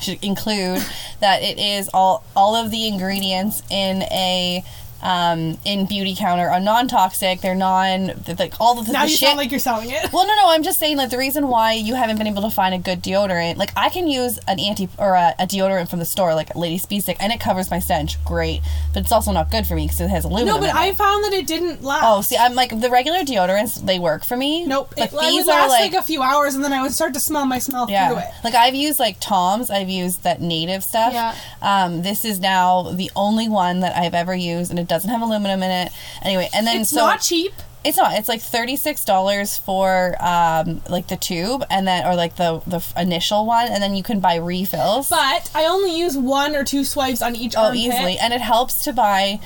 Should 0.00 0.24
include 0.24 0.84
that 1.20 1.42
it 1.44 1.60
is 1.60 1.88
all 1.94 2.24
all 2.34 2.56
of 2.56 2.72
the 2.72 2.88
ingredients 2.88 3.62
in 3.70 4.02
a 4.02 4.64
um, 5.02 5.58
in 5.64 5.86
Beauty 5.86 6.14
Counter 6.16 6.48
are 6.48 6.60
non-toxic. 6.60 7.40
They're 7.40 7.54
non 7.54 8.08
like 8.38 8.54
all 8.60 8.78
of 8.78 8.86
the, 8.86 8.92
Now 8.92 9.04
the 9.04 9.10
you 9.10 9.16
shit. 9.16 9.26
sound 9.28 9.38
like 9.38 9.50
you're 9.50 9.60
selling 9.60 9.90
it. 9.90 10.12
well, 10.12 10.26
no, 10.26 10.34
no. 10.36 10.50
I'm 10.50 10.62
just 10.62 10.78
saying 10.78 10.96
like 10.96 11.10
the 11.10 11.18
reason 11.18 11.48
why 11.48 11.72
you 11.72 11.94
haven't 11.94 12.18
been 12.18 12.26
able 12.26 12.42
to 12.42 12.50
find 12.50 12.74
a 12.74 12.78
good 12.78 13.02
deodorant. 13.02 13.56
Like 13.56 13.72
I 13.76 13.88
can 13.88 14.06
use 14.08 14.38
an 14.48 14.58
anti 14.60 14.88
or 14.98 15.14
a, 15.14 15.34
a 15.38 15.46
deodorant 15.46 15.88
from 15.90 15.98
the 15.98 16.04
store, 16.04 16.34
like 16.34 16.54
Lady 16.54 16.78
Speed 16.78 17.00
Stick, 17.02 17.16
and 17.20 17.32
it 17.32 17.40
covers 17.40 17.70
my 17.70 17.78
stench. 17.78 18.22
Great, 18.24 18.60
but 18.94 19.02
it's 19.02 19.12
also 19.12 19.32
not 19.32 19.50
good 19.50 19.66
for 19.66 19.74
me 19.74 19.84
because 19.86 20.00
it 20.00 20.08
has 20.08 20.24
aluminum. 20.24 20.54
No, 20.54 20.60
but 20.60 20.74
I 20.74 20.86
it. 20.88 20.96
found 20.96 21.24
that 21.24 21.32
it 21.32 21.46
didn't 21.46 21.82
last. 21.82 22.04
Oh, 22.06 22.20
see, 22.22 22.36
I'm 22.36 22.54
like 22.54 22.80
the 22.80 22.90
regular 22.90 23.20
deodorants. 23.20 23.84
They 23.84 23.98
work 23.98 24.24
for 24.24 24.36
me. 24.36 24.66
Nope. 24.66 24.94
But 24.96 25.12
It, 25.12 25.20
these 25.20 25.46
would 25.46 25.52
are 25.54 25.60
last 25.62 25.70
like, 25.70 25.92
like, 25.92 26.00
a 26.00 26.04
few 26.04 26.22
hours 26.22 26.54
and 26.54 26.62
then 26.64 26.72
I 26.72 26.82
would 26.82 26.92
start 26.92 27.14
to 27.14 27.20
smell 27.20 27.44
my 27.46 27.58
smell 27.58 27.86
through 27.86 27.94
it. 27.96 27.98
yeah. 27.98 28.32
Like 28.44 28.54
I've 28.54 28.74
used 28.74 28.98
like 29.00 29.16
Tom's. 29.20 29.70
I've 29.70 29.88
used 29.88 30.22
that 30.22 30.40
native 30.40 30.84
stuff. 30.84 31.12
Yeah. 31.12 31.34
Um, 31.60 32.02
this 32.02 32.24
is 32.24 32.38
now 32.40 32.82
the 32.92 33.10
only 33.16 33.48
one 33.48 33.80
that 33.80 33.96
I've 33.96 34.14
ever 34.14 34.34
used, 34.34 34.70
and 34.70 34.78
it 34.78 34.88
doesn't 34.92 35.10
have 35.10 35.22
aluminum 35.22 35.62
in 35.62 35.70
it. 35.70 35.92
Anyway, 36.22 36.48
and 36.54 36.66
then 36.66 36.76
so 36.76 36.80
It's 36.82 36.90
so 36.90 37.06
not 37.06 37.20
cheap. 37.20 37.52
it's 37.84 37.96
not. 37.96 38.12
It's 38.18 38.28
like 38.28 38.40
thirty 38.42 38.76
six 38.76 39.04
dollars 39.04 39.56
for 39.58 40.14
um 40.22 40.82
like 40.88 41.06
the 41.08 41.16
tube, 41.16 41.64
and 41.70 41.86
then 41.88 42.06
or 42.06 42.14
like 42.14 42.36
the 42.36 42.60
the 42.66 42.80
initial 42.96 43.46
one, 43.46 43.68
and 43.72 43.82
then 43.82 43.94
you 43.96 44.02
can 44.02 44.20
buy 44.20 44.36
refills. 44.36 45.08
But 45.08 45.50
I 45.54 45.64
only 45.66 45.98
use 45.98 46.16
one 46.16 46.54
or 46.54 46.62
two 46.64 46.84
swipes 46.84 47.22
on 47.22 47.34
each 47.34 47.54
Oh, 47.56 47.62
armpit. 47.64 47.80
easily, 47.80 48.18
and 48.18 48.32
it 48.32 48.40
helps 48.40 48.84
to 48.84 48.92
buy 48.92 49.40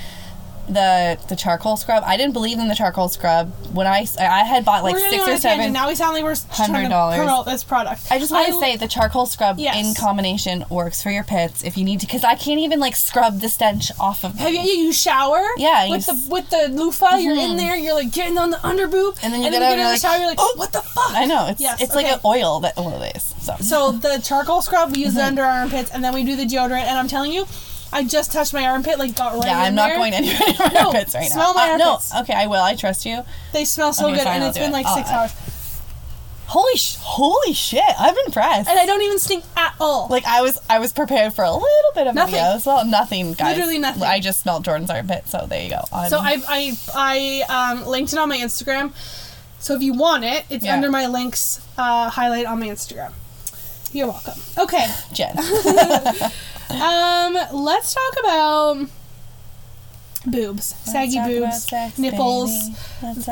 the 0.68 1.18
the 1.28 1.36
charcoal 1.36 1.76
scrub. 1.76 2.02
I 2.06 2.16
didn't 2.16 2.32
believe 2.32 2.58
in 2.58 2.68
the 2.68 2.74
charcoal 2.74 3.08
scrub 3.08 3.52
when 3.72 3.86
I 3.86 4.06
I 4.18 4.44
had 4.44 4.64
bought 4.64 4.82
like 4.82 4.96
six 4.96 5.26
or 5.26 5.36
seven. 5.38 5.72
Now 5.72 5.88
we 5.88 5.94
sound 5.94 6.14
like 6.14 6.24
we're 6.24 6.34
to 6.34 6.46
$100. 6.46 7.16
promote 7.16 7.46
this 7.46 7.64
product. 7.64 8.06
I 8.10 8.18
just 8.18 8.30
want 8.32 8.46
to 8.48 8.58
say 8.60 8.76
the 8.76 8.88
charcoal 8.88 9.26
scrub 9.26 9.58
Yes. 9.58 9.76
in 9.76 9.94
combination 9.94 10.64
works 10.70 11.02
for 11.02 11.10
your 11.10 11.24
pits 11.24 11.62
if 11.64 11.76
you 11.76 11.84
need 11.84 12.00
to, 12.00 12.06
because 12.06 12.24
I 12.24 12.34
can't 12.34 12.60
even 12.60 12.80
like 12.80 12.96
scrub 12.96 13.40
the 13.40 13.48
stench 13.48 13.90
off 13.98 14.24
of. 14.24 14.34
Have 14.36 14.52
you, 14.52 14.60
you 14.60 14.92
shower? 14.92 15.42
Yeah, 15.56 15.88
With 15.90 16.06
the 16.06 16.26
with 16.30 16.50
the 16.50 16.68
loofah, 16.70 17.16
you're 17.16 17.34
in 17.34 17.38
mm-hmm. 17.38 17.56
there. 17.56 17.76
You're 17.76 17.94
like 17.94 18.12
getting 18.12 18.38
on 18.38 18.50
the 18.50 18.64
under 18.66 18.86
boob, 18.86 19.16
And 19.22 19.32
then 19.32 19.42
you 19.42 19.50
get 19.50 19.62
out 19.62 19.72
and 19.72 19.74
in 19.74 19.78
you're 19.80 19.88
the 19.88 19.92
like, 19.92 20.00
shower. 20.00 20.18
You're 20.18 20.28
like, 20.28 20.38
oh, 20.40 20.52
what 20.56 20.72
the 20.72 20.82
fuck? 20.82 21.12
I 21.12 21.26
know 21.26 21.46
it's 21.48 21.60
Yes, 21.60 21.80
it's 21.82 21.94
like 21.94 22.06
an 22.06 22.20
oil 22.24 22.60
that 22.60 22.76
one 22.76 22.92
of 22.92 23.02
is. 23.16 23.34
So, 23.40 23.54
So 23.60 23.92
the 23.92 24.18
charcoal 24.22 24.62
scrub, 24.62 24.94
we 24.94 25.02
use 25.04 25.16
it 25.16 25.22
under 25.22 25.42
our 25.42 25.60
armpits, 25.60 25.90
and 25.90 26.02
then 26.02 26.14
we 26.14 26.24
do 26.24 26.36
the 26.36 26.44
deodorant. 26.44 26.82
And 26.84 26.98
I'm 26.98 27.08
telling 27.08 27.32
you, 27.32 27.46
I 27.92 28.04
just 28.04 28.32
touched 28.32 28.52
my 28.52 28.64
armpit, 28.66 28.98
like 28.98 29.14
got 29.16 29.34
right. 29.34 29.46
yeah, 29.46 29.60
I'm 29.60 29.68
in 29.68 29.74
not 29.76 29.86
there. 29.88 29.96
going 29.96 30.12
anywhere 30.12 30.38
near 30.38 30.56
my 30.58 30.68
No, 30.74 30.86
armpits 30.88 31.14
right 31.14 31.30
smell 31.30 31.54
now. 31.54 31.66
my 31.68 31.72
Uh, 31.74 31.76
no, 31.76 31.98
okay, 32.20 32.34
I 32.34 32.46
will. 32.46 32.62
I 32.62 32.74
trust 32.74 33.06
you. 33.06 33.22
They 33.52 33.64
smell 33.64 33.92
so 33.92 34.06
Okay, 34.06 34.16
good, 34.16 34.24
fine, 34.24 34.34
and 34.34 34.42
I'll 34.44 34.50
it's 34.50 34.58
been 34.58 34.70
it. 34.70 34.72
like 34.72 34.86
I'll- 34.86 34.96
six 34.96 35.08
I- 35.08 35.14
hours, 35.14 35.32
Holy 36.48 36.76
sh! 36.76 36.96
Holy 37.00 37.52
shit! 37.52 37.82
I'm 37.98 38.14
impressed. 38.24 38.68
and 38.70 38.78
I 38.78 38.86
don't 38.86 39.02
even 39.02 39.18
stink 39.18 39.42
at 39.56 39.74
all. 39.80 40.06
like 40.08 40.24
I 40.26 40.42
was, 40.42 40.60
I 40.70 40.78
was 40.78 40.92
prepared 40.92 41.32
for 41.32 41.42
a 41.42 41.50
little 41.50 41.66
bit 41.94 42.06
of 42.06 42.14
Nothing. 42.14 42.34
video 42.34 42.52
as 42.54 42.64
well. 42.64 42.84
Nothing, 42.84 43.32
guys. 43.32 43.56
Literally 43.56 43.78
nothing. 43.80 44.04
I 44.04 44.20
just 44.20 44.42
smelled 44.42 44.64
Jordan's 44.64 44.88
armpit, 44.90 45.26
so 45.26 45.44
there 45.48 45.62
you 45.64 45.70
go. 45.70 45.82
I'm- 45.92 46.08
so 46.08 46.18
I 46.20 46.40
I 46.48 46.78
I 47.48 47.72
um, 47.72 47.86
linked 47.86 48.12
it 48.12 48.18
on 48.20 48.28
my 48.28 48.38
Instagram. 48.38 48.92
So 49.58 49.74
if 49.74 49.82
you 49.82 49.94
want 49.94 50.22
it, 50.22 50.44
it's 50.48 50.64
Yeah. 50.64 50.74
under 50.74 50.88
my 50.88 51.06
links 51.06 51.60
uh, 51.76 52.10
highlight 52.10 52.46
on 52.46 52.60
my 52.60 52.68
Instagram. 52.68 53.12
You're 53.96 54.08
welcome. 54.08 54.34
Okay. 54.58 54.86
Jen. 55.12 55.34
Um, 56.68 57.38
let's 57.52 57.94
talk 57.94 58.12
about 58.18 58.88
boobs, 60.26 60.64
saggy 60.84 61.16
Let's 61.16 61.28
about 61.28 61.28
boobs, 61.28 61.62
sex, 61.68 61.98
nipples. 61.98 62.70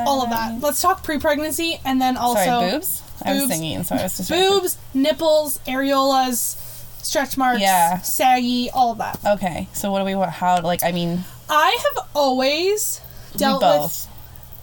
All 0.06 0.22
of 0.22 0.30
that. 0.30 0.60
Let's 0.60 0.80
talk 0.80 1.02
pre-pregnancy 1.02 1.80
and 1.84 2.00
then 2.00 2.16
also 2.16 2.44
Sorry, 2.44 2.70
boobs. 2.70 3.02
I 3.24 3.32
was 3.34 3.48
singing, 3.48 3.82
so 3.82 3.96
I 3.96 4.04
was 4.04 4.16
just 4.16 4.30
boobs, 4.30 4.78
nipples, 4.94 5.58
areolas, 5.66 6.56
stretch 7.04 7.36
marks, 7.36 7.60
Yeah. 7.60 7.98
saggy, 8.02 8.70
all 8.70 8.92
of 8.92 8.98
that. 8.98 9.18
Okay, 9.26 9.66
so 9.72 9.90
what 9.90 9.98
do 9.98 10.04
we 10.04 10.14
want? 10.14 10.30
How 10.30 10.60
like 10.62 10.84
I 10.84 10.92
mean, 10.92 11.24
I 11.50 11.76
have 11.96 12.06
always 12.14 13.00
dealt 13.36 13.62
both. 13.62 13.82
with. 14.06 14.08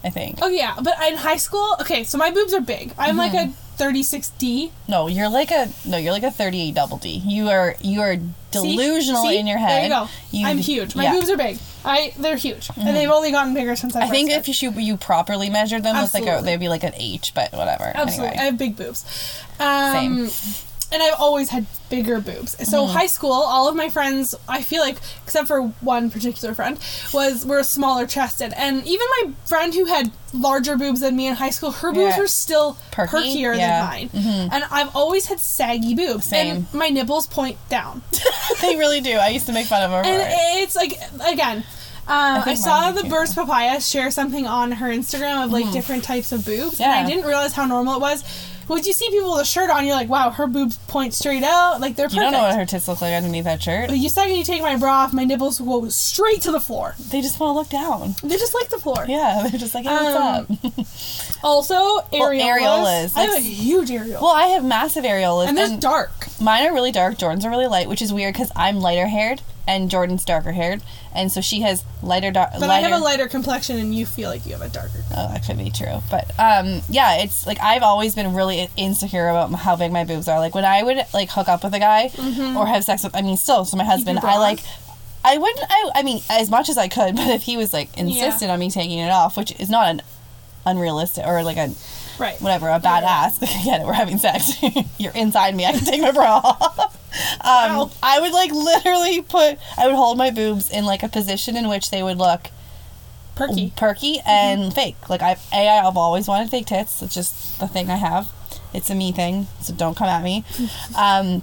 I 0.04 0.10
think. 0.10 0.38
Oh 0.40 0.48
yeah, 0.48 0.76
but 0.82 0.94
in 1.08 1.16
high 1.18 1.36
school, 1.36 1.76
okay, 1.82 2.04
so 2.04 2.16
my 2.16 2.30
boobs 2.30 2.54
are 2.54 2.60
big. 2.62 2.94
I'm 2.98 3.18
like 3.18 3.32
Mm-hmm. 3.32 3.50
a 3.50 3.61
36D. 3.78 4.70
No, 4.88 5.06
you're 5.06 5.28
like 5.28 5.50
a 5.50 5.68
no, 5.84 5.96
you're 5.96 6.12
like 6.12 6.22
a 6.22 6.30
38 6.30 6.74
double 6.74 6.98
D. 6.98 7.08
You 7.24 7.48
are 7.48 7.74
you 7.80 8.00
are 8.00 8.16
delusional 8.50 9.22
See? 9.24 9.38
in 9.38 9.46
your 9.46 9.58
head. 9.58 9.70
There 9.70 9.82
you 9.84 9.88
go. 9.88 10.08
You- 10.30 10.46
I'm 10.46 10.58
huge. 10.58 10.94
My 10.94 11.04
yeah. 11.04 11.10
Mm-hmm. 11.10 11.18
boobs 11.20 11.30
are 11.30 11.36
big. 11.36 11.58
I 11.84 12.14
they're 12.18 12.36
huge, 12.36 12.70
and 12.76 12.96
they've 12.96 13.10
only 13.10 13.32
gotten 13.32 13.54
bigger 13.54 13.74
since 13.74 13.96
I. 13.96 14.02
I 14.02 14.08
think 14.08 14.30
first 14.30 14.48
if 14.48 14.62
you 14.62 14.70
you 14.72 14.96
properly 14.96 15.50
measured 15.50 15.82
them, 15.82 15.96
it's 15.96 16.14
like 16.14 16.24
a, 16.24 16.26
Absolutely. 16.28 16.50
they'd 16.52 16.60
be 16.60 16.68
like 16.68 16.84
an 16.84 16.94
H, 16.94 17.32
but 17.34 17.52
whatever. 17.52 17.90
Absolutely. 17.94 18.28
I 18.28 18.30
Anyway. 18.30 18.44
have 18.44 18.58
big 18.58 18.76
boobs. 18.76 19.42
Um, 19.58 20.30
And 20.92 21.02
I've 21.02 21.18
always 21.18 21.48
had 21.48 21.66
bigger 21.88 22.20
boobs. 22.20 22.52
So 22.68 22.84
Mm-hmm. 22.84 22.92
high 22.96 23.06
school, 23.06 23.32
all 23.32 23.68
of 23.68 23.74
my 23.74 23.88
friends, 23.88 24.34
I 24.48 24.60
feel 24.62 24.82
like, 24.82 24.98
except 25.24 25.48
for 25.48 25.62
one 25.80 26.10
particular 26.10 26.54
friend, 26.54 26.78
was 27.14 27.46
were 27.46 27.62
smaller 27.62 28.06
chested. 28.06 28.52
And 28.56 28.86
even 28.86 29.06
my 29.22 29.32
friend 29.46 29.72
who 29.74 29.86
had 29.86 30.10
larger 30.34 30.76
boobs 30.76 31.00
than 31.00 31.16
me 31.16 31.26
in 31.28 31.34
high 31.34 31.50
school, 31.50 31.70
her 31.72 31.92
boobs 31.92 32.14
Yeah. 32.16 32.18
were 32.20 32.26
still 32.28 32.76
Perky? 32.90 33.16
perkier 33.16 33.56
Yeah. 33.56 33.90
Mm-hmm. 33.90 34.16
than 34.18 34.22
mine. 34.40 34.48
And 34.52 34.64
I've 34.70 34.94
always 34.94 35.26
had 35.26 35.40
saggy 35.40 35.94
boobs. 35.94 36.26
Same. 36.26 36.56
And 36.56 36.74
my 36.74 36.88
nipples 36.88 37.26
point 37.26 37.56
down. 37.68 38.02
they 38.60 38.76
really 38.76 39.00
do. 39.00 39.12
I 39.16 39.28
used 39.28 39.46
to 39.46 39.52
make 39.52 39.66
fun 39.66 39.82
of 39.82 39.90
them. 39.90 40.04
And 40.04 40.22
it. 40.22 40.62
it's 40.62 40.76
like 40.76 40.94
again. 41.26 41.64
Um, 42.04 42.40
I, 42.40 42.42
think 42.42 42.58
saw 42.58 42.90
the 42.90 43.04
Birds 43.04 43.32
Papaya 43.32 43.80
share 43.80 44.10
something 44.10 44.44
on 44.44 44.72
her 44.72 44.86
Instagram 44.88 45.44
of 45.44 45.52
like 45.52 45.70
different 45.72 46.02
types 46.02 46.32
of 46.32 46.44
boobs, 46.44 46.80
and 46.80 46.90
Mm-hmm. 46.90 47.06
I 47.06 47.08
didn't 47.08 47.26
realize 47.26 47.52
how 47.52 47.64
normal 47.64 47.94
it 47.94 48.00
was. 48.00 48.24
Would 48.68 48.86
you 48.86 48.92
see 48.92 49.08
people 49.10 49.32
with 49.32 49.42
a 49.42 49.44
shirt 49.44 49.70
on, 49.70 49.84
you're 49.86 49.94
like, 49.96 50.08
wow, 50.08 50.30
her 50.30 50.46
boobs 50.46 50.76
point 50.88 51.14
straight 51.14 51.42
out, 51.42 51.80
like 51.80 51.96
they're 51.96 52.06
You 52.06 52.16
perfect. 52.16 52.22
don't 52.22 52.32
know 52.32 52.42
what 52.48 52.56
her 52.56 52.64
tits 52.66 52.88
look 52.88 53.00
like 53.00 53.12
underneath 53.14 53.44
that 53.44 53.62
shirt. 53.62 53.88
But 53.88 53.98
you 53.98 54.08
second 54.08 54.36
you 54.36 54.44
take 54.44 54.62
my 54.62 54.76
bra 54.76 54.92
off, 55.04 55.12
my 55.12 55.24
nipples 55.24 55.60
will 55.60 55.82
go 55.82 55.88
straight 55.88 56.42
to 56.42 56.52
the 56.52 56.60
floor. 56.60 56.94
They 57.10 57.20
just 57.20 57.38
want 57.40 57.50
to 57.50 57.58
look 57.58 57.68
down. 57.68 58.14
They 58.22 58.36
just 58.36 58.54
like 58.54 58.68
the 58.68 58.78
floor. 58.78 59.04
Yeah, 59.08 59.46
they're 59.50 59.58
just 59.60 59.74
like, 59.74 59.84
hey, 59.84 59.90
Um, 59.90 60.46
what's 60.48 60.78
up? 60.78 60.86
Also, 61.44 61.74
areolas. 62.12 62.40
areolas, 62.40 63.16
I 63.16 63.22
have 63.22 63.34
a 63.38 63.40
huge 63.40 63.88
areola, 63.88 64.20
Well, 64.20 64.30
I 64.30 64.46
have 64.48 64.64
massive 64.64 65.02
areolas, 65.04 65.48
and 65.48 65.58
they're 65.58 65.66
and 65.66 65.80
dark. 65.82 66.28
mine 66.40 66.64
are 66.66 66.72
really 66.72 66.92
dark. 66.92 67.18
Jordan's 67.18 67.44
are 67.44 67.50
really 67.50 67.66
light, 67.66 67.88
which 67.88 68.00
is 68.00 68.12
weird 68.12 68.32
because 68.34 68.52
I'm 68.54 68.78
lighter 68.78 69.08
haired 69.08 69.42
and 69.66 69.90
Jordan's 69.90 70.24
darker 70.24 70.52
haired, 70.52 70.82
and 71.14 71.30
so 71.30 71.40
she 71.40 71.60
has 71.60 71.84
lighter 72.02 72.30
dark. 72.30 72.50
But 72.58 72.68
I 72.70 72.80
have 72.80 72.92
a 72.92 73.02
lighter 73.02 73.28
complexion, 73.28 73.78
and 73.78 73.94
you 73.94 74.06
feel 74.06 74.28
like 74.30 74.44
you 74.46 74.52
have 74.52 74.62
a 74.62 74.68
darker. 74.68 75.02
Oh, 75.16 75.28
that 75.32 75.44
could 75.46 75.58
be 75.58 75.70
true. 75.70 76.02
But 76.10 76.30
um, 76.38 76.82
yeah, 76.88 77.18
it's 77.22 77.46
like 77.46 77.58
I've 77.60 77.82
always 77.82 78.14
been 78.14 78.34
really 78.34 78.68
insecure 78.76 79.28
about 79.28 79.52
how 79.54 79.76
big 79.76 79.92
my 79.92 80.04
boobs 80.04 80.28
are. 80.28 80.38
Like 80.38 80.54
when 80.54 80.64
I 80.64 80.82
would 80.82 80.98
like 81.14 81.30
hook 81.30 81.48
up 81.48 81.62
with 81.64 81.74
a 81.74 81.78
guy 81.78 82.10
or 82.56 82.66
have 82.66 82.84
sex 82.84 83.04
with, 83.04 83.14
I 83.14 83.22
mean, 83.22 83.36
still, 83.36 83.64
so 83.64 83.76
my 83.76 83.84
husband, 83.84 84.18
Mm-hmm. 84.18 84.26
I 84.26 84.38
like. 84.38 84.60
I 85.24 85.38
wouldn't. 85.38 85.64
I, 85.70 85.90
I 85.96 86.02
mean, 86.02 86.20
as 86.28 86.50
much 86.50 86.68
as 86.68 86.76
I 86.76 86.88
could, 86.88 87.14
but 87.16 87.28
if 87.28 87.42
he 87.42 87.56
was 87.56 87.72
like 87.72 87.96
insisted 87.96 88.50
on 88.50 88.58
me 88.58 88.70
taking 88.70 88.98
it 88.98 89.10
off, 89.10 89.36
which 89.36 89.52
is 89.60 89.70
not 89.70 89.86
an 89.88 90.02
unrealistic 90.66 91.24
or 91.26 91.42
like 91.42 91.56
a 91.56 91.72
Right. 92.18 92.40
whatever 92.42 92.68
a 92.68 92.78
bad 92.78 93.02
badass. 93.04 93.40
Get 93.64 93.80
it? 93.80 93.86
We're 93.86 93.94
having 93.94 94.18
sex. 94.18 94.52
You're 94.98 95.14
inside 95.14 95.54
me. 95.56 95.64
I 95.64 95.72
can 95.72 95.84
take 95.84 96.00
my 96.02 96.10
bra 96.12 96.40
off. 96.44 96.91
Um. 97.42 97.90
I 98.02 98.18
would 98.20 98.32
like 98.32 98.50
literally 98.52 99.22
put. 99.22 99.58
I 99.76 99.86
would 99.86 99.96
hold 99.96 100.16
my 100.18 100.30
boobs 100.30 100.70
in 100.70 100.84
like 100.84 101.02
a 101.02 101.08
position 101.08 101.56
in 101.56 101.68
which 101.68 101.90
they 101.90 102.02
would 102.02 102.18
look 102.18 102.48
Perky. 103.34 103.72
perky 103.76 104.20
and 104.26 104.72
fake. 104.74 105.08
Like 105.08 105.22
I, 105.22 105.36
a, 105.52 105.68
I've 105.86 105.96
always 105.96 106.28
wanted 106.28 106.50
fake 106.50 106.66
tits. 106.66 107.02
It's 107.02 107.14
just 107.14 107.58
the 107.60 107.66
thing 107.68 107.90
I 107.90 107.96
have. 107.96 108.30
It's 108.74 108.88
a 108.90 108.94
me 108.94 109.12
thing, 109.12 109.46
so 109.60 109.72
don't 109.74 109.96
come 109.96 110.08
at 110.08 110.22
me. 110.22 110.44
Um, 110.96 111.42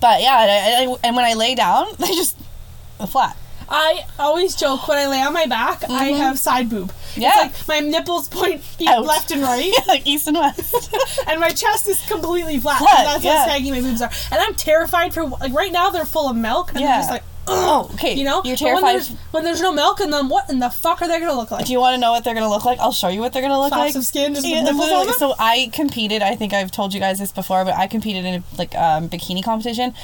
but 0.00 0.20
yeah, 0.22 0.40
and, 0.42 0.90
I- 0.92 0.96
and 1.04 1.16
when 1.16 1.24
I 1.24 1.34
lay 1.34 1.54
down, 1.54 1.86
they 1.98 2.08
just 2.08 2.36
flat. 3.08 3.36
I 3.70 4.04
always 4.18 4.56
joke 4.56 4.88
when 4.88 4.98
I 4.98 5.06
lay 5.06 5.22
on 5.22 5.32
my 5.32 5.46
back, 5.46 5.88
I 5.88 6.06
have 6.06 6.38
side 6.38 6.68
boob. 6.68 6.88
Mm-hmm. 6.90 7.20
Yeah. 7.20 7.46
It's 7.46 7.68
like 7.68 7.82
my 7.82 7.88
nipples 7.88 8.28
point 8.28 8.62
Out. 8.86 9.04
left 9.04 9.30
and 9.30 9.42
right, 9.42 9.72
like 9.88 10.06
east 10.06 10.26
and 10.26 10.36
west. 10.36 10.92
and 11.28 11.40
my 11.40 11.50
chest 11.50 11.88
is 11.88 12.00
completely 12.08 12.58
flat. 12.58 12.78
Flat, 12.78 12.98
and 12.98 13.06
that's 13.06 13.24
yeah. 13.24 13.38
how 13.44 13.46
saggy 13.46 13.70
my 13.70 13.80
boobs 13.80 14.02
are. 14.02 14.10
And 14.32 14.40
I'm 14.40 14.54
terrified 14.54 15.14
for 15.14 15.24
like 15.24 15.52
right 15.52 15.72
now 15.72 15.90
they're 15.90 16.04
full 16.04 16.28
of 16.28 16.36
milk, 16.36 16.72
and 16.72 16.80
Yeah. 16.80 16.94
I'm 16.94 16.98
just 17.00 17.10
like, 17.10 17.22
oh, 17.46 17.90
okay. 17.94 18.14
you 18.14 18.24
know, 18.24 18.42
you're 18.44 18.56
But 18.56 18.62
when 18.64 18.74
terrified. 18.82 18.94
there's, 18.94 19.08
when 19.30 19.44
there's 19.44 19.60
no 19.60 19.72
milk 19.72 20.00
in 20.00 20.10
them, 20.10 20.28
what 20.28 20.50
in 20.50 20.58
the 20.58 20.70
fuck 20.70 21.00
are 21.02 21.08
they 21.08 21.18
gonna 21.20 21.34
look 21.34 21.50
like? 21.50 21.66
Do 21.66 21.72
you 21.72 21.80
want 21.80 21.94
to 21.94 22.00
know 22.00 22.10
what 22.12 22.24
they're 22.24 22.34
gonna 22.34 22.50
look 22.50 22.64
like? 22.64 22.78
I'll 22.80 22.92
show 22.92 23.08
you 23.08 23.20
what 23.20 23.32
they're 23.32 23.42
gonna 23.42 23.58
look 23.58 23.72
Flaps 23.72 23.94
like. 23.94 23.96
of 23.96 24.04
skin, 24.04 24.34
just 24.34 24.46
Yeah, 24.46 24.64
them? 24.64 24.76
So 25.18 25.34
I 25.38 25.70
competed. 25.72 26.22
I 26.22 26.34
think 26.36 26.52
I've 26.52 26.70
told 26.70 26.92
you 26.94 27.00
guys 27.00 27.18
this 27.18 27.32
before, 27.32 27.64
but 27.64 27.74
I 27.74 27.86
competed 27.86 28.24
in 28.24 28.34
a 28.34 28.42
like 28.58 28.74
um, 28.74 29.08
bikini 29.08 29.44
competition. 29.44 29.94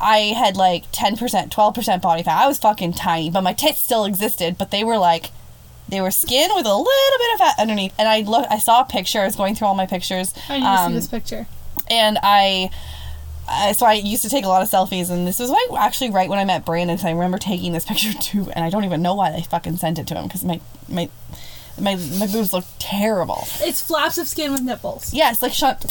I 0.00 0.18
had 0.36 0.56
like 0.56 0.84
ten 0.92 1.16
percent, 1.16 1.52
twelve 1.52 1.74
percent 1.74 2.02
body 2.02 2.22
fat. 2.22 2.42
I 2.42 2.46
was 2.46 2.58
fucking 2.58 2.94
tiny, 2.94 3.30
but 3.30 3.42
my 3.42 3.52
tits 3.52 3.78
still 3.78 4.04
existed. 4.04 4.56
But 4.58 4.70
they 4.70 4.84
were 4.84 4.98
like, 4.98 5.30
they 5.88 6.00
were 6.00 6.10
skin 6.10 6.50
with 6.54 6.66
a 6.66 6.74
little 6.74 7.18
bit 7.18 7.34
of 7.34 7.38
fat 7.38 7.54
underneath. 7.58 7.92
And 7.98 8.08
I 8.08 8.20
look, 8.22 8.46
I 8.50 8.58
saw 8.58 8.80
a 8.82 8.84
picture. 8.84 9.20
I 9.20 9.24
was 9.26 9.36
going 9.36 9.54
through 9.54 9.68
all 9.68 9.74
my 9.74 9.86
pictures. 9.86 10.34
I 10.48 10.56
need 10.58 10.64
to 10.64 10.68
um, 10.68 10.90
see 10.92 10.94
this 10.96 11.06
picture. 11.08 11.46
and 11.90 12.18
I, 12.22 12.70
I 13.48 13.72
so 13.72 13.86
I 13.86 13.94
used 13.94 14.22
to 14.22 14.28
take 14.28 14.44
a 14.44 14.48
lot 14.48 14.62
of 14.62 14.70
selfies, 14.70 15.10
and 15.10 15.26
this 15.26 15.38
was 15.38 15.50
like 15.50 15.70
actually 15.78 16.10
right 16.10 16.28
when 16.28 16.38
I 16.38 16.44
met 16.44 16.64
Brandon. 16.64 16.98
So 16.98 17.08
I 17.08 17.12
remember 17.12 17.38
taking 17.38 17.72
this 17.72 17.84
picture 17.90 18.12
too, 18.14 18.50
and 18.54 18.64
I 18.64 18.70
don't 18.70 18.84
even 18.84 19.02
know 19.02 19.14
why 19.14 19.30
they 19.30 19.42
fucking 19.42 19.76
sent 19.76 19.98
it 19.98 20.06
to 20.08 20.14
him 20.14 20.24
because 20.24 20.44
my 20.44 20.60
my 20.88 21.08
my 21.80 21.96
my 22.18 22.26
boobs 22.26 22.52
look 22.52 22.64
terrible. 22.78 23.46
It's 23.60 23.80
flaps 23.80 24.18
of 24.18 24.26
skin 24.26 24.52
with 24.52 24.62
nipples. 24.62 25.12
Yeah, 25.14 25.32
like 25.42 25.52
shut. 25.52 25.82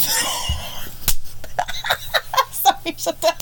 Sorry, 2.50 2.94
shut 2.96 3.20
down. 3.20 3.32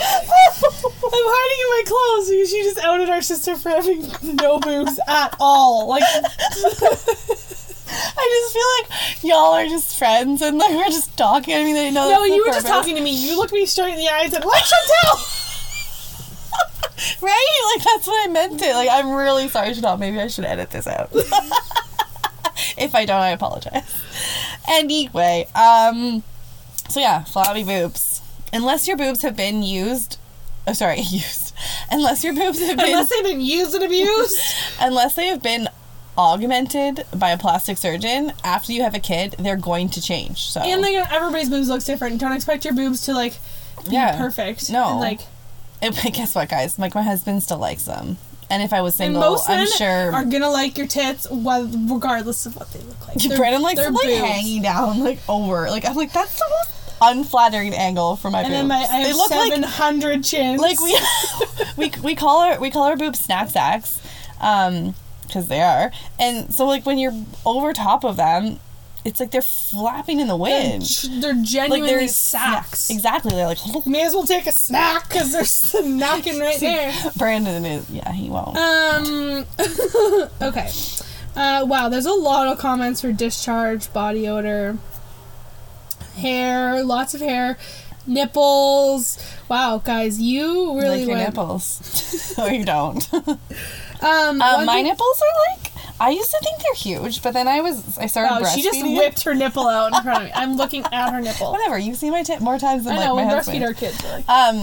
I'm 0.00 1.24
hiding 1.26 1.60
in 1.60 1.68
my 1.70 1.82
clothes 1.86 2.28
because 2.30 2.50
she 2.50 2.62
just 2.62 2.78
outed 2.78 3.08
our 3.10 3.22
sister 3.22 3.56
for 3.56 3.70
having 3.70 4.02
no 4.36 4.58
boobs 4.60 5.00
at 5.08 5.34
all. 5.40 5.88
Like, 5.88 6.02
I 6.12 6.20
just 8.30 8.52
feel 8.52 8.68
like 8.78 9.24
y'all 9.24 9.54
are 9.54 9.66
just 9.66 9.98
friends 9.98 10.42
and 10.42 10.58
like 10.58 10.70
we're 10.70 10.84
just 10.86 11.16
talking. 11.16 11.54
I 11.54 11.64
mean, 11.64 11.74
they 11.74 11.90
know. 11.90 12.08
no, 12.10 12.24
you 12.24 12.44
were 12.44 12.52
just 12.52 12.66
talking 12.66 12.94
to 12.96 13.02
me. 13.02 13.10
You 13.10 13.36
looked 13.38 13.52
me 13.52 13.66
straight 13.66 13.94
in 13.94 13.98
the 13.98 14.08
eyes 14.08 14.24
and 14.24 14.34
said, 14.34 14.44
"Like 14.44 14.62
Chantel." 14.62 15.34
right? 17.22 17.74
Like 17.76 17.84
that's 17.84 18.06
what 18.06 18.28
I 18.28 18.32
meant 18.32 18.60
it. 18.62 18.74
Like 18.74 18.88
I'm 18.90 19.10
really 19.10 19.48
sorry, 19.48 19.74
Chanel. 19.74 19.96
Maybe 19.96 20.20
I 20.20 20.28
should 20.28 20.44
edit 20.44 20.70
this 20.70 20.86
out. 20.86 21.10
if 22.76 22.94
I 22.94 23.04
don't, 23.04 23.20
I 23.20 23.30
apologize. 23.30 23.96
Anyway, 24.68 25.48
um, 25.54 26.22
so 26.88 27.00
yeah, 27.00 27.24
flabby 27.24 27.64
boobs. 27.64 28.20
Unless 28.52 28.88
your 28.88 28.96
boobs 28.96 29.22
have 29.22 29.36
been 29.36 29.62
used, 29.62 30.18
oh 30.66 30.72
sorry, 30.72 30.98
used. 31.10 31.54
Unless 31.90 32.24
your 32.24 32.34
boobs 32.34 32.58
have 32.60 32.76
been, 32.76 32.86
Unless 32.86 33.10
they've 33.10 33.24
been 33.24 33.40
used 33.40 33.74
and 33.74 33.84
abused. 33.84 34.38
unless 34.80 35.14
they 35.14 35.26
have 35.26 35.42
been 35.42 35.68
augmented 36.16 37.04
by 37.14 37.30
a 37.30 37.38
plastic 37.38 37.78
surgeon 37.78 38.32
after 38.42 38.72
you 38.72 38.82
have 38.82 38.94
a 38.94 38.98
kid, 38.98 39.34
they're 39.38 39.56
going 39.56 39.88
to 39.90 40.02
change. 40.02 40.50
So 40.50 40.60
And 40.60 40.82
like 40.82 40.94
everybody's 41.12 41.48
boobs 41.48 41.68
looks 41.68 41.84
different. 41.84 42.20
Don't 42.20 42.32
expect 42.32 42.64
your 42.64 42.74
boobs 42.74 43.02
to 43.02 43.12
like 43.14 43.34
be 43.84 43.92
Yeah. 43.92 44.16
perfect. 44.18 44.70
No. 44.70 44.90
And, 44.90 45.00
like 45.00 45.20
And 45.80 45.94
guess 46.12 46.34
what, 46.34 46.48
guys? 46.48 46.78
Like 46.78 46.94
my 46.94 47.02
husband 47.02 47.42
still 47.42 47.58
likes 47.58 47.84
them. 47.84 48.16
And 48.50 48.62
if 48.62 48.72
I 48.72 48.80
was 48.80 48.94
and 48.98 49.08
single, 49.08 49.20
most 49.20 49.48
I'm 49.48 49.58
men 49.58 49.68
sure 49.76 50.12
are 50.12 50.24
gonna 50.24 50.48
like 50.50 50.78
your 50.78 50.86
tits, 50.86 51.26
regardless 51.30 52.46
of 52.46 52.56
what 52.56 52.72
they 52.72 52.80
look 52.80 53.06
like. 53.06 53.18
They're- 53.18 53.36
Brandon 53.36 53.62
likes 53.62 53.80
them 53.80 53.94
like 53.94 54.06
boobs. 54.06 54.18
hanging 54.20 54.62
down, 54.62 55.00
like 55.00 55.18
over. 55.28 55.68
Like 55.70 55.84
I'm 55.86 55.94
like 55.94 56.12
that's 56.12 56.36
the 56.38 56.46
most 56.50 56.77
unflattering 57.00 57.74
angle 57.74 58.16
for 58.16 58.30
my 58.30 58.40
And 58.42 58.48
boobs. 58.48 58.58
then 58.58 58.68
my 58.68 58.86
I 58.90 59.04
they 59.04 59.12
look 59.12 59.28
seven 59.28 59.62
like 59.62 59.70
hundred 59.70 60.24
chins. 60.24 60.60
like 60.60 60.80
we 60.80 60.98
we 61.76 61.92
we 62.02 62.14
call 62.14 62.38
our 62.42 62.58
we 62.60 62.70
call 62.70 62.84
our 62.84 62.96
boobs 62.96 63.20
snack 63.20 63.50
sacks, 63.50 64.00
um, 64.40 64.94
because 65.26 65.48
they 65.48 65.60
are. 65.60 65.90
And 66.18 66.52
so 66.54 66.66
like 66.66 66.84
when 66.86 66.98
you're 66.98 67.14
over 67.44 67.72
top 67.72 68.04
of 68.04 68.16
them, 68.16 68.58
it's 69.04 69.20
like 69.20 69.30
they're 69.30 69.42
flapping 69.42 70.20
in 70.20 70.26
the 70.28 70.36
they're, 70.36 70.70
wind. 70.70 70.82
they're 71.22 71.34
Like 71.34 71.44
genuinely 71.44 71.88
they're 71.88 72.08
sacks. 72.08 72.90
Exactly. 72.90 73.30
They're 73.32 73.46
like 73.46 73.58
may 73.86 74.04
as 74.04 74.12
well 74.14 74.24
take 74.24 74.46
a 74.46 74.52
snack 74.52 75.08
because 75.08 75.32
they're 75.32 75.42
snacking 75.82 76.40
right 76.40 76.58
there. 76.60 76.92
Brandon 77.16 77.64
is. 77.64 77.88
Yeah, 77.90 78.12
he 78.12 78.28
won't. 78.28 78.56
Um. 78.56 79.44
okay. 80.42 80.70
Uh, 81.36 81.64
wow, 81.68 81.88
there's 81.88 82.06
a 82.06 82.12
lot 82.12 82.48
of 82.48 82.58
comments 82.58 83.00
for 83.00 83.12
discharge, 83.12 83.92
body 83.92 84.26
odor, 84.26 84.76
hair, 86.18 86.84
lots 86.84 87.14
of 87.14 87.20
hair, 87.20 87.56
nipples. 88.06 89.18
Wow, 89.48 89.80
guys, 89.82 90.20
you 90.20 90.76
really 90.78 90.98
like 91.00 91.06
your 91.08 91.16
went. 91.16 91.28
nipples. 91.30 92.34
no, 92.38 92.46
you 92.46 92.64
don't. 92.64 93.08
Um, 94.00 94.40
Uh, 94.40 94.64
my 94.64 94.74
thing- 94.76 94.84
nipples 94.84 95.20
are 95.22 95.52
like. 95.56 95.72
I 96.00 96.10
used 96.10 96.30
to 96.30 96.38
think 96.40 96.58
they're 96.62 96.74
huge, 96.74 97.22
but 97.22 97.32
then 97.34 97.48
I 97.48 97.60
was 97.60 97.98
I 97.98 98.06
started 98.06 98.44
breastfeeding. 98.44 98.54
she 98.54 98.62
just 98.62 98.82
whipped 98.84 99.22
her 99.24 99.34
nipple 99.34 99.66
out 99.66 99.92
in 99.94 100.02
front 100.02 100.18
of 100.18 100.24
me. 100.26 100.32
I'm 100.34 100.56
looking 100.56 100.84
at 100.92 101.10
her 101.12 101.20
nipple. 101.20 101.50
Whatever. 101.52 101.76
You've 101.78 101.96
seen 101.96 102.12
my 102.12 102.22
tit 102.22 102.40
more 102.40 102.58
times 102.58 102.84
than 102.84 102.94
I 102.94 102.96
like 102.98 103.06
know, 103.06 103.16
my 103.16 103.24
we 103.24 103.28
husband. 103.30 103.62
breastfeed 103.62 103.66
our 103.66 103.74
kids. 103.74 104.04
like- 104.04 104.28
Um, 104.28 104.56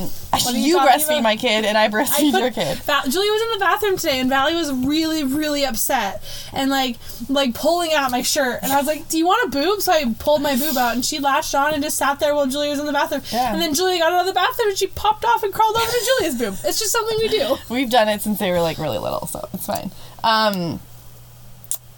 you 0.55 0.59
you, 0.61 0.77
breastfeed 0.79 1.05
about? 1.19 1.23
my 1.23 1.35
kid, 1.35 1.65
and 1.65 1.77
I 1.77 1.89
breastfeed 1.89 2.37
your 2.37 2.51
kid. 2.51 2.77
Val- 2.79 3.03
Julia 3.03 3.31
was 3.31 3.41
in 3.41 3.51
the 3.51 3.59
bathroom 3.59 3.97
today, 3.97 4.19
and 4.19 4.29
Valley 4.29 4.53
was 4.53 4.71
really, 4.71 5.23
really 5.23 5.65
upset 5.65 6.21
and 6.53 6.69
like, 6.69 6.97
like 7.29 7.53
pulling 7.53 7.93
out 7.93 8.11
my 8.11 8.21
shirt. 8.21 8.59
And 8.63 8.71
I 8.71 8.77
was 8.77 8.85
like, 8.87 9.07
"Do 9.09 9.17
you 9.17 9.25
want 9.25 9.45
a 9.47 9.49
boob?" 9.57 9.81
So 9.81 9.91
I 9.91 10.13
pulled 10.19 10.41
my 10.41 10.55
boob 10.55 10.77
out, 10.77 10.93
and 10.95 11.03
she 11.05 11.19
latched 11.19 11.55
on 11.55 11.73
and 11.73 11.81
just 11.83 11.97
sat 11.97 12.19
there 12.19 12.33
while 12.35 12.47
Julia 12.47 12.69
was 12.71 12.79
in 12.79 12.85
the 12.85 12.93
bathroom. 12.93 13.21
Yeah. 13.31 13.53
And 13.53 13.61
then 13.61 13.73
Julia 13.73 13.99
got 13.99 14.11
out 14.13 14.21
of 14.21 14.27
the 14.27 14.33
bathroom, 14.33 14.69
and 14.69 14.77
she 14.77 14.87
popped 14.87 15.25
off 15.25 15.43
and 15.43 15.53
crawled 15.53 15.75
over 15.75 15.85
to 15.91 16.05
Julia's 16.17 16.35
boob. 16.35 16.53
It's 16.67 16.79
just 16.79 16.91
something 16.91 17.17
we 17.17 17.27
do. 17.27 17.57
We've 17.69 17.89
done 17.89 18.07
it 18.09 18.21
since 18.21 18.39
they 18.39 18.51
were 18.51 18.61
like 18.61 18.77
really 18.77 18.97
little, 18.99 19.27
so 19.27 19.47
it's 19.53 19.65
fine. 19.65 19.91
Um, 20.23 20.79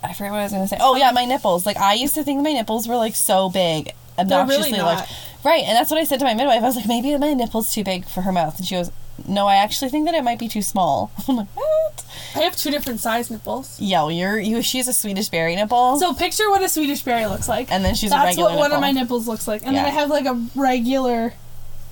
I 0.07 0.13
forget 0.13 0.31
what 0.31 0.39
I 0.39 0.43
was 0.43 0.51
gonna 0.51 0.67
say. 0.67 0.77
Oh 0.79 0.95
yeah, 0.95 1.11
my 1.11 1.25
nipples. 1.25 1.65
Like 1.65 1.77
I 1.77 1.93
used 1.93 2.15
to 2.15 2.23
think 2.23 2.41
my 2.43 2.53
nipples 2.53 2.87
were 2.87 2.95
like 2.95 3.15
so 3.15 3.49
big, 3.49 3.91
obnoxiously 4.17 4.71
really 4.71 4.83
large. 4.83 5.07
Right, 5.43 5.63
and 5.63 5.75
that's 5.77 5.91
what 5.91 5.99
I 5.99 6.03
said 6.03 6.19
to 6.19 6.25
my 6.25 6.33
midwife. 6.33 6.61
I 6.61 6.65
was 6.65 6.75
like, 6.75 6.87
maybe 6.87 7.15
my 7.17 7.33
nipple's 7.33 7.71
too 7.73 7.83
big 7.83 8.05
for 8.05 8.21
her 8.21 8.31
mouth, 8.31 8.57
and 8.57 8.67
she 8.67 8.75
goes, 8.75 8.91
No, 9.27 9.47
I 9.47 9.55
actually 9.55 9.89
think 9.89 10.05
that 10.05 10.15
it 10.15 10.23
might 10.23 10.39
be 10.39 10.47
too 10.47 10.61
small. 10.61 11.11
I'm 11.27 11.37
like, 11.37 11.47
what? 11.55 12.05
I 12.35 12.39
have 12.39 12.55
two 12.55 12.71
different 12.71 12.99
size 12.99 13.29
nipples. 13.29 13.79
Yeah, 13.79 14.01
well, 14.01 14.11
you're 14.11 14.39
you. 14.39 14.61
She's 14.61 14.87
a 14.87 14.93
Swedish 14.93 15.29
berry 15.29 15.55
nipple, 15.55 15.99
So 15.99 16.13
picture 16.13 16.49
what 16.49 16.61
a 16.63 16.69
Swedish 16.69 17.01
berry 17.03 17.25
looks 17.27 17.47
like. 17.47 17.71
and 17.71 17.85
then 17.85 17.95
she's 17.95 18.11
a 18.11 18.15
That's 18.15 18.37
what 18.37 18.57
one 18.57 18.71
of 18.71 18.81
my 18.81 18.91
nipples 18.91 19.27
looks 19.27 19.47
like. 19.47 19.65
And 19.65 19.75
then 19.75 19.85
I 19.85 19.89
have 19.89 20.09
like 20.09 20.25
a 20.25 20.45
regular. 20.55 21.33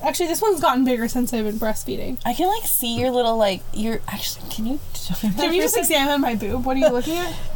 Actually, 0.04 0.28
this 0.28 0.42
one's 0.42 0.60
gotten 0.60 0.84
bigger 0.84 1.08
since 1.08 1.34
I've 1.34 1.46
been 1.46 1.58
breastfeeding. 1.58 2.20
I 2.26 2.34
can 2.34 2.48
like 2.48 2.66
see 2.68 3.00
your 3.00 3.12
little 3.12 3.38
like 3.38 3.62
your 3.74 4.02
actually. 4.08 4.50
Can 4.50 4.66
you? 4.66 4.80
Can 5.22 5.54
you 5.54 5.62
just 5.62 5.78
examine 5.78 6.20
my 6.22 6.36
boob? 6.36 6.66
What 6.66 6.76
are 6.76 6.80
you 6.80 6.90
looking 6.90 7.18
at? 7.18 7.34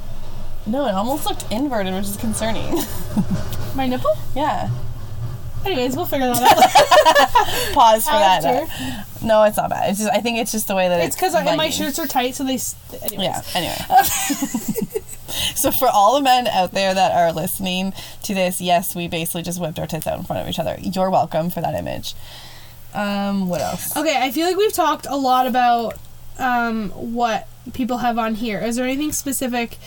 No, 0.69 0.85
it 0.87 0.93
almost 0.93 1.25
looked 1.25 1.51
inverted, 1.51 1.93
which 1.93 2.05
is 2.05 2.17
concerning. 2.17 2.73
My 3.75 3.87
nipple? 3.87 4.11
yeah. 4.35 4.69
Anyways, 5.65 5.95
we'll 5.95 6.05
figure 6.05 6.27
that 6.27 6.41
out. 6.41 7.73
Pause 7.73 8.05
for 8.05 8.11
After. 8.11 8.47
that. 8.65 9.05
No, 9.21 9.43
it's 9.43 9.57
not 9.57 9.69
bad. 9.69 9.89
It's 9.89 9.99
just 9.99 10.09
I 10.11 10.21
think 10.21 10.37
it's 10.37 10.53
just 10.53 10.67
the 10.69 10.75
way 10.75 10.87
that 10.87 10.99
It's 11.01 11.07
it's 11.07 11.15
because 11.17 11.33
my 11.57 11.69
shirts 11.69 11.99
are 11.99 12.07
tight, 12.07 12.35
so 12.35 12.45
they. 12.45 12.53
s- 12.55 12.75
Anyways. 13.03 13.19
Yeah. 13.25 13.41
Anyway. 13.53 13.75
so 15.55 15.71
for 15.71 15.87
all 15.89 16.15
the 16.15 16.21
men 16.21 16.47
out 16.47 16.71
there 16.71 16.93
that 16.93 17.11
are 17.11 17.33
listening 17.33 17.93
to 18.23 18.33
this, 18.33 18.61
yes, 18.61 18.95
we 18.95 19.07
basically 19.09 19.41
just 19.41 19.59
whipped 19.59 19.79
our 19.79 19.87
tits 19.87 20.07
out 20.07 20.17
in 20.17 20.23
front 20.23 20.41
of 20.41 20.47
each 20.47 20.59
other. 20.59 20.77
You're 20.79 21.09
welcome 21.09 21.49
for 21.49 21.59
that 21.61 21.75
image. 21.75 22.15
Um, 22.93 23.49
what 23.49 23.59
else? 23.61 23.95
Okay, 23.97 24.17
I 24.17 24.31
feel 24.31 24.47
like 24.47 24.55
we've 24.57 24.73
talked 24.73 25.05
a 25.07 25.15
lot 25.17 25.45
about 25.45 25.95
um, 26.37 26.89
what 26.91 27.47
people 27.73 27.97
have 27.97 28.17
on 28.17 28.35
here. 28.35 28.59
Is 28.59 28.77
there 28.77 28.85
anything 28.85 29.11
specific 29.11 29.77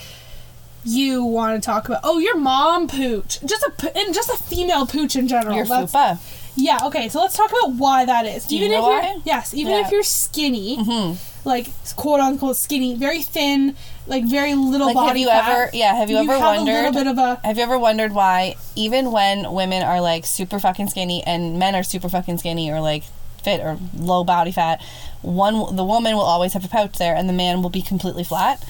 you 0.84 1.24
want 1.24 1.62
to 1.62 1.64
talk 1.64 1.86
about? 1.88 2.00
Oh, 2.04 2.18
your 2.18 2.36
mom 2.36 2.88
pooch. 2.88 3.38
Just 3.44 3.64
a 3.64 3.98
and 3.98 4.14
just 4.14 4.28
a 4.30 4.36
female 4.36 4.86
pooch 4.86 5.16
in 5.16 5.28
general. 5.28 5.56
Your 5.56 5.64
That's- 5.66 5.92
fupa. 5.92 6.18
Yeah. 6.54 6.78
Okay, 6.84 7.08
so 7.08 7.20
let's 7.20 7.34
talk 7.36 7.50
about 7.50 7.76
why 7.76 8.04
that 8.04 8.26
is. 8.26 8.44
Do 8.46 8.56
you 8.56 8.64
even 8.66 8.72
know 8.78 8.96
if 8.98 9.02
why? 9.04 9.10
you're 9.12 9.22
yes, 9.24 9.54
even 9.54 9.72
Yeah. 9.72 9.86
if 9.86 9.90
you're 9.90 10.02
skinny, 10.02 10.76
Mm-hmm. 10.76 11.48
like 11.48 11.68
quote 11.96 12.20
unquote 12.20 12.56
skinny, 12.58 12.94
very 12.94 13.22
thin, 13.22 13.74
like 14.06 14.24
very 14.26 14.54
little 14.54 14.88
Like, 14.88 14.94
body 14.96 15.08
have 15.08 15.16
you 15.16 15.26
fat, 15.28 15.48
ever? 15.48 15.70
Yeah. 15.72 15.94
Have 15.94 16.10
you, 16.10 16.18
ever 16.18 16.32
have 16.32 16.42
a 16.42 16.44
wondered? 16.64 16.92
bit 16.92 17.06
of 17.06 17.16
a 17.16 17.40
Have 17.42 17.56
you 17.56 17.62
ever 17.62 17.78
wondered 17.78 18.12
why, 18.12 18.56
even 18.76 19.12
when 19.12 19.50
women 19.52 19.82
are 19.82 20.00
like 20.02 20.26
super 20.26 20.58
fucking 20.60 20.88
skinny 20.88 21.22
and 21.24 21.58
men 21.58 21.74
are 21.74 21.82
super 21.82 22.10
fucking 22.10 22.36
skinny 22.38 22.70
or 22.70 22.80
like 22.82 23.04
fit 23.42 23.60
or 23.62 23.78
low 23.96 24.22
body 24.22 24.52
fat, 24.52 24.82
one 25.22 25.74
the 25.74 25.84
woman 25.84 26.14
will 26.16 26.20
always 26.22 26.52
have 26.52 26.66
a 26.66 26.68
pouch 26.68 26.98
there 26.98 27.14
and 27.16 27.30
the 27.30 27.32
man 27.32 27.62
will 27.62 27.70
be 27.70 27.80
completely 27.82 28.24
flat, 28.24 28.62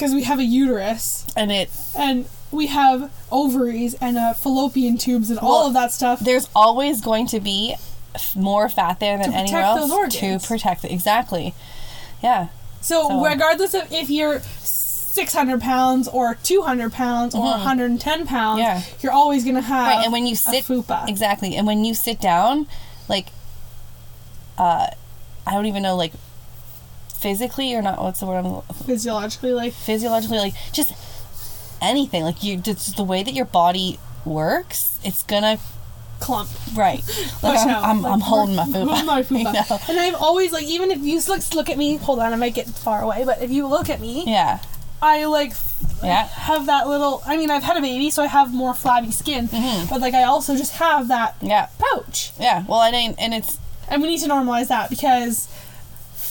because 0.00 0.14
we 0.14 0.22
have 0.24 0.38
a 0.38 0.44
uterus 0.44 1.26
and 1.36 1.52
it 1.52 1.70
and 1.96 2.26
we 2.50 2.66
have 2.68 3.12
ovaries 3.30 3.94
and 4.00 4.16
uh, 4.16 4.32
fallopian 4.32 4.96
tubes 4.96 5.28
and 5.30 5.38
all 5.38 5.66
of 5.66 5.74
that 5.74 5.92
stuff. 5.92 6.18
there's 6.20 6.48
always 6.56 7.00
going 7.02 7.26
to 7.26 7.38
be 7.38 7.76
f- 8.14 8.34
more 8.34 8.68
fat 8.68 8.98
there 8.98 9.18
than 9.18 9.30
To 9.30 9.36
anywhere 9.36 9.62
else 9.62 10.16
to 10.16 10.38
protect 10.40 10.84
it. 10.84 10.90
Exactly. 10.90 11.54
Yeah. 12.22 12.48
So, 12.80 13.08
So- 13.08 13.24
regardless 13.24 13.74
of 13.74 13.92
if 13.92 14.08
you're 14.10 14.40
600 14.40 15.60
pounds 15.60 16.08
or 16.08 16.36
200 16.42 16.92
pounds 16.92 17.34
or 17.34 17.42
110 17.42 18.26
pounds, 18.26 18.58
Mm-hmm. 18.60 18.78
Yeah. 18.78 18.82
you're 19.00 19.12
always 19.12 19.44
gonna 19.44 19.60
have 19.60 19.86
Right. 19.96 20.04
And 20.04 20.12
when 20.12 20.26
you 20.26 20.34
sit 20.34 20.64
fupa. 20.64 21.08
exactly, 21.08 21.54
and 21.56 21.66
when 21.66 21.84
you 21.84 21.94
sit 21.94 22.20
down, 22.20 22.66
like 23.08 23.26
uh, 24.58 24.86
I 25.46 25.52
don't 25.52 25.66
even 25.66 25.82
know 25.82 25.94
like 25.96 26.12
physically 27.20 27.74
or 27.74 27.82
not. 27.82 28.02
What's 28.02 28.20
the 28.20 28.26
word? 28.26 28.44
I'm, 28.44 28.62
Physiologically, 28.86 29.52
like 29.52 29.72
physiologically, 29.72 30.38
like 30.38 30.54
just 30.72 30.92
anything. 31.82 32.24
Like 32.24 32.42
you, 32.42 32.56
just 32.56 32.96
the 32.96 33.04
way 33.04 33.22
that 33.22 33.34
your 33.34 33.44
body 33.46 33.98
works, 34.24 34.98
it's 35.04 35.22
gonna 35.22 35.58
clump. 36.20 36.50
right. 36.76 37.02
Like 37.42 37.58
I'm. 37.66 37.84
I'm, 37.84 38.02
Like, 38.02 38.12
I'm 38.12 38.20
holding 38.20 38.56
my 38.56 38.64
hold 38.64 38.88
food. 38.88 39.06
my 39.06 39.22
food 39.22 39.44
back. 39.52 39.70
And 39.88 39.98
I've 39.98 40.14
always 40.16 40.52
like 40.52 40.64
even 40.64 40.90
if 40.90 40.98
you 41.00 41.20
look 41.28 41.40
look 41.54 41.70
at 41.70 41.78
me, 41.78 41.96
hold 41.96 42.18
on, 42.18 42.32
I 42.32 42.36
might 42.36 42.54
get 42.54 42.66
far 42.68 43.02
away, 43.02 43.24
but 43.24 43.42
if 43.42 43.50
you 43.50 43.66
look 43.66 43.88
at 43.88 44.00
me, 44.00 44.24
Yeah, 44.26 44.58
I 45.00 45.24
like 45.24 45.52
Yeah. 46.02 46.26
have 46.28 46.66
that 46.66 46.86
little. 46.88 47.22
I 47.26 47.36
mean, 47.38 47.50
I've 47.50 47.62
had 47.62 47.76
a 47.78 47.80
baby, 47.80 48.10
so 48.10 48.22
I 48.22 48.26
have 48.26 48.52
more 48.52 48.74
flabby 48.74 49.10
skin, 49.10 49.48
Mm-hmm. 49.48 49.88
but 49.88 50.00
like 50.02 50.12
I 50.14 50.24
also 50.24 50.56
just 50.56 50.74
have 50.74 51.08
that 51.08 51.36
yeah, 51.40 51.68
pouch, 51.78 52.32
yeah. 52.38 52.64
Well, 52.68 52.80
I 52.80 52.90
mean, 52.90 53.14
and 53.18 53.32
it's 53.32 53.58
and 53.88 54.02
we 54.02 54.08
need 54.08 54.20
to 54.20 54.28
normalize 54.28 54.68
that 54.68 54.90
because 54.90 55.48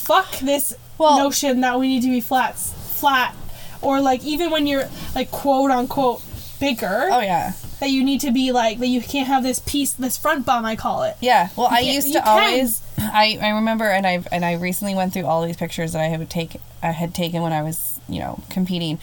fuck 0.09 0.39
this 0.39 0.73
Well- 0.97 1.17
notion 1.19 1.61
that 1.61 1.79
we 1.79 1.87
need 1.87 2.01
to 2.01 2.09
be 2.09 2.19
flat, 2.19 2.57
flat, 2.57 3.35
or 3.81 4.01
like 4.01 4.23
even 4.23 4.49
when 4.49 4.65
you're 4.65 4.89
like 5.13 5.29
quote 5.29 5.69
unquote 5.71 6.21
bigger, 6.59 7.07
oh 7.11 7.19
yeah. 7.19 7.53
that 7.79 7.91
you 7.91 8.03
need 8.03 8.19
to 8.21 8.31
be 8.31 8.51
like 8.51 8.79
that 8.79 8.87
you 8.87 9.01
can't 9.01 9.27
have 9.27 9.43
this 9.43 9.59
piece, 9.59 9.93
this 9.93 10.17
front 10.17 10.45
bum, 10.45 10.65
I 10.65 10.75
call 10.75 11.03
it. 11.03 11.15
Yeah. 11.21 11.49
Well, 11.55 11.67
I 11.69 11.79
used 11.81 12.11
to 12.13 12.21
can. 12.21 12.27
always. 12.27 12.81
I, 12.97 13.37
I 13.41 13.49
remember, 13.49 13.85
and 13.85 14.05
I 14.05 14.23
and 14.31 14.43
I 14.43 14.53
recently 14.55 14.95
went 14.95 15.13
through 15.13 15.25
all 15.25 15.45
these 15.45 15.55
pictures 15.55 15.93
that 15.93 16.01
I 16.01 16.05
had 16.05 16.29
take 16.29 16.57
I 16.83 16.91
had 16.91 17.13
taken 17.13 17.41
when 17.41 17.53
I 17.53 17.61
was 17.61 17.99
you 18.09 18.19
know 18.19 18.41
competing, 18.49 18.99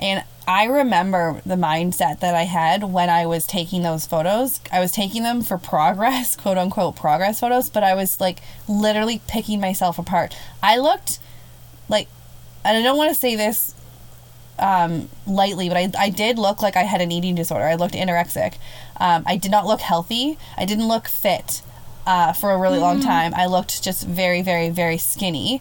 and 0.00 0.24
I 0.48 0.64
remember 0.64 1.42
the 1.44 1.56
mindset 1.56 2.20
that 2.20 2.34
I 2.34 2.44
had 2.44 2.82
when 2.82 3.10
I 3.10 3.26
was 3.26 3.46
taking 3.46 3.82
those 3.82 4.06
photos. 4.06 4.60
I 4.72 4.80
was 4.80 4.90
taking 4.90 5.22
them 5.22 5.42
for 5.42 5.58
progress, 5.58 6.34
quote 6.40 6.56
unquote 6.56 6.96
progress 6.96 7.40
photos, 7.40 7.68
but 7.68 7.84
I 7.84 7.94
was 7.94 8.18
like 8.18 8.38
literally 8.66 9.20
picking 9.28 9.60
myself 9.60 9.98
apart. 9.98 10.34
I 10.62 10.78
looked 10.78 11.18
like, 11.90 12.08
and 12.64 12.78
I 12.78 12.82
don't 12.82 12.96
want 12.96 13.10
to 13.10 13.14
say 13.14 13.36
this 13.36 13.74
um, 14.58 15.10
lightly, 15.26 15.68
but 15.68 15.76
I, 15.76 15.90
I 15.98 16.08
did 16.08 16.38
look 16.38 16.62
like 16.62 16.76
I 16.76 16.84
had 16.84 17.02
an 17.02 17.12
eating 17.12 17.34
disorder. 17.34 17.66
I 17.66 17.74
looked 17.74 17.94
anorexic. 17.94 18.54
Um, 18.96 19.24
I 19.26 19.36
did 19.36 19.50
not 19.50 19.66
look 19.66 19.82
healthy. 19.82 20.38
I 20.56 20.64
didn't 20.64 20.88
look 20.88 21.08
fit 21.08 21.60
uh, 22.06 22.32
for 22.32 22.52
a 22.52 22.58
really 22.58 22.78
long 22.78 23.00
time. 23.00 23.34
I 23.34 23.44
looked 23.44 23.82
just 23.84 24.06
very, 24.06 24.40
very, 24.40 24.70
very 24.70 24.96
skinny. 24.96 25.60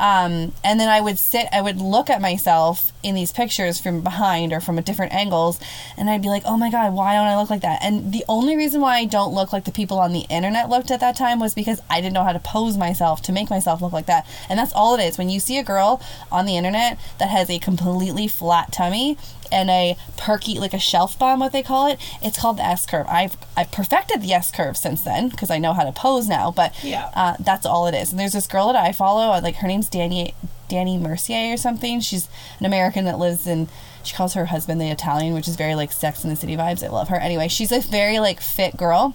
Um, 0.00 0.52
and 0.64 0.80
then 0.80 0.88
I 0.88 1.00
would 1.00 1.18
sit, 1.18 1.46
I 1.52 1.60
would 1.60 1.80
look 1.80 2.10
at 2.10 2.20
myself 2.20 2.92
in 3.02 3.14
these 3.14 3.32
pictures 3.32 3.80
from 3.80 4.00
behind 4.00 4.52
or 4.52 4.60
from 4.60 4.78
a 4.78 4.82
different 4.82 5.12
angles, 5.12 5.60
and 5.96 6.08
I'd 6.08 6.22
be 6.22 6.28
like, 6.28 6.42
oh 6.44 6.56
my 6.56 6.70
God, 6.70 6.94
why 6.94 7.14
don't 7.14 7.26
I 7.26 7.36
look 7.36 7.50
like 7.50 7.62
that? 7.62 7.80
And 7.82 8.12
the 8.12 8.24
only 8.28 8.56
reason 8.56 8.80
why 8.80 8.96
I 8.96 9.04
don't 9.04 9.34
look 9.34 9.52
like 9.52 9.64
the 9.64 9.72
people 9.72 9.98
on 9.98 10.12
the 10.12 10.26
internet 10.30 10.68
looked 10.68 10.90
at 10.90 11.00
that 11.00 11.16
time 11.16 11.38
was 11.38 11.54
because 11.54 11.80
I 11.90 12.00
didn't 12.00 12.14
know 12.14 12.24
how 12.24 12.32
to 12.32 12.38
pose 12.40 12.76
myself 12.76 13.22
to 13.22 13.32
make 13.32 13.50
myself 13.50 13.80
look 13.82 13.92
like 13.92 14.06
that. 14.06 14.26
And 14.48 14.58
that's 14.58 14.72
all 14.72 14.94
it 14.98 15.02
is. 15.02 15.18
When 15.18 15.30
you 15.30 15.40
see 15.40 15.58
a 15.58 15.64
girl 15.64 16.02
on 16.30 16.46
the 16.46 16.56
internet 16.56 16.98
that 17.18 17.28
has 17.28 17.50
a 17.50 17.58
completely 17.58 18.28
flat 18.28 18.72
tummy, 18.72 19.16
and 19.52 19.70
a 19.70 19.96
perky 20.16 20.58
like 20.58 20.72
a 20.74 20.78
shelf 20.78 21.18
bomb 21.18 21.38
what 21.40 21.52
they 21.52 21.62
call 21.62 21.86
it. 21.90 21.98
It's 22.22 22.38
called 22.40 22.56
the 22.58 22.64
s 22.64 22.86
curve 22.86 23.06
i've 23.08 23.36
i've 23.56 23.70
perfected 23.70 24.22
the 24.22 24.32
s 24.32 24.50
curve 24.50 24.76
since 24.76 25.02
then 25.02 25.28
because 25.28 25.50
i 25.50 25.58
know 25.58 25.72
how 25.74 25.84
to 25.84 25.92
pose 25.92 26.28
now 26.28 26.50
but 26.50 26.72
Yeah. 26.82 27.10
uh, 27.14 27.34
that's 27.38 27.66
all 27.66 27.86
it 27.86 27.94
is. 27.94 28.10
And 28.10 28.18
there's 28.18 28.32
this 28.32 28.46
girl 28.46 28.66
that 28.72 28.76
i 28.76 28.92
follow 28.92 29.32
uh, 29.32 29.40
like 29.42 29.56
her 29.56 29.68
name's 29.68 29.88
danny 29.88 30.34
danny 30.68 30.96
mercier 30.98 31.52
or 31.52 31.56
something. 31.58 32.00
She's 32.00 32.28
an 32.58 32.66
american 32.66 33.04
that 33.04 33.18
lives 33.18 33.46
in 33.46 33.68
she 34.02 34.16
calls 34.16 34.34
her 34.34 34.46
husband 34.46 34.80
the 34.80 34.90
italian 34.90 35.34
which 35.34 35.46
is 35.46 35.54
very 35.56 35.74
like 35.74 35.92
sex 35.92 36.24
in 36.24 36.30
the 36.30 36.36
city 36.36 36.56
vibes. 36.56 36.82
I 36.82 36.88
love 36.88 37.08
her. 37.08 37.16
Anyway 37.16 37.48
she's 37.48 37.70
a 37.72 37.80
very 37.80 38.18
like 38.18 38.40
fit 38.40 38.76
girl 38.76 39.14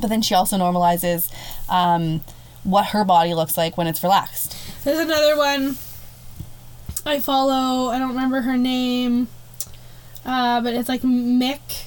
but 0.00 0.08
then 0.08 0.22
she 0.22 0.34
also 0.34 0.56
normalizes 0.56 1.30
um, 1.68 2.22
what 2.64 2.86
her 2.86 3.04
body 3.04 3.34
looks 3.34 3.56
like 3.56 3.76
when 3.78 3.86
it's 3.86 4.02
relaxed. 4.02 4.56
There's 4.84 4.98
another 4.98 5.36
one 5.36 5.76
I 7.06 7.18
follow. 7.20 7.88
I 7.90 7.98
don't 7.98 8.10
remember 8.10 8.42
her 8.42 8.56
name, 8.58 9.28
uh, 10.24 10.60
but 10.60 10.74
it's 10.74 10.88
like 10.88 11.02
Mick. 11.02 11.86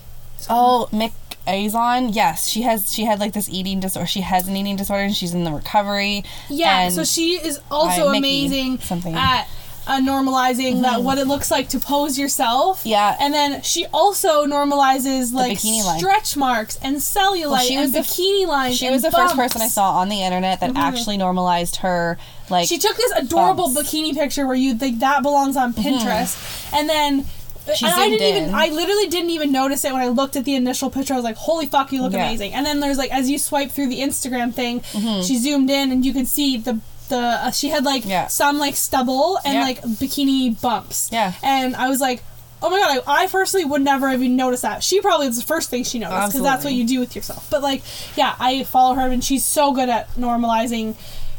Oh, 0.49 0.89
Mik 0.91 1.13
Zazon. 1.47 2.09
Yes, 2.13 2.47
she 2.49 2.61
has. 2.63 2.93
She 2.93 3.05
had 3.05 3.19
like 3.19 3.33
this 3.33 3.49
eating 3.49 3.79
disorder. 3.79 4.07
She 4.07 4.21
has 4.21 4.47
an 4.47 4.55
eating 4.55 4.75
disorder, 4.75 5.03
and 5.03 5.15
she's 5.15 5.33
in 5.33 5.43
the 5.43 5.51
recovery. 5.51 6.23
Yeah, 6.49 6.89
so 6.89 7.03
she 7.03 7.33
is 7.35 7.59
also 7.71 8.09
amazing 8.09 8.79
something. 8.79 9.15
at 9.15 9.47
uh, 9.85 9.99
normalizing 9.99 10.81
that 10.81 11.03
what 11.03 11.17
it 11.17 11.27
looks 11.27 11.51
like 11.51 11.69
to 11.69 11.79
pose 11.79 12.17
yourself. 12.17 12.79
Mm-hmm. 12.79 12.89
Yeah. 12.89 13.17
and 13.19 13.33
then 13.33 13.61
she 13.61 13.85
also 13.87 14.45
normalizes 14.45 15.33
like 15.33 15.59
stretch 15.59 16.37
marks 16.37 16.77
and 16.81 16.97
cellulite 16.97 17.67
she 17.67 17.75
and 17.75 17.83
was 17.83 17.91
the 17.91 17.99
f- 17.99 18.07
bikini 18.07 18.47
lines. 18.47 18.77
She 18.77 18.89
was 18.89 19.01
the 19.01 19.11
first 19.11 19.35
person 19.35 19.61
I 19.61 19.67
saw 19.67 19.91
on 19.97 20.09
the 20.09 20.21
internet 20.21 20.59
that 20.61 20.75
actually 20.75 21.17
normalized 21.17 21.77
her. 21.77 22.17
Like 22.49 22.67
She 22.67 22.77
took 22.77 22.95
this 22.95 23.11
adorable 23.13 23.73
bumps. 23.73 23.91
bikini 23.93 24.13
picture 24.13 24.45
where 24.45 24.55
you 24.55 24.75
think 24.75 24.99
that 24.99 25.23
belongs 25.23 25.57
on 25.57 25.73
Pinterest, 25.73 26.73
and 26.73 26.89
then. 26.89 27.25
And 27.67 27.77
I 27.93 28.09
didn't 28.09 28.27
in. 28.37 28.43
even. 28.43 28.55
I 28.55 28.67
literally 28.67 29.07
didn't 29.07 29.29
even 29.31 29.51
notice 29.51 29.85
it 29.85 29.93
when 29.93 30.01
I 30.01 30.07
looked 30.09 30.35
at 30.35 30.43
the 30.45 30.55
initial 30.55 30.89
picture. 30.89 31.13
I 31.13 31.17
was 31.17 31.23
like, 31.23 31.37
"Holy 31.37 31.65
fuck, 31.65 31.91
you 31.91 32.01
look 32.01 32.13
Yeah. 32.13 32.25
amazing!" 32.25 32.53
And 32.53 32.65
then 32.65 32.79
there's 32.79 32.97
like, 32.97 33.11
as 33.11 33.29
you 33.29 33.37
swipe 33.37 33.71
through 33.71 33.87
the 33.89 33.99
Instagram 34.01 34.53
thing, 34.53 34.81
Mm-hmm. 34.81 35.21
she 35.21 35.37
zoomed 35.37 35.69
in 35.69 35.91
and 35.91 36.05
you 36.05 36.13
could 36.13 36.27
see 36.27 36.57
the 36.57 36.79
the. 37.09 37.17
Uh, 37.17 37.51
she 37.51 37.69
had 37.69 37.83
like 37.85 38.05
Yeah. 38.05 38.27
some 38.27 38.57
like 38.59 38.75
stubble 38.75 39.39
and 39.45 39.53
Yeah. 39.55 39.63
like 39.63 39.81
bikini 39.81 40.59
bumps. 40.61 41.09
Yeah. 41.11 41.33
And 41.41 41.75
I 41.75 41.89
was 41.89 41.99
like, 42.01 42.23
"Oh 42.61 42.69
my 42.69 42.79
god!" 42.79 43.03
I, 43.07 43.23
I 43.23 43.27
personally 43.27 43.65
would 43.65 43.81
never 43.81 44.09
have 44.09 44.21
even 44.21 44.35
noticed 44.35 44.63
that. 44.63 44.83
She 44.83 44.99
probably 45.01 45.27
was 45.27 45.37
the 45.37 45.45
first 45.45 45.69
thing 45.69 45.83
she 45.83 45.99
noticed 45.99 46.29
because 46.33 46.43
that's 46.43 46.63
what 46.65 46.73
you 46.73 46.85
do 46.85 46.99
with 46.99 47.15
yourself. 47.15 47.47
But 47.49 47.61
like, 47.61 47.81
yeah, 48.17 48.35
I 48.39 48.63
follow 48.65 48.95
her 48.95 49.07
and 49.07 49.23
she's 49.23 49.45
so 49.45 49.71
good 49.73 49.89
at 49.89 50.13
normalizing 50.15 50.95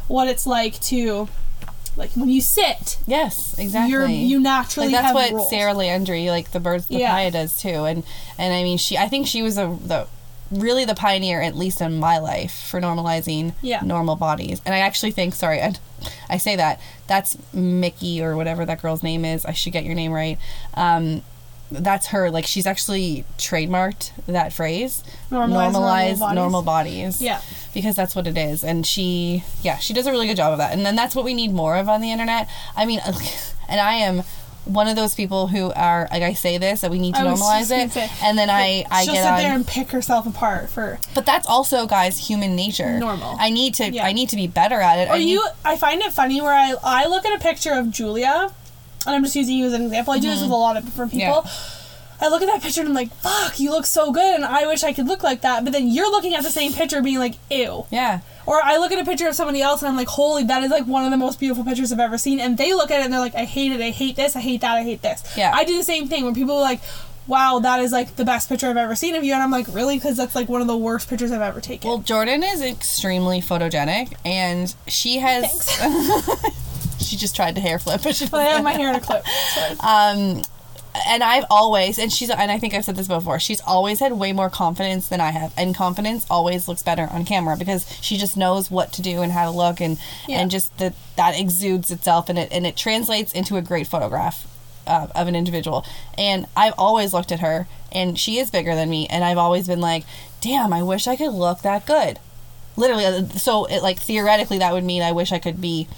what 0.09 0.29
it's 0.29 0.47
like 0.47 0.79
to, 0.81 1.29
like 1.97 2.11
when 2.13 2.29
you 2.29 2.41
sit, 2.41 2.99
yes, 3.07 3.57
exactly. 3.59 3.91
you're 3.93 4.07
you 4.07 4.41
naturally 4.41 4.89
like 4.89 5.03
that's 5.03 5.15
what 5.15 5.33
rolls. 5.33 5.51
Sarah 5.51 5.75
Landry, 5.75 6.29
like 6.31 6.51
the 6.53 6.61
birds 6.61 6.87
the 6.87 6.97
Yeah. 6.99 7.31
does 7.31 7.61
too. 7.61 7.85
And 7.85 8.03
and 8.39 8.53
I 8.53 8.63
mean 8.63 8.79
she 8.79 8.97
I 8.99 9.09
think 9.09 9.27
she 9.27 9.43
was 9.43 9.57
a 9.59 9.79
the 9.85 10.07
really 10.51 10.85
the 10.85 10.95
pioneer 10.95 11.41
at 11.41 11.57
least 11.57 11.81
in 11.81 11.99
my 11.99 12.19
life 12.19 12.67
for 12.71 12.81
normalizing 12.81 13.55
Yeah. 13.63 13.81
normal 13.83 14.17
bodies. 14.17 14.61
And 14.67 14.75
I 14.75 14.79
actually 14.79 15.11
think 15.13 15.35
sorry, 15.35 15.61
I, 15.63 15.75
I 16.29 16.37
say 16.39 16.57
that 16.57 16.81
that's 17.07 17.37
Mickey 17.53 18.23
or 18.23 18.37
whatever 18.37 18.65
that 18.67 18.83
girl's 18.83 19.03
name 19.03 19.25
is. 19.25 19.45
I 19.45 19.53
should 19.53 19.73
get 19.73 19.85
your 19.85 19.95
name 19.95 20.13
right. 20.13 20.39
Um 20.75 21.23
that's 21.71 22.09
her 22.09 22.31
like 22.31 22.47
she's 22.47 22.67
actually 22.67 23.25
trademarked 23.39 24.13
that 24.27 24.53
phrase 24.53 25.03
Normalize 25.31 25.49
normal 25.49 25.81
normalize 25.83 26.19
bodies. 26.21 26.35
normal 26.37 26.63
bodies 26.63 27.23
Yeah. 27.23 27.41
because 27.73 27.97
that's 27.97 28.15
what 28.15 28.27
it 28.27 28.37
is 28.37 28.63
and 28.63 28.87
she 28.87 29.43
yeah 29.63 29.79
she 29.79 29.93
does 29.93 30.07
a 30.07 30.13
really 30.13 30.27
good 30.27 30.37
job 30.37 30.53
of 30.53 30.59
that 30.59 30.73
and 30.73 30.85
then 30.87 30.95
that's 30.95 31.17
what 31.17 31.25
we 31.25 31.35
need 31.35 31.53
more 31.53 31.77
of 31.77 31.89
on 31.89 32.01
the 32.01 32.13
internet 32.13 32.49
i 32.77 32.85
mean 32.85 33.01
and 33.69 33.81
i 33.81 33.95
am 33.95 34.23
one 34.67 34.89
of 34.89 34.97
those 34.97 35.15
people 35.15 35.49
who 35.49 35.73
are 35.73 36.09
like 36.11 36.23
i 36.23 36.33
say 36.33 36.57
this 36.59 36.83
that 36.83 36.91
we 36.91 36.99
need 36.99 37.15
to 37.15 37.21
normalize 37.23 37.71
it 37.71 37.91
say, 37.93 38.09
and 38.23 38.39
then 38.39 38.49
i 38.49 38.85
i 38.91 39.05
She'll 39.05 39.15
get 39.15 39.23
sit 39.25 39.31
on 39.33 39.39
there 39.39 39.53
and 39.55 39.67
pick 39.67 39.91
herself 39.91 40.27
apart 40.27 40.71
for. 40.71 40.99
but 41.15 41.27
that's 41.27 41.47
also 41.47 41.87
guys 41.87 42.29
human 42.29 42.55
nature 42.57 42.99
Normal. 42.99 43.37
i 43.41 43.51
need 43.51 43.75
to 43.75 43.91
Yeah. 43.91 44.05
i 44.07 44.13
need 44.13 44.29
to 44.31 44.37
be 44.37 44.47
better 44.47 44.81
at 44.81 44.99
it 45.01 45.09
Or 45.09 45.15
I 45.15 45.19
need- 45.19 45.31
you, 45.33 45.47
I 45.65 45.77
find 45.77 46.01
it 46.03 46.13
funny 46.13 46.41
where 46.41 46.55
I 46.55 46.75
I 46.83 47.07
look 47.07 47.27
at 47.27 47.35
a 47.39 47.43
picture 47.43 47.73
of 47.73 47.91
Julia, 47.91 48.53
and 49.07 49.15
I'm 49.15 49.23
just 49.25 49.37
using 49.37 49.57
you 49.59 49.67
as 49.67 49.73
an 49.73 49.83
example. 49.83 50.13
I 50.15 50.19
do 50.19 50.29
this 50.29 50.41
with 50.43 50.51
a 50.51 50.55
lot 50.55 50.77
of 50.77 50.85
different 50.85 51.13
Mm-hmm. 51.13 51.21
Yeah. 51.21 51.41
people. 51.41 51.51
I 52.21 52.29
look 52.29 52.43
at 52.43 52.47
that 52.47 52.63
picture 52.63 52.81
and 52.81 52.89
I'm 52.89 52.95
like, 52.95 53.13
fuck, 53.17 53.59
you 53.61 53.71
look 53.71 53.85
so 53.87 54.13
good, 54.13 54.35
and 54.37 54.45
I 54.45 54.67
wish 54.67 54.83
I 54.85 54.93
could 54.93 55.07
look 55.09 55.23
like 55.23 55.43
that. 55.43 55.65
But 55.65 55.73
then 55.73 55.89
you're 55.89 56.11
looking 56.11 56.35
at 56.35 56.43
the 56.45 56.51
same 56.51 56.73
picture 56.73 57.03
being 57.03 57.19
like, 57.19 57.35
ew. 57.51 57.87
yeah 57.91 58.21
Or 58.47 58.61
I 58.65 58.77
look 58.79 58.93
at 58.93 58.99
a 59.01 59.05
picture 59.05 59.27
of 59.29 59.35
somebody 59.35 59.61
else 59.61 59.83
and 59.83 59.89
I'm 59.91 59.97
like, 59.97 60.09
holy, 60.09 60.45
that 60.45 60.63
is 60.63 60.71
like 60.71 60.87
one 60.87 61.05
of 61.05 61.11
the 61.11 61.17
most 61.17 61.41
beautiful 61.41 61.65
pictures 61.65 61.93
I've 61.93 61.99
ever 61.99 62.17
seen. 62.17 62.39
And 62.41 62.57
they 62.57 62.73
look 62.73 62.91
at 62.93 63.01
it 63.01 63.05
and 63.05 63.13
they're 63.13 63.21
like, 63.21 63.35
I 63.35 63.45
hate 63.45 63.73
it, 63.73 63.81
I 63.83 63.91
hate 63.91 64.15
this, 64.17 64.37
I 64.37 64.41
hate 64.41 64.61
that, 64.63 64.77
I 64.77 64.83
hate 64.85 65.03
this. 65.03 65.23
Yeah. 65.37 65.51
I 65.55 65.65
do 65.65 65.77
the 65.77 65.85
same 65.85 66.07
thing 66.09 66.25
when 66.25 66.35
people 66.35 66.55
are 66.57 66.61
like, 66.63 66.81
wow, 67.27 67.59
that 67.59 67.81
is 67.81 67.91
like 67.91 68.17
the 68.17 68.25
best 68.25 68.49
picture 68.49 68.69
I've 68.69 68.77
ever 68.77 68.95
seen 68.95 69.17
of 69.17 69.25
you. 69.25 69.33
And 69.35 69.43
I'm 69.43 69.51
like, 69.51 69.67
really? 69.75 69.97
Because 69.97 70.17
that's 70.17 70.35
like 70.37 70.49
one 70.49 70.61
of 70.61 70.67
the 70.67 70.77
worst 70.77 71.11
pictures 71.11 71.33
I've 71.33 71.41
ever 71.43 71.61
taken. 71.61 71.89
well 71.89 71.99
jordan 71.99 72.43
is 72.43 72.63
extremely 72.63 73.41
photogenic 73.41 74.15
and 74.25 74.75
she 74.87 75.19
has 75.19 75.45
she 77.05 77.17
just 77.17 77.37
tried 77.37 77.55
to 77.55 77.61
hair 77.61 77.79
flip 77.79 78.03
but 78.03 78.15
she 78.17 78.27
I 78.33 78.45
have 78.45 78.65
my 78.65 78.73
hair 78.73 78.89
in 78.91 78.97
a 78.97 79.01
clip. 79.01 79.25
Um 79.81 80.43
and 81.09 81.25
I've 81.25 81.45
always 81.51 81.99
and 81.99 82.13
she's 82.13 82.31
and 82.31 82.53
I 82.53 82.59
think 82.61 82.73
I've 82.73 82.85
said 82.85 82.95
this 82.95 83.09
before 83.09 83.41
she's 83.41 83.61
always 83.63 83.99
had 83.99 84.13
way 84.13 84.33
more 84.33 84.49
confidence 84.49 85.09
than 85.09 85.21
I 85.21 85.31
have 85.33 85.53
and 85.57 85.75
confidence 85.75 86.25
always 86.31 86.69
looks 86.69 86.85
better 86.85 87.09
on 87.11 87.25
camera 87.25 87.57
because 87.57 87.85
she 88.01 88.17
just 88.17 88.37
knows 88.37 88.71
what 88.71 88.93
to 88.93 89.03
do 89.03 89.21
and 89.21 89.33
how 89.33 89.45
to 89.51 89.57
look 89.57 89.81
and 89.81 89.99
Yeah. 90.29 90.39
and 90.41 90.51
just 90.53 90.77
that 90.79 90.95
that 91.17 91.39
exudes 91.39 91.91
itself 91.91 92.29
and 92.29 92.39
it 92.39 92.49
and 92.53 92.65
it 92.65 92.77
translates 92.77 93.33
into 93.33 93.57
a 93.57 93.63
great 93.63 93.89
photograph 93.89 94.47
uh, 94.87 95.09
of 95.17 95.27
an 95.27 95.35
individual 95.35 95.85
and 96.17 96.47
I've 96.57 96.75
always 96.79 97.13
looked 97.13 97.33
at 97.33 97.41
her 97.41 97.67
and 97.91 98.17
she 98.17 98.39
is 98.39 98.53
bigger 98.53 98.77
than 98.77 98.89
me 98.89 99.09
and 99.09 99.25
I've 99.25 99.39
always 99.39 99.67
been 99.67 99.81
like 99.81 100.05
damn 100.41 100.73
I 100.73 100.83
wish 100.85 101.09
I 101.09 101.17
could 101.17 101.33
look 101.33 101.63
that 101.63 101.87
good 101.87 102.21
literally 102.77 103.05
uh, 103.07 103.25
so 103.31 103.65
it 103.65 103.83
like 103.83 103.99
theoretically 103.99 104.59
that 104.59 104.73
would 104.73 104.85
mean 104.85 105.03
I 105.03 105.11
wish 105.11 105.33
I 105.33 105.41
could 105.41 105.61
be 105.61 105.89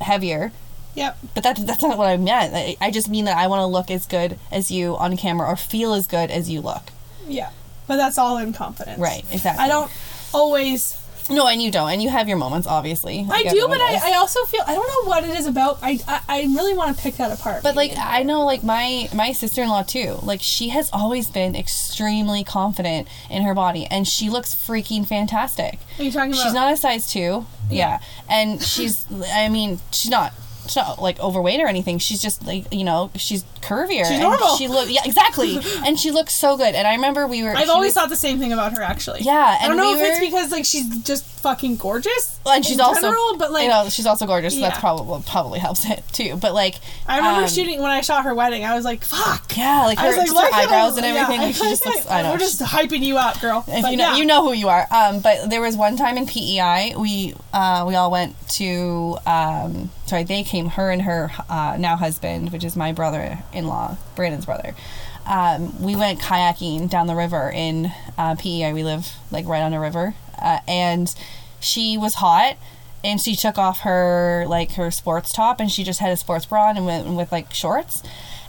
heavier 0.00 0.52
Yep. 0.94 1.18
but 1.34 1.44
that, 1.44 1.56
that's 1.66 1.82
not 1.82 1.96
what 1.96 2.08
I 2.08 2.16
meant. 2.16 2.52
I, 2.54 2.76
I 2.80 2.90
just 2.90 3.08
mean 3.08 3.24
that 3.26 3.36
I 3.36 3.46
want 3.46 3.60
to 3.60 3.66
look 3.66 3.90
as 3.90 4.06
good 4.06 4.38
as 4.50 4.70
you 4.72 4.96
on 4.96 5.16
camera 5.16 5.46
or 5.48 5.54
feel 5.56 5.94
as 5.94 6.06
good 6.08 6.30
as 6.30 6.50
you 6.50 6.60
look. 6.60 6.82
Yeah. 7.28 7.50
But 7.86 7.96
that's 7.96 8.18
all 8.18 8.38
in 8.38 8.52
confidence. 8.52 8.98
Right, 8.98 9.24
exactly. 9.30 9.64
I 9.64 9.68
don't 9.68 9.90
always 10.34 10.99
No, 11.30 11.46
and 11.46 11.62
you 11.62 11.70
don't, 11.70 11.90
and 11.90 12.02
you 12.02 12.08
have 12.08 12.28
your 12.28 12.36
moments, 12.36 12.66
obviously. 12.66 13.20
I 13.20 13.42
like 13.42 13.50
do, 13.50 13.66
but 13.68 13.80
I. 13.80 14.12
I 14.12 14.16
also 14.16 14.44
feel 14.44 14.62
I 14.66 14.74
don't 14.74 14.86
know 14.86 15.08
what 15.08 15.24
it 15.24 15.38
is 15.38 15.46
about. 15.46 15.78
I 15.82 15.98
I, 16.06 16.20
I 16.28 16.42
really 16.42 16.74
want 16.74 16.96
to 16.96 17.02
pick 17.02 17.16
that 17.16 17.38
apart. 17.38 17.62
But 17.62 17.76
like. 17.76 17.92
I 17.96 18.22
know 18.22 18.44
like 18.44 18.62
my 18.62 19.08
my 19.14 19.32
sister-in-law 19.32 19.84
too. 19.84 20.18
Like 20.22 20.40
she 20.42 20.70
has 20.70 20.90
always 20.92 21.28
been 21.30 21.54
extremely 21.54 22.44
confident 22.44 23.08
in 23.30 23.42
her 23.42 23.54
body 23.54 23.86
and 23.86 24.06
she 24.06 24.28
looks 24.30 24.54
freaking 24.54 25.06
fantastic. 25.06 25.78
are 25.98 26.04
you 26.04 26.10
talking 26.10 26.32
about? 26.32 26.42
She's 26.42 26.52
not 26.52 26.72
a 26.72 26.76
size 26.76 27.10
2. 27.12 27.46
Yeah. 27.70 28.00
And 28.28 28.62
she's 28.62 29.06
I 29.32 29.48
mean, 29.48 29.80
she's 29.92 30.10
not 30.10 30.32
not 30.76 31.00
like 31.00 31.18
overweight 31.20 31.60
or 31.60 31.66
anything. 31.66 31.98
She's 31.98 32.20
just 32.22 32.46
like, 32.46 32.72
you 32.72 32.84
know, 32.84 33.10
she's 33.16 33.44
curvier. 33.62 34.04
She's 34.04 34.10
and 34.12 34.20
normal. 34.22 34.56
She 34.56 34.68
look 34.68 34.88
Yeah, 34.90 35.02
exactly. 35.04 35.58
and 35.86 35.98
she 35.98 36.10
looks 36.10 36.32
so 36.34 36.56
good. 36.56 36.74
And 36.74 36.86
I 36.86 36.94
remember 36.94 37.26
we 37.26 37.42
were 37.42 37.54
I've 37.54 37.68
always 37.68 37.88
was- 37.88 37.94
thought 37.94 38.08
the 38.08 38.16
same 38.16 38.38
thing 38.38 38.52
about 38.52 38.76
her. 38.76 38.82
Actually, 38.82 39.20
Yeah, 39.22 39.58
I 39.60 39.68
don't 39.68 39.76
know 39.76 39.92
we 39.92 40.00
if 40.00 40.08
it's 40.10 40.20
because 40.20 40.50
like 40.52 40.64
she's 40.64 40.86
just 41.02 41.24
fucking 41.40 41.76
gorgeous. 41.76 42.38
Well, 42.44 42.54
and 42.54 42.64
she's 42.64 42.78
also 42.80 43.00
general, 43.02 43.36
but 43.38 43.50
like 43.52 43.64
you 43.64 43.68
know, 43.70 43.88
she's 43.88 44.06
also 44.06 44.26
gorgeous, 44.26 44.54
so 44.54 44.60
that's 44.60 44.76
Yeah. 44.76 44.80
probably 44.80 45.22
probably 45.26 45.58
helps 45.58 45.88
it 45.88 46.02
too. 46.12 46.36
But 46.36 46.54
like 46.54 46.76
I 47.06 47.18
remember 47.18 47.42
um, 47.42 47.48
shooting 47.48 47.80
when 47.80 47.90
I 47.90 48.00
shot 48.02 48.24
her 48.24 48.34
wedding. 48.34 48.64
I 48.64 48.74
was 48.74 48.84
like, 48.84 49.04
"Fuck." 49.04 49.56
Yeah, 49.56 49.84
like 49.84 49.98
her, 49.98 50.04
I 50.04 50.08
was 50.08 50.16
like, 50.16 50.26
just 50.26 50.36
"Why 50.36 50.44
her 50.46 50.50
can't 50.50 50.66
eyebrows 50.70 50.96
and 50.96 51.06
everything. 51.06 51.40
I 51.40 51.44
like 51.46 51.54
she 51.54 51.64
just 51.64 51.84
looks. 51.86 52.10
I 52.10 52.22
know. 52.22 52.32
We're 52.32 52.38
just 52.38 52.60
hyping 52.62 53.02
you 53.02 53.16
up, 53.18 53.40
girl. 53.40 53.64
If 53.68 53.82
But 53.82 53.90
you 53.90 53.96
know, 53.96 54.10
yeah. 54.12 54.16
you 54.16 54.24
know 54.26 54.42
who 54.46 54.52
you 54.52 54.68
are. 54.68 54.86
Um, 54.90 55.20
but 55.20 55.48
there 55.50 55.60
was 55.60 55.76
one 55.76 55.96
time 55.96 56.16
in 56.16 56.26
PEI, 56.26 56.94
we 56.98 57.34
uh, 57.52 57.84
we 57.86 57.94
all 57.94 58.10
went 58.10 58.34
to. 58.50 59.18
Um, 59.26 59.90
sorry, 60.10 60.24
they 60.24 60.42
came. 60.42 60.66
Her 60.66 60.90
and 60.90 61.02
her 61.02 61.30
uh, 61.48 61.76
now 61.78 61.96
husband, 61.96 62.52
which 62.52 62.64
is 62.64 62.76
my 62.76 62.92
brother-in-law, 62.92 63.96
Brandon's 64.16 64.44
brother. 64.44 64.74
Um, 65.26 65.80
we 65.80 65.96
went 65.96 66.20
kayaking 66.20 66.90
down 66.90 67.06
the 67.06 67.14
river 67.14 67.50
in 67.54 67.92
uh, 68.18 68.34
PEI. 68.34 68.72
We 68.72 68.82
live 68.82 69.14
like 69.30 69.46
right 69.46 69.62
on 69.62 69.72
a 69.72 69.80
river, 69.80 70.14
uh, 70.40 70.58
and 70.66 71.14
she 71.60 71.96
was 71.96 72.14
hot. 72.14 72.56
And 73.02 73.18
she 73.18 73.34
took 73.34 73.56
off 73.56 73.80
her 73.80 74.44
like 74.46 74.72
her 74.72 74.90
sports 74.90 75.32
top, 75.32 75.58
and 75.58 75.70
she 75.70 75.84
just 75.84 76.00
had 76.00 76.12
a 76.12 76.16
sports 76.18 76.44
bra 76.44 76.68
on 76.68 76.76
and 76.76 76.84
went 76.84 77.08
with 77.08 77.32
like 77.32 77.54
shorts. 77.54 78.02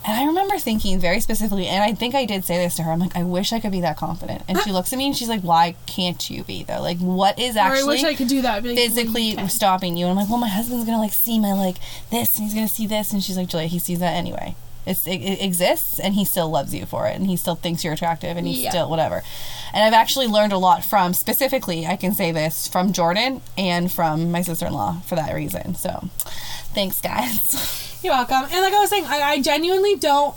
And 0.04 0.20
I 0.20 0.26
remember 0.26 0.58
thinking 0.58 1.00
very 1.00 1.20
specifically, 1.20 1.68
and 1.68 1.84
I 1.84 1.94
think 1.94 2.16
I 2.16 2.26
did 2.26 2.44
say 2.44 2.58
this 2.58 2.76
to 2.78 2.84
her. 2.84 2.92
I'm 2.92 3.00
like, 3.00 3.16
I 3.16 3.24
wish 3.24 3.54
I 3.54 3.60
could 3.60 3.72
be 3.72 3.82
that 3.82 3.98
confident. 3.98 4.42
And 4.48 4.60
she 4.62 4.72
looks 4.74 4.92
at 4.92 4.98
me 4.98 5.06
and 5.08 5.16
she's 5.16 5.30
like, 5.30 5.42
Why 5.42 5.76
can't 5.86 6.28
you 6.30 6.44
be 6.44 6.64
though? 6.64 6.82
Like, 6.82 6.98
what 6.98 7.38
is 7.38 7.56
Or 7.56 7.60
I 7.60 7.64
actually 7.68 7.88
wish 7.88 8.04
I 8.04 8.16
could 8.16 8.28
do 8.28 8.42
that. 8.42 8.64
Like, 8.64 8.76
physically 8.76 9.40
you 9.40 9.48
stopping 9.48 9.98
you? 9.98 10.06
And 10.08 10.12
I'm 10.12 10.18
like, 10.18 10.30
Well, 10.30 10.40
my 10.40 10.48
husband's 10.48 10.86
gonna 10.86 10.98
like 11.02 11.14
see 11.14 11.40
my 11.40 11.54
like 11.54 11.78
this, 12.10 12.36
and 12.36 12.46
he's 12.46 12.54
gonna 12.56 12.68
see 12.68 12.88
this, 12.88 13.14
and 13.14 13.24
she's 13.24 13.38
like, 13.38 13.48
Julia, 13.48 13.68
he 13.68 13.78
sees 13.80 14.00
that 14.00 14.14
anyway. 14.16 14.56
It's, 14.84 15.06
it, 15.06 15.18
it 15.22 15.40
exists, 15.44 16.00
and 16.00 16.16
he 16.16 16.26
still 16.26 16.50
loves 16.50 16.74
you 16.74 16.88
for 16.88 17.06
it, 17.06 17.16
and 17.16 17.28
he 17.28 17.36
still 17.36 17.54
thinks 17.54 17.84
you're 17.84 17.94
attractive, 17.94 18.36
and 18.36 18.48
he's 18.48 18.62
Yeah. 18.62 18.72
still 18.72 18.90
whatever. 18.90 19.22
And 19.74 19.84
I've 19.84 19.94
actually 19.94 20.26
learned 20.26 20.54
a 20.54 20.58
lot 20.58 20.84
from 20.84 21.14
specifically, 21.14 21.86
I 21.86 21.96
can 21.96 22.14
say 22.16 22.32
this 22.32 22.68
from 22.68 22.92
Jordan 22.92 23.42
and 23.56 23.92
from 23.92 24.32
my 24.32 24.42
sister-in-law 24.42 25.02
for 25.06 25.16
that 25.16 25.36
reason. 25.36 25.76
So, 25.76 26.10
thanks, 26.74 27.00
guys. 27.00 27.78
You're 28.04 28.14
welcome. 28.14 28.44
And 28.52 28.62
like 28.62 28.74
I 28.74 28.80
was 28.80 28.90
saying, 28.90 29.06
I, 29.06 29.22
I 29.22 29.42
genuinely 29.42 29.96
don't 29.96 30.36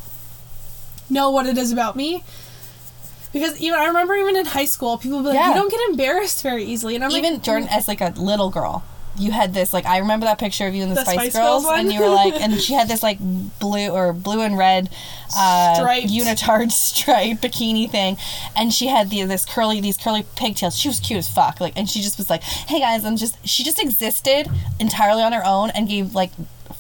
know 1.11 1.31
what 1.31 1.47
it 1.47 1.57
is 1.59 1.73
about 1.73 1.97
me. 1.97 2.23
Because 3.33 3.61
even 3.61 3.79
I 3.79 3.87
remember 3.87 4.15
even 4.15 4.37
in 4.37 4.47
high 4.47 4.65
school, 4.65 4.97
people 4.97 5.19
would 5.19 5.25
be 5.25 5.29
like, 5.31 5.37
Yeah. 5.39 5.49
"You 5.49 5.55
don't 5.55 5.71
get 5.71 5.81
embarrassed 5.91 6.43
very 6.43 6.65
easily," 6.65 6.95
and 6.95 7.05
I'm 7.05 7.11
even 7.11 7.35
like, 7.35 7.43
Jordan 7.43 7.69
as 7.69 7.89
like 7.89 8.01
a 8.01 8.11
little 8.17 8.49
girl. 8.51 8.85
You 9.17 9.31
had 9.33 9.55
this 9.55 9.73
like 9.73 9.87
I 9.87 9.99
remember 9.99 10.27
that 10.27 10.39
picture 10.39 10.67
of 10.69 10.75
you 10.75 10.83
in 10.85 10.89
the, 10.89 10.95
The 10.97 11.03
Spice, 11.03 11.15
Spice 11.15 11.33
Girls, 11.35 11.63
Girls 11.63 11.65
one? 11.65 11.81
and 11.81 11.93
you 11.93 12.01
were 12.01 12.09
like, 12.09 12.35
and 12.41 12.61
she 12.61 12.75
had 12.75 12.87
this 12.89 13.03
like 13.03 13.19
blue 13.59 13.89
or 13.91 14.13
blue 14.13 14.41
and 14.41 14.57
red 14.59 14.89
uh, 15.37 15.75
Striped. 15.75 16.09
unitard 16.09 16.71
stripe 16.89 17.39
bikini 17.39 17.91
thing, 17.91 18.17
and 18.57 18.73
she 18.73 18.87
had 18.87 19.11
the 19.11 19.23
this 19.25 19.45
curly 19.45 19.81
these 19.81 19.97
curly 19.97 20.25
pigtails. 20.37 20.77
She 20.79 20.89
was 20.89 21.01
cute 21.01 21.19
as 21.19 21.29
fuck, 21.29 21.61
like, 21.61 21.73
and 21.77 21.89
she 21.91 22.03
just 22.03 22.19
was 22.19 22.31
like, 22.31 22.43
"Hey 22.43 22.79
guys," 22.81 23.05
I'm 23.05 23.17
just 23.17 23.37
she 23.47 23.65
just 23.65 23.83
existed 23.83 24.49
entirely 24.79 25.23
on 25.25 25.33
her 25.33 25.45
own 25.45 25.71
and 25.71 25.89
gave 25.89 26.15
like 26.15 26.31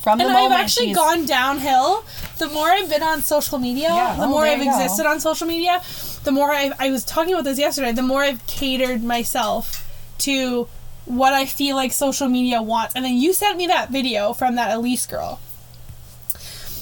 from 0.04 0.18
the 0.18 0.24
And 0.26 0.36
I've 0.36 0.52
actually 0.52 0.88
she's 0.88 0.96
gone 0.96 1.24
downhill. 1.24 2.04
The 2.38 2.48
more 2.48 2.68
I've 2.68 2.90
been 2.90 3.02
on 3.02 3.22
social 3.22 3.58
media, 3.58 3.88
Yeah, 3.88 4.16
the 4.16 4.24
oh, 4.24 4.28
more 4.28 4.44
I've 4.44 4.62
go. 4.62 4.70
existed 4.70 5.06
on 5.06 5.18
social 5.18 5.46
media, 5.46 5.82
the 6.24 6.30
more 6.30 6.52
I've, 6.52 6.74
I 6.78 6.90
was 6.90 7.04
talking 7.04 7.32
about 7.32 7.44
this 7.44 7.58
yesterday, 7.58 7.90
the 7.92 8.02
more 8.02 8.22
I've 8.22 8.46
catered 8.46 9.02
myself 9.02 9.90
to 10.18 10.68
what 11.06 11.32
I 11.32 11.46
feel 11.46 11.74
like 11.76 11.92
social 11.92 12.28
media 12.28 12.60
wants. 12.62 12.94
And 12.94 13.04
then 13.04 13.16
you 13.16 13.32
sent 13.32 13.56
me 13.56 13.66
that 13.66 13.90
video 13.90 14.34
from 14.34 14.56
that 14.56 14.76
Elise 14.76 15.06
girl. 15.06 15.40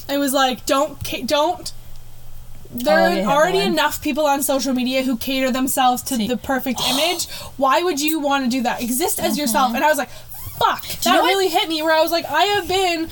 It 0.09 0.19
was 0.19 0.33
like, 0.33 0.67
don't, 0.67 0.99
don't. 1.27 1.73
There 2.75 2.99
Oh, 2.99 3.23
are 3.25 3.37
already 3.37 3.59
enough 3.61 4.03
people 4.03 4.27
on 4.27 4.43
social 4.43 4.73
media 4.73 5.03
who 5.03 5.17
cater 5.17 5.51
themselves 5.51 6.03
to 6.05 6.17
See- 6.17 6.27
the 6.27 6.37
perfect 6.37 6.81
image. 6.89 7.29
Why 7.57 7.83
would 7.83 8.01
you 8.01 8.19
want 8.19 8.45
to 8.45 8.51
do 8.51 8.63
that? 8.63 8.83
Exist 8.83 9.21
as 9.21 9.33
mm-hmm. 9.33 9.41
yourself. 9.43 9.75
And 9.75 9.85
I 9.85 9.89
was 9.89 9.99
like, 9.99 10.11
fuck. 10.59 10.83
That 10.87 11.05
you 11.07 11.13
know 11.13 11.23
what- 11.23 11.29
really 11.29 11.49
hit 11.49 11.69
me 11.69 11.83
where 11.83 11.95
I 11.95 12.01
was 12.01 12.11
like, 12.13 12.25
I 12.27 12.43
have 12.45 12.69
been 12.69 13.09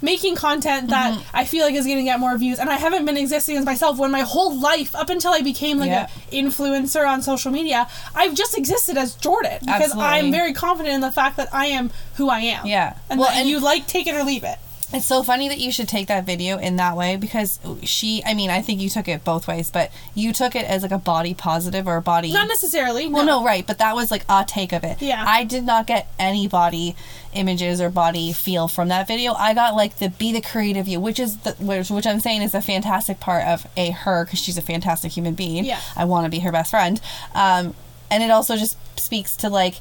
making 0.00 0.36
content 0.36 0.90
that 0.90 1.12
Mm-hmm. 1.14 1.36
I 1.36 1.44
feel 1.44 1.64
like 1.64 1.74
is 1.74 1.84
going 1.84 1.98
to 1.98 2.04
get 2.04 2.20
more 2.20 2.36
views, 2.38 2.60
and 2.60 2.70
I 2.70 2.76
haven't 2.76 3.04
been 3.04 3.16
existing 3.16 3.56
as 3.56 3.64
myself 3.64 3.98
when 3.98 4.12
my 4.12 4.20
whole 4.20 4.56
life, 4.60 4.94
up 4.94 5.10
until 5.10 5.32
I 5.32 5.42
became 5.42 5.78
like 5.78 5.90
Yeah. 5.90 6.06
a 6.30 6.34
influencer 6.42 7.04
on 7.08 7.20
social 7.20 7.50
media, 7.50 7.88
I've 8.14 8.34
just 8.34 8.56
existed 8.56 8.96
as 8.96 9.14
Jordan 9.14 9.58
because 9.60 9.82
Absolutely. 9.90 10.04
I'm 10.04 10.30
very 10.30 10.52
confident 10.52 10.94
in 10.94 11.00
the 11.00 11.10
fact 11.10 11.36
that 11.38 11.48
I 11.52 11.66
am 11.66 11.90
who 12.14 12.28
I 12.28 12.40
am. 12.40 12.64
Yeah. 12.66 12.94
and 13.10 13.18
Well, 13.18 13.28
and- 13.30 13.48
you 13.48 13.58
like 13.58 13.88
take 13.88 14.06
it 14.06 14.14
or 14.14 14.22
leave 14.22 14.44
it. 14.44 14.58
It's 14.90 15.04
so 15.04 15.22
funny 15.22 15.48
that 15.48 15.58
you 15.58 15.70
should 15.70 15.86
take 15.86 16.08
that 16.08 16.24
video 16.24 16.56
in 16.56 16.76
that 16.76 16.96
way 16.96 17.16
because 17.16 17.60
she, 17.82 18.22
I 18.24 18.32
mean, 18.32 18.48
I 18.48 18.62
think 18.62 18.80
you 18.80 18.88
took 18.88 19.06
it 19.06 19.22
both 19.22 19.46
ways, 19.46 19.70
but 19.70 19.92
you 20.14 20.32
took 20.32 20.56
it 20.56 20.64
as 20.64 20.82
like 20.82 20.92
a 20.92 20.98
body 20.98 21.34
positive 21.34 21.86
or 21.86 21.96
a 21.96 22.02
body. 22.02 22.32
Not 22.32 22.48
necessarily. 22.48 23.06
well, 23.06 23.26
no, 23.26 23.44
right, 23.44 23.66
but 23.66 23.78
that 23.78 23.94
was 23.94 24.10
like 24.10 24.24
a 24.30 24.46
take 24.48 24.72
of 24.72 24.84
it. 24.84 25.02
Yeah. 25.02 25.22
I 25.26 25.44
did 25.44 25.64
not 25.64 25.86
get 25.86 26.08
any 26.18 26.48
body 26.48 26.96
images 27.34 27.82
or 27.82 27.90
body 27.90 28.32
feel 28.32 28.66
from 28.66 28.88
that 28.88 29.06
video. 29.06 29.34
I 29.34 29.52
got 29.52 29.74
like 29.74 29.98
the 29.98 30.08
be 30.08 30.32
the 30.32 30.40
creative 30.40 30.88
you, 30.88 31.00
which 31.00 31.20
is 31.20 31.36
the, 31.38 31.52
which, 31.58 31.90
which 31.90 32.06
I'm 32.06 32.20
saying 32.20 32.40
is 32.40 32.54
a 32.54 32.62
fantastic 32.62 33.20
part 33.20 33.44
of 33.46 33.66
a 33.76 33.90
her 33.90 34.24
because 34.24 34.38
she's 34.38 34.56
a 34.56 34.62
fantastic 34.62 35.12
human 35.12 35.34
being. 35.34 35.66
Yeah. 35.66 35.80
I 35.96 36.06
want 36.06 36.24
to 36.24 36.30
be 36.30 36.38
her 36.38 36.50
best 36.52 36.70
friend. 36.70 36.98
Um, 37.34 37.74
and 38.10 38.22
it 38.22 38.30
also 38.30 38.56
just 38.56 38.78
speaks 38.98 39.36
to 39.36 39.50
like 39.50 39.74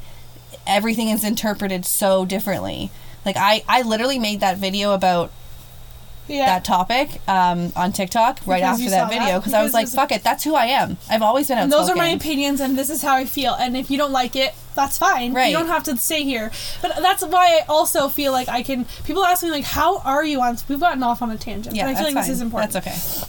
everything 0.67 1.07
is 1.09 1.23
interpreted 1.23 1.85
so 1.85 2.25
differently. 2.25 2.91
Like 3.28 3.38
I, 3.38 3.63
I 3.67 3.82
literally 3.84 4.17
made 4.19 4.39
that 4.39 4.57
video 4.57 4.93
about 4.93 5.32
Yeah. 6.30 6.45
that 6.47 6.63
topic 6.65 7.21
um, 7.28 7.71
on 7.75 7.91
TikTok 7.93 8.39
right 8.45 8.61
Because 8.61 8.80
after 8.82 8.89
that 8.91 9.09
video 9.09 9.28
that? 9.34 9.38
because 9.39 9.53
I 9.53 9.63
was 9.63 9.73
like, 9.73 9.88
"Fuck 9.89 10.11
it, 10.11 10.23
that's 10.23 10.43
who 10.43 10.55
I 10.55 10.65
am. 10.65 10.97
I've 11.09 11.21
always 11.21 11.47
been 11.47 11.57
and 11.57 11.71
outspoken." 11.71 11.88
those 11.88 11.95
are 11.95 11.97
my 11.97 12.09
opinions, 12.09 12.59
and 12.61 12.78
this 12.78 12.89
is 12.89 13.01
how 13.01 13.15
I 13.15 13.25
feel. 13.25 13.53
And 13.53 13.78
if 13.78 13.91
you 13.91 13.97
don't 13.97 14.11
like 14.11 14.36
it, 14.36 14.53
that's 14.75 14.97
fine. 14.97 15.34
Right. 15.34 15.51
You 15.51 15.57
don't 15.57 15.67
have 15.67 15.84
to 15.86 15.95
stay 15.97 16.23
here. 16.23 16.51
But 16.82 16.93
that's 17.01 17.23
why 17.23 17.59
I 17.59 17.65
also 17.69 18.09
feel 18.09 18.32
like 18.32 18.47
I 18.49 18.61
can. 18.63 18.86
People 19.05 19.23
ask 19.25 19.41
me 19.43 19.51
like, 19.51 19.63
"How 19.65 19.99
are 19.99 20.23
you 20.25 20.41
on?" 20.41 20.57
We've 20.69 20.80
gotten 20.80 21.03
off 21.03 21.21
on 21.21 21.30
a 21.32 21.38
tangent. 21.38 21.75
Yeah, 21.75 21.86
but 21.86 21.91
I 21.91 21.95
feel 21.95 22.03
like 22.05 22.13
fine. 22.15 22.23
this 22.23 22.32
is 22.32 22.41
important. 22.41 22.73
That's 22.73 22.88
okay. 22.88 23.28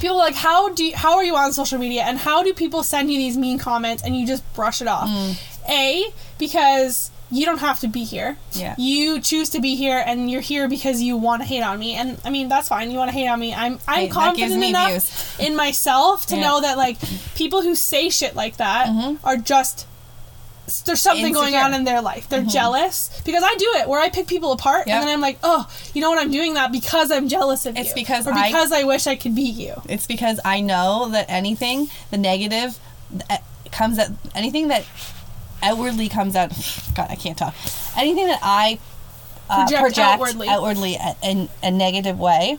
people 0.00 0.16
are 0.16 0.26
like 0.26 0.34
how 0.34 0.68
do 0.70 0.82
you, 0.84 0.96
how 0.96 1.14
are 1.14 1.22
you 1.24 1.36
on 1.36 1.52
social 1.52 1.78
media 1.78 2.02
and 2.02 2.18
how 2.18 2.42
do 2.42 2.52
people 2.52 2.82
send 2.82 3.08
you 3.12 3.16
these 3.18 3.36
mean 3.38 3.56
comments 3.56 4.02
and 4.02 4.16
you 4.16 4.26
just 4.26 4.42
brush 4.54 4.82
it 4.82 4.88
off 4.88 5.08
Mm. 5.08 5.36
a 5.68 6.06
because 6.38 7.11
you 7.32 7.44
don't 7.46 7.58
have 7.60 7.80
to 7.80 7.88
be 7.88 8.04
here 8.04 8.36
Yeah. 8.52 8.74
you 8.78 9.18
choose 9.20 9.48
to 9.50 9.60
be 9.60 9.74
here 9.74 10.02
and 10.06 10.30
you're 10.30 10.42
here 10.42 10.68
because 10.68 11.00
you 11.02 11.16
want 11.16 11.40
to 11.42 11.46
hate 11.48 11.62
on 11.62 11.78
me 11.78 11.94
and 11.94 12.20
i 12.24 12.30
mean 12.30 12.48
that's 12.48 12.68
fine 12.68 12.90
you 12.90 12.98
want 12.98 13.10
to 13.10 13.16
hate 13.16 13.26
on 13.26 13.40
me 13.40 13.54
i'm 13.54 13.78
i'm 13.88 14.00
Hey, 14.00 14.08
confident 14.08 14.62
enough 14.62 14.90
views. 14.90 15.36
in 15.48 15.56
myself 15.56 16.26
to 16.26 16.36
Yeah. 16.36 16.42
know 16.42 16.60
that 16.60 16.76
like 16.76 16.98
people 17.34 17.62
who 17.62 17.74
say 17.74 18.10
shit 18.10 18.36
like 18.36 18.58
that 18.58 18.88
are 19.24 19.36
just 19.38 19.86
there's 20.86 21.00
something 21.00 21.32
going 21.32 21.54
on 21.56 21.74
in 21.74 21.84
their 21.84 22.00
life. 22.00 22.28
They're 22.28 22.44
jealous 22.44 23.20
because 23.26 23.42
I 23.44 23.54
do 23.58 23.66
it 23.80 23.88
where 23.88 24.00
I 24.00 24.08
pick 24.08 24.26
people 24.28 24.52
apart 24.52 24.86
Yep. 24.86 24.94
and 24.94 25.02
then 25.02 25.12
I'm 25.12 25.20
like, 25.20 25.38
oh, 25.42 25.68
you 25.92 26.00
know 26.00 26.08
what? 26.08 26.18
I'm 26.20 26.30
doing 26.30 26.54
that 26.54 26.70
because 26.72 27.10
I'm 27.10 27.28
jealous 27.28 27.66
of 27.66 27.76
you. 27.76 27.82
It's 27.82 27.92
because 27.92 28.26
or 28.28 28.32
I- 28.32 28.46
because 28.46 28.70
I 28.72 28.84
wish 28.84 29.06
I 29.08 29.16
could 29.16 29.34
be 29.34 29.42
you. 29.42 29.74
It's 29.88 30.06
because 30.06 30.38
I 30.44 30.60
know 30.60 31.08
that 31.10 31.26
anything 31.28 31.88
the 32.10 32.16
negative 32.16 32.78
uh, 33.28 33.38
comes 33.72 33.98
at 33.98 34.12
anything 34.36 34.68
that 34.68 34.84
outwardly 35.62 36.08
comes 36.08 36.36
out. 36.36 36.50
God, 36.96 37.06
I 37.10 37.16
can't 37.16 37.38
talk. 37.38 37.54
Anything 37.96 38.26
that 38.26 38.40
I 38.42 38.78
uh, 39.50 39.56
Project 39.66 39.80
project, 39.80 39.98
outwardly. 39.98 40.48
outwardly, 40.48 40.94
a- 40.96 41.16
in 41.22 41.48
a 41.62 41.70
negative 41.70 42.18
way 42.18 42.58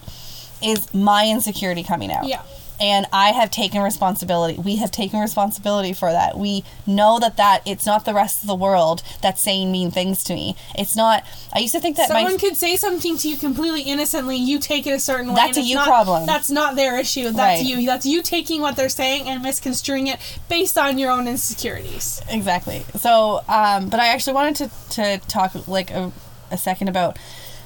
is 0.62 0.94
my 0.94 1.28
insecurity 1.28 1.84
coming 1.84 2.12
out. 2.12 2.28
Yeah. 2.28 2.42
And 2.84 3.06
I 3.14 3.30
have 3.30 3.50
taken 3.50 3.82
responsibility. 3.82 4.56
We 4.60 4.76
have 4.76 4.92
taken 4.92 5.22
responsibility 5.22 5.94
for 5.94 6.12
that. 6.12 6.38
We 6.38 6.66
know 6.86 7.18
that 7.20 7.38
that 7.38 7.62
it's 7.66 7.86
not 7.86 8.04
the 8.04 8.14
rest 8.14 8.42
of 8.42 8.48
the 8.48 8.56
world 8.56 9.02
that's 9.22 9.42
saying 9.42 9.72
mean 9.72 9.90
things 9.90 10.22
to 10.26 10.34
me. 10.36 10.58
It's 10.76 10.94
not. 10.96 11.24
I 11.54 11.60
used 11.60 11.74
to 11.76 11.80
think 11.80 11.96
that 11.96 12.10
Someone 12.10 12.34
my 12.34 12.38
could 12.38 12.58
say 12.58 12.76
something 12.76 13.16
to 13.20 13.30
you 13.30 13.38
completely 13.38 13.84
innocently. 13.84 14.36
You 14.36 14.60
take 14.60 14.86
it 14.86 14.92
a 14.92 15.00
certain 15.00 15.30
way. 15.30 15.36
That's 15.36 15.58
a 15.58 15.62
you 15.62 15.76
not- 15.76 15.88
problem. 15.88 16.26
That's 16.26 16.50
not 16.52 16.76
their 16.76 17.00
issue. 17.00 17.32
That's 17.32 17.62
Right. 17.62 17.66
you. 17.66 17.86
That's 17.86 18.06
you 18.06 18.22
taking 18.22 18.60
what 18.62 18.76
they're 18.76 18.90
saying 18.90 19.30
and 19.30 19.42
misconstruing 19.42 20.08
it 20.08 20.20
based 20.50 20.78
on 20.78 20.98
your 20.98 21.10
own 21.10 21.26
insecurities. 21.28 22.22
exactly 22.30 22.84
so 22.96 23.42
um 23.48 23.90
but 23.90 24.00
i 24.00 24.08
actually 24.08 24.34
wanted 24.34 24.56
to 24.56 24.70
to 24.90 25.18
talk 25.28 25.68
like 25.68 25.90
a, 25.92 26.12
a 26.52 26.58
second 26.58 26.88
about 26.90 27.18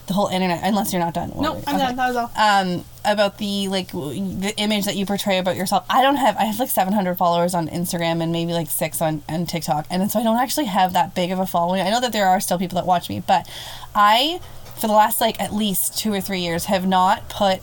the 0.08 0.14
whole 0.14 0.28
internet. 0.28 0.62
Unless 0.64 0.92
you're 0.94 1.00
not 1.02 1.14
done. 1.14 1.32
No, 1.36 1.54
Or- 1.56 1.62
I'm 1.68 1.76
okay. 1.76 1.86
done. 1.86 1.96
That 1.96 2.08
was 2.08 2.16
all. 2.16 2.32
um 2.36 2.86
about 3.06 3.38
the 3.38 3.68
like 3.70 3.92
w- 3.92 4.36
the 4.40 4.54
image 4.58 4.86
that 4.86 4.96
you 4.98 5.06
portray 5.06 5.38
about 5.38 5.56
yourself 5.56 5.86
i 5.90 6.02
don't 6.02 6.18
have 6.18 6.36
i 6.36 6.44
have 6.44 6.60
like 6.60 6.70
700 6.70 7.16
followers 7.18 7.54
on 7.56 7.70
instagram 7.70 8.22
and 8.22 8.34
maybe 8.34 8.52
like 8.52 8.70
six 8.70 9.02
on, 9.02 9.24
on 9.30 9.46
tiktok 9.46 9.86
and 9.90 10.12
so 10.12 10.20
i 10.20 10.24
don't 10.24 10.36
actually 10.36 10.66
have 10.66 10.92
that 10.92 11.16
big 11.16 11.32
of 11.32 11.40
a 11.40 11.46
following 11.46 11.80
i 11.82 11.90
know 11.90 12.02
that 12.02 12.12
there 12.12 12.28
are 12.28 12.42
still 12.42 12.60
people 12.60 12.76
that 12.76 12.86
watch 12.86 13.08
me 13.08 13.24
but 13.26 13.48
i 13.96 14.42
for 14.76 14.88
the 14.88 14.94
last 14.94 15.22
like 15.22 15.40
at 15.40 15.54
least 15.54 15.98
two 15.98 16.12
or 16.14 16.20
three 16.20 16.42
years 16.42 16.66
have 16.66 16.86
not 16.86 17.30
put 17.30 17.62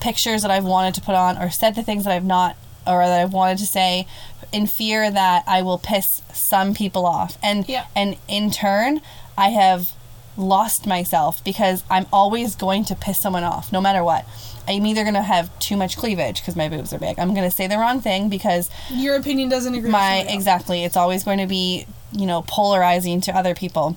pictures 0.00 0.42
that 0.42 0.50
i've 0.50 0.64
wanted 0.64 0.94
to 0.94 1.00
put 1.00 1.14
on 1.14 1.38
or 1.38 1.48
said 1.48 1.74
the 1.74 1.82
things 1.82 2.04
that 2.04 2.12
i've 2.12 2.24
not 2.24 2.54
or 2.86 2.98
that 3.06 3.22
i've 3.22 3.32
wanted 3.32 3.56
to 3.56 3.66
say 3.66 4.06
in 4.52 4.66
fear 4.66 5.10
that 5.10 5.42
i 5.46 5.62
will 5.62 5.78
piss 5.78 6.20
some 6.34 6.74
people 6.74 7.06
off 7.06 7.38
and 7.42 7.66
Yeah. 7.66 7.86
and 7.96 8.18
in 8.28 8.50
turn 8.50 9.00
i 9.38 9.48
have 9.48 9.92
lost 10.36 10.86
myself 10.86 11.42
because 11.44 11.84
I'm 11.90 12.06
always 12.12 12.54
going 12.54 12.84
to 12.86 12.94
piss 12.94 13.18
someone 13.18 13.44
off, 13.44 13.72
no 13.72 13.80
matter 13.80 14.02
what. 14.02 14.26
I'm 14.66 14.86
either 14.86 15.02
going 15.02 15.14
to 15.14 15.22
have 15.22 15.56
too 15.58 15.76
much 15.76 15.96
cleavage 15.96 16.40
because 16.40 16.56
my 16.56 16.68
boobs 16.68 16.92
are 16.92 16.98
big. 16.98 17.18
I'm 17.18 17.34
going 17.34 17.48
to 17.48 17.54
say 17.54 17.66
the 17.66 17.78
wrong 17.78 18.00
thing 18.00 18.28
because 18.28 18.70
Your 18.90 19.16
opinion 19.16 19.48
doesn't 19.48 19.74
agree 19.74 19.90
my 19.90 20.24
exactly 20.28 20.84
it's 20.84 20.96
always 20.96 21.22
going 21.22 21.38
to 21.38 21.46
be 21.46 21.86
you 22.12 22.26
know 22.26 22.42
polarizing 22.42 23.20
to 23.22 23.36
other 23.36 23.54
people. 23.54 23.96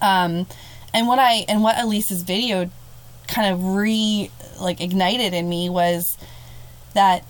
Um, 0.00 0.46
and 0.94 1.06
what 1.06 1.18
I 1.18 1.44
and 1.48 1.62
what 1.62 1.78
Elise's 1.78 2.22
video 2.22 2.70
kind 3.26 3.52
of 3.52 3.64
re 3.74 4.30
like 4.60 4.80
ignited 4.80 5.34
in 5.34 5.48
me 5.48 5.68
was 5.68 6.16
that 6.94 7.24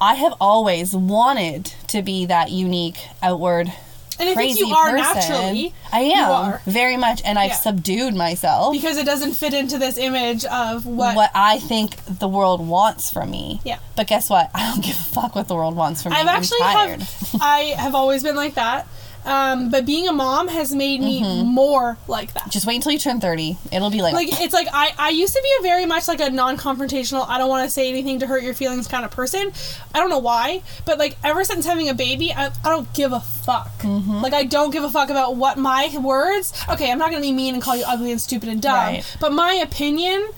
I 0.00 0.14
have 0.14 0.34
always 0.40 0.94
wanted 0.94 1.66
to 1.88 2.02
be 2.02 2.26
that 2.26 2.50
unique 2.50 2.98
outward 3.22 3.72
And 4.18 4.28
I 4.28 4.34
think 4.34 4.58
you 4.58 4.68
are 4.68 4.90
person. 4.90 5.02
naturally. 5.04 5.74
I 5.92 6.00
am 6.00 6.30
are. 6.30 6.60
very 6.66 6.96
much, 6.96 7.22
and 7.24 7.38
I've 7.38 7.50
Yeah. 7.50 7.56
subdued 7.56 8.14
myself. 8.14 8.72
Because 8.72 8.96
it 8.96 9.06
doesn't 9.06 9.32
fit 9.34 9.54
into 9.54 9.78
this 9.78 9.96
image 9.98 10.44
of 10.44 10.86
what, 10.86 11.16
what 11.16 11.30
I 11.34 11.58
think 11.58 11.96
the 12.06 12.28
world 12.28 12.66
wants 12.66 13.10
from 13.10 13.30
me. 13.30 13.60
Yeah. 13.64 13.78
But 13.96 14.06
guess 14.06 14.30
what? 14.30 14.50
I 14.54 14.70
don't 14.70 14.84
give 14.84 14.94
a 14.96 14.98
fuck 14.98 15.34
what 15.34 15.48
the 15.48 15.54
world 15.54 15.76
wants 15.76 16.02
from 16.02 16.12
me. 16.12 16.18
I've 16.18 16.28
I'm 16.28 16.36
actually 16.36 16.58
tired. 16.60 17.00
have 17.02 17.36
I 17.40 17.58
have 17.76 17.94
always 17.94 18.22
been 18.22 18.36
like 18.36 18.54
that. 18.54 18.86
Um, 19.24 19.70
but 19.70 19.86
being 19.86 20.06
a 20.08 20.12
mom 20.12 20.48
has 20.48 20.74
made 20.74 21.00
me 21.00 21.22
Mm-hmm. 21.22 21.46
more 21.48 21.96
like 22.08 22.34
that. 22.34 22.50
Just 22.50 22.66
wait 22.66 22.76
until 22.76 22.92
you 22.92 22.98
turn 22.98 23.20
30. 23.20 23.56
It'll 23.72 23.88
be 23.90 24.02
like, 24.02 24.12
like 24.14 24.28
it's 24.40 24.52
like 24.52 24.68
I, 24.72 24.92
I 24.98 25.08
used 25.10 25.32
to 25.34 25.40
be 25.42 25.50
a 25.60 25.62
very 25.62 25.86
much 25.86 26.08
like 26.08 26.20
a 26.20 26.28
non-confrontational 26.30 27.26
i 27.28 27.38
don't 27.38 27.48
want 27.48 27.64
to 27.66 27.70
say 27.70 27.88
anything 27.88 28.18
to 28.20 28.26
hurt 28.26 28.42
your 28.42 28.54
feelings 28.54 28.86
kind 28.88 29.04
of 29.04 29.10
person 29.10 29.52
i 29.94 29.98
don't 30.00 30.10
know 30.10 30.18
why 30.18 30.62
but 30.84 30.98
like 30.98 31.16
ever 31.24 31.44
since 31.44 31.64
having 31.66 31.88
a 31.88 31.94
baby 31.94 32.32
i, 32.32 32.46
I 32.46 32.68
don't 32.70 32.92
give 32.94 33.12
a 33.12 33.20
fuck 33.20 33.70
Mm-hmm. 33.78 34.22
like 34.22 34.32
i 34.32 34.44
don't 34.44 34.70
give 34.70 34.82
a 34.84 34.90
fuck 34.90 35.10
about 35.10 35.36
what 35.36 35.58
my 35.58 35.94
words 36.00 36.52
okay 36.68 36.90
i'm 36.90 36.98
not 36.98 37.10
gonna 37.10 37.20
be 37.22 37.32
mean 37.32 37.54
and 37.54 37.62
call 37.62 37.76
you 37.76 37.84
ugly 37.86 38.10
and 38.12 38.20
stupid 38.20 38.48
and 38.48 38.60
dumb 38.62 38.74
Right. 38.74 39.00
Mm-hmm. 39.00 39.18
but 39.20 39.32
my 39.32 39.52
opinion 39.54 40.28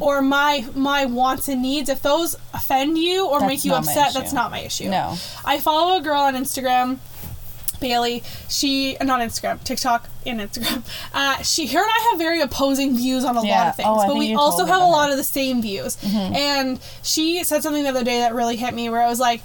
or 0.00 0.22
my 0.22 0.64
my 0.74 1.06
wants 1.06 1.48
and 1.48 1.62
needs 1.62 1.88
if 1.88 2.02
those 2.02 2.36
offend 2.54 2.98
you 2.98 3.26
or 3.26 3.40
That's 3.40 3.48
make 3.50 3.64
you 3.64 3.74
upset 3.74 4.12
that's 4.14 4.32
not 4.32 4.50
my 4.50 4.60
issue 4.60 4.88
No. 4.88 5.16
i 5.44 5.58
follow 5.58 5.98
a 5.98 6.02
girl 6.02 6.20
on 6.20 6.34
instagram 6.36 6.98
Bailey, 7.80 8.22
she 8.48 8.96
not 9.02 9.20
Instagram, 9.20 9.62
TikTok 9.64 10.08
and 10.26 10.40
Instagram. 10.40 10.82
Uh, 11.12 11.42
she, 11.42 11.66
her 11.66 11.78
and 11.78 11.90
I 11.90 12.08
have 12.10 12.18
very 12.18 12.40
opposing 12.40 12.96
views 12.96 13.24
on 13.24 13.36
a 13.36 13.40
lot 13.40 13.68
of 13.68 13.76
things, 13.76 13.88
Oh, 13.90 14.06
but 14.06 14.16
we 14.16 14.34
also 14.34 14.64
have 14.66 14.80
a 14.80 14.84
lot 14.84 15.04
her. 15.04 15.04
Mm-hmm. 15.06 15.12
of 15.12 15.16
the 15.18 15.24
same 15.24 15.62
views. 15.62 15.96
And 16.04 16.78
she 17.02 17.42
said 17.44 17.62
something 17.62 17.82
the 17.82 17.88
other 17.88 18.04
day 18.04 18.18
that 18.20 18.34
really 18.34 18.56
hit 18.56 18.74
me, 18.74 18.88
where 18.90 19.02
I 19.02 19.08
was 19.08 19.18
like, 19.20 19.42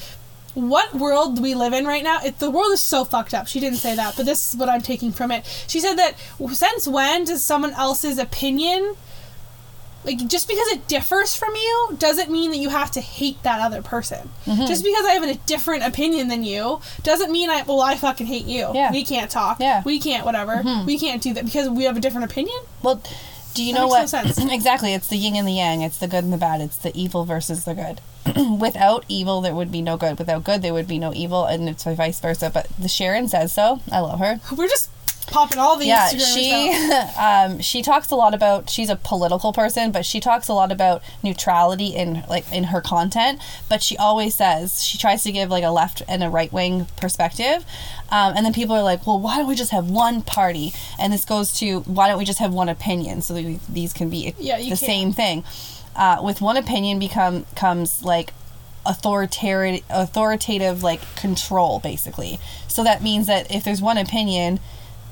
"What 0.54 0.94
world 0.94 1.38
do 1.38 1.42
we 1.42 1.56
live 1.56 1.74
in 1.74 1.86
right 1.86 2.04
now? 2.04 2.20
It, 2.24 2.40
the 2.40 2.52
world 2.52 2.72
is 2.74 2.82
so 2.82 3.04
fucked 3.06 3.34
up." 3.34 3.48
She 3.48 3.60
didn't 3.60 3.80
say 3.80 3.96
that, 3.96 4.16
but 4.16 4.26
this 4.26 4.54
is 4.54 4.60
what 4.60 4.70
I'm 4.70 4.82
taking 4.82 5.12
from 5.12 5.32
it. 5.32 5.46
She 5.68 5.80
said 5.80 5.96
that 5.96 6.16
since 6.54 6.88
when 6.88 7.26
does 7.26 7.44
someone 7.44 7.74
else's 7.74 8.18
opinion 8.18 8.96
like 10.06 10.26
just 10.28 10.48
because 10.48 10.68
it 10.70 10.88
differs 10.88 11.36
from 11.36 11.56
you 11.56 11.96
doesn't 12.00 12.30
mean 12.30 12.52
that 12.52 12.58
you 12.58 12.70
have 12.70 12.92
to 12.92 13.02
hate 13.02 13.42
that 13.44 13.60
other 13.60 13.82
person. 13.82 14.30
Mm-hmm. 14.46 14.66
Just 14.66 14.84
because 14.84 15.06
I 15.06 15.12
have 15.14 15.24
a 15.24 15.36
different 15.46 15.84
opinion 15.84 16.28
than 16.28 16.44
you 16.44 16.82
doesn't 17.04 17.32
mean 17.32 17.50
I 17.50 17.64
well 17.64 17.82
I 17.82 17.96
fucking 17.96 18.28
hate 18.28 18.46
you. 18.46 18.72
Yeah. 18.74 18.92
We 18.92 19.04
can't 19.04 19.30
talk. 19.32 19.60
Yeah. 19.60 19.80
Mm-hmm. 19.80 19.90
We 19.90 20.00
can't 20.00 20.26
whatever. 20.26 20.64
We 20.86 20.98
can't 21.00 21.22
do 21.22 21.34
that 21.34 21.46
because 21.46 21.70
we 21.70 21.84
have 21.86 21.98
a 21.98 22.00
different 22.02 22.30
opinion. 22.32 22.58
well, 22.84 23.02
do 23.54 23.64
you 23.64 23.74
That 23.74 23.80
know 23.80 23.86
makes 23.94 24.12
what? 24.12 24.26
no 24.26 24.32
sense. 24.32 24.52
exactly. 24.54 24.94
It's 24.94 25.08
the 25.08 25.16
yin 25.16 25.36
and 25.38 25.48
the 25.48 25.54
yang. 25.54 25.82
It's 25.82 25.98
the 25.98 26.08
good 26.10 26.26
and 26.26 26.34
the 26.34 26.38
bad. 26.38 26.60
It's 26.60 26.78
the 26.78 26.92
evil 26.94 27.24
versus 27.24 27.64
the 27.64 27.74
good. 27.74 28.02
Without 28.60 29.06
evil, 29.08 29.40
there 29.40 29.56
would 29.56 29.72
be 29.72 29.82
no 29.82 29.96
good. 29.96 30.20
Without 30.20 30.44
good, 30.44 30.62
there 30.62 30.74
would 30.74 30.90
be 30.90 31.00
no 31.00 31.14
evil. 31.14 31.46
And 31.46 31.70
it's 31.70 31.86
vice 31.86 32.20
versa. 32.20 32.50
But 32.54 32.68
the 32.78 32.90
Sharon 32.90 33.30
says 33.30 33.54
so. 33.54 33.80
I 33.92 34.02
love 34.02 34.20
her. 34.20 34.42
We're 34.54 34.68
just 34.68 34.90
popping 35.28 35.58
all 35.58 35.78
the 35.78 35.86
yeah 35.86 36.10
Instagrammers 36.10 36.34
she 36.34 37.20
um 37.20 37.60
she 37.60 37.82
talks 37.82 38.12
a 38.12 38.16
lot 38.16 38.34
about 38.34 38.70
she's 38.70 38.90
a 38.90 38.96
political 38.96 39.52
person 39.54 39.92
but 39.92 40.06
she 40.06 40.20
talks 40.20 40.48
a 40.48 40.54
lot 40.54 40.72
about 40.72 41.02
neutrality 41.24 41.88
in 41.88 42.24
like 42.30 42.50
in 42.52 42.66
her 42.66 42.82
content. 42.82 43.40
But 43.70 43.82
she 43.84 43.98
always 43.98 44.36
says 44.36 44.84
she 44.84 44.98
tries 44.98 45.24
to 45.24 45.32
give 45.32 45.50
like 45.50 45.64
a 45.64 45.70
left 45.72 46.02
and 46.08 46.24
a 46.24 46.30
right 46.30 46.52
wing 46.54 46.88
perspective. 46.98 47.66
Um, 48.10 48.34
and 48.36 48.46
then 48.46 48.54
people 48.54 48.76
are 48.76 48.84
like 48.84 49.06
well 49.08 49.20
why 49.20 49.38
don't 49.38 49.48
we 49.48 49.56
just 49.56 49.72
have 49.72 49.90
one 49.90 50.22
party? 50.22 50.74
And 51.00 51.12
this 51.12 51.26
goes 51.26 51.54
to 51.60 51.82
why 51.82 52.08
don't 52.08 52.18
we 52.20 52.26
just 52.26 52.40
have 52.40 52.54
one 52.54 52.70
opinion? 52.70 53.22
So 53.22 53.34
that 53.34 53.44
we, 53.44 53.60
these 53.68 53.94
can 53.94 54.10
be 54.10 54.34
Yeah, 54.38 54.58
the 54.58 54.66
can't. 54.68 54.80
same 54.80 55.12
thing. 55.12 55.44
Uh, 55.96 56.20
with 56.22 56.42
one 56.42 56.58
opinion 56.58 57.00
become 57.00 57.46
comes 57.56 58.04
like 58.04 58.34
authoritative 58.86 59.84
authoritative 59.90 60.84
like 60.84 61.02
control 61.16 61.80
basically. 61.80 62.40
So 62.68 62.84
that 62.84 63.02
means 63.02 63.28
that 63.28 63.50
if 63.54 63.64
there's 63.64 63.82
one 63.82 63.98
opinion 63.98 64.60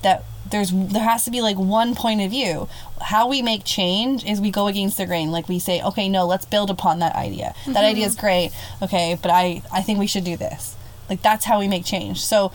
that 0.04 0.24
there's 0.50 0.72
there 0.72 1.04
has 1.04 1.26
to 1.26 1.32
be 1.32 1.42
like 1.42 1.58
one 1.58 1.96
point 1.96 2.22
of 2.22 2.30
view. 2.32 2.70
How 3.02 3.28
we 3.28 3.42
make 3.42 3.64
change 3.64 4.24
is 4.24 4.40
we 4.40 4.52
go 4.52 4.68
against 4.68 4.98
the 4.98 5.06
grain. 5.06 5.32
Like 5.32 5.50
we 5.50 5.60
say 5.60 5.82
okay 5.82 6.08
no 6.08 6.26
let's 6.26 6.46
build 6.46 6.70
upon 6.70 7.00
that 7.00 7.16
idea. 7.16 7.54
That 7.66 7.76
mm-hmm. 7.76 7.78
idea 7.78 8.06
is 8.06 8.16
great 8.16 8.52
okay 8.82 9.18
but 9.22 9.32
i 9.32 9.62
i 9.72 9.82
think 9.82 10.00
we 10.00 10.08
should 10.08 10.24
do 10.24 10.38
this. 10.38 10.76
Like 11.10 11.22
that's 11.22 11.46
how 11.46 11.60
we 11.60 11.68
make 11.68 11.86
change. 11.86 12.22
So 12.22 12.52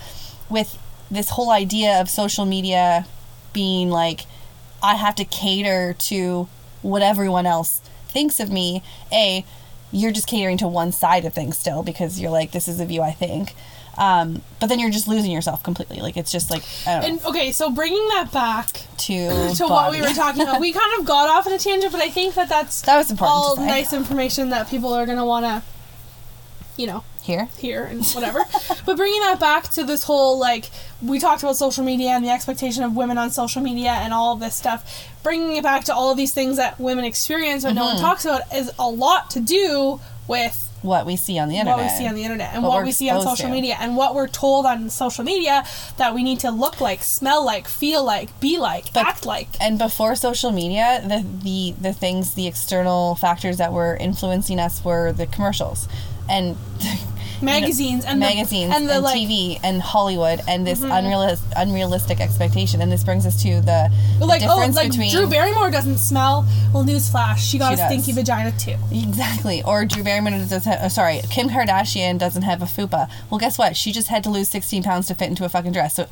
with 0.49 0.79
this 1.11 1.31
whole 1.31 1.51
idea 1.51 2.01
of 2.01 2.09
social 2.09 2.45
media 2.45 3.07
being 3.53 3.91
like 3.91 4.27
i 4.83 4.95
have 4.95 5.15
to 5.15 5.25
cater 5.25 5.95
to 5.99 6.49
what 6.83 7.03
everyone 7.03 7.47
else 7.47 7.81
thinks 8.09 8.41
of 8.41 8.51
me 8.51 8.83
a 9.13 9.45
you're 9.91 10.13
just 10.13 10.27
catering 10.27 10.59
to 10.59 10.69
one 10.69 10.93
side 10.93 11.25
of 11.25 11.33
things 11.33 11.57
still 11.57 11.83
because 11.83 12.21
you're 12.21 12.31
like 12.31 12.53
this 12.53 12.69
is 12.69 12.79
the 12.79 12.87
view 12.87 13.03
i 13.03 13.11
think 13.11 13.55
um, 13.99 14.43
but 14.61 14.69
then 14.69 14.79
you're 14.79 14.91
just 14.91 15.09
losing 15.09 15.31
yourself 15.31 15.63
completely 15.63 15.99
like 16.01 16.17
it's 16.17 16.31
just 16.33 16.51
like 16.51 16.63
I 16.87 17.01
don't 17.01 17.23
know, 17.23 17.31
okay, 17.31 17.53
so 17.53 17.71
bringing 17.71 18.07
that 18.09 18.31
back 18.33 18.69
to 18.99 19.55
to 19.57 19.67
what 19.67 19.91
we 19.91 20.01
were 20.01 20.15
talking 20.15 20.43
about, 20.43 20.61
we 20.61 20.73
kind 20.73 20.99
of 20.99 21.05
got 21.05 21.29
off 21.29 21.47
on 21.47 21.53
a 21.53 21.59
tangent, 21.59 21.93
but 21.93 22.01
I 22.01 22.09
think 22.09 22.35
that 22.35 22.49
that's 22.49 22.83
That 22.83 22.97
was 22.97 23.11
important 23.11 23.37
all 23.37 23.57
nice 23.57 23.93
information 23.93 24.51
that 24.51 24.69
people 24.69 24.93
are 24.95 25.05
gonna 25.05 25.27
want 25.27 25.45
to, 25.47 25.63
you 26.77 26.87
know, 26.87 27.05
here 27.23 27.49
here 27.59 27.85
and 27.85 28.05
whatever. 28.07 28.45
but 28.87 28.97
bringing 28.97 29.21
that 29.21 29.39
back 29.41 29.65
to 29.71 29.85
this 29.85 30.05
whole 30.05 30.39
like 30.39 30.71
we 31.03 31.19
talked 31.19 31.43
about 31.43 31.57
social 31.57 31.85
media 31.85 32.11
and 32.11 32.25
the 32.25 32.31
expectation 32.31 32.83
of 32.85 32.95
women 32.97 33.19
on 33.19 33.31
social 33.31 33.61
media 33.63 33.91
and 33.91 34.15
all 34.15 34.33
of 34.35 34.41
this 34.41 34.57
stuff. 34.57 35.09
Bringing 35.23 35.57
it 35.57 35.63
back 35.63 35.85
to 35.85 35.95
all 35.95 36.11
of 36.11 36.17
these 36.17 36.33
things 36.33 36.57
that 36.57 36.79
women 36.81 37.05
experience 37.05 37.65
but 37.65 37.75
no 37.75 37.83
Mm-hmm. 37.83 37.95
one 37.95 38.01
talks 38.03 38.25
about 38.25 38.43
is 38.55 38.71
a 38.79 38.89
lot 38.89 39.31
to 39.31 39.41
do 39.41 40.01
with 40.27 40.68
what 40.83 41.05
we 41.07 41.17
see 41.17 41.39
on 41.39 41.49
the 41.49 41.57
internet 41.57 41.77
what 41.77 41.85
we 41.85 41.91
see 41.91 42.07
on 42.07 42.15
the 42.15 42.23
internet 42.23 42.55
and 42.55 42.63
What 42.63 42.71
what, 42.71 42.85
we're 42.85 42.93
see 42.93 43.11
on 43.11 43.21
social 43.23 43.47
to. 43.47 43.53
media 43.53 43.77
and 43.81 43.97
what 43.97 44.15
we're 44.15 44.29
told 44.29 44.65
on 44.65 44.91
social 44.91 45.25
media 45.25 45.65
that 45.97 46.15
we 46.15 46.23
need 46.23 46.39
to 46.41 46.51
look 46.51 46.81
like, 46.81 47.03
smell 47.03 47.45
like, 47.45 47.67
feel 47.67 48.05
like, 48.05 48.39
be 48.41 48.59
like, 48.59 48.93
But- 48.93 49.07
act 49.07 49.27
like. 49.27 49.49
and 49.61 49.79
before 49.79 50.15
social 50.15 50.53
media 50.53 51.03
the, 51.05 51.25
the 51.43 51.75
the 51.81 51.93
things 51.93 52.35
the 52.35 52.47
external 52.47 53.15
factors 53.17 53.57
that 53.59 53.73
were 53.73 53.97
influencing 53.97 54.61
us 54.61 54.85
were 54.85 55.13
the 55.13 55.27
commercials 55.27 55.89
and 56.29 56.57
Magazines 57.43 58.05
and 58.05 58.21
the- 58.21 58.27
magazines 58.27 58.73
and 58.75 58.83
and, 58.85 58.89
the, 58.89 59.01
like- 59.01 59.17
Mm-hmm. 59.19 59.31
TV 59.31 59.61
and 59.63 59.81
Hollywood 59.83 60.41
and 60.49 60.67
this 60.67 60.81
unrealis- 60.81 61.41
unrealistic 61.57 62.21
expectation 62.21 62.81
and 62.81 62.91
this 62.93 63.03
brings 63.05 63.27
us 63.27 63.41
to 63.43 63.61
the, 63.61 63.91
the 64.19 64.27
like 64.27 64.43
oh, 64.43 64.49
difference 64.57 64.77
like 64.77 64.91
between 64.91 65.11
Drew 65.11 65.27
Barrymore 65.29 65.71
doesn't 65.71 65.99
smell. 65.99 66.47
Well, 66.73 66.85
newsflash, 66.85 67.39
she 67.39 67.59
got 67.59 67.69
She 67.71 67.75
a 67.75 67.77
does. 67.77 67.87
stinky 68.05 68.13
vagina 68.13 68.53
too. 68.59 68.77
Exactly. 68.93 69.63
Or 69.63 69.85
Drew 69.85 70.03
Barrymore 70.05 70.31
doesn't 70.33 70.65
have, 70.65 70.81
uh, 70.81 70.89
sorry, 70.89 71.21
Kim 71.31 71.49
Kardashian 71.49 72.19
doesn't 72.19 72.43
have 72.43 72.63
a 72.63 72.67
fupa. 72.67 73.11
Well, 73.31 73.39
guess 73.39 73.59
what? 73.59 73.77
She 73.77 73.93
just 73.93 74.09
had 74.09 74.23
to 74.25 74.31
lose 74.31 74.49
16 74.49 74.83
pounds 74.83 75.07
to 75.09 75.15
fit 75.15 75.29
into 75.29 75.45
a 75.45 75.49
fucking 75.49 75.73
dress. 75.73 75.95
So, 75.95 76.07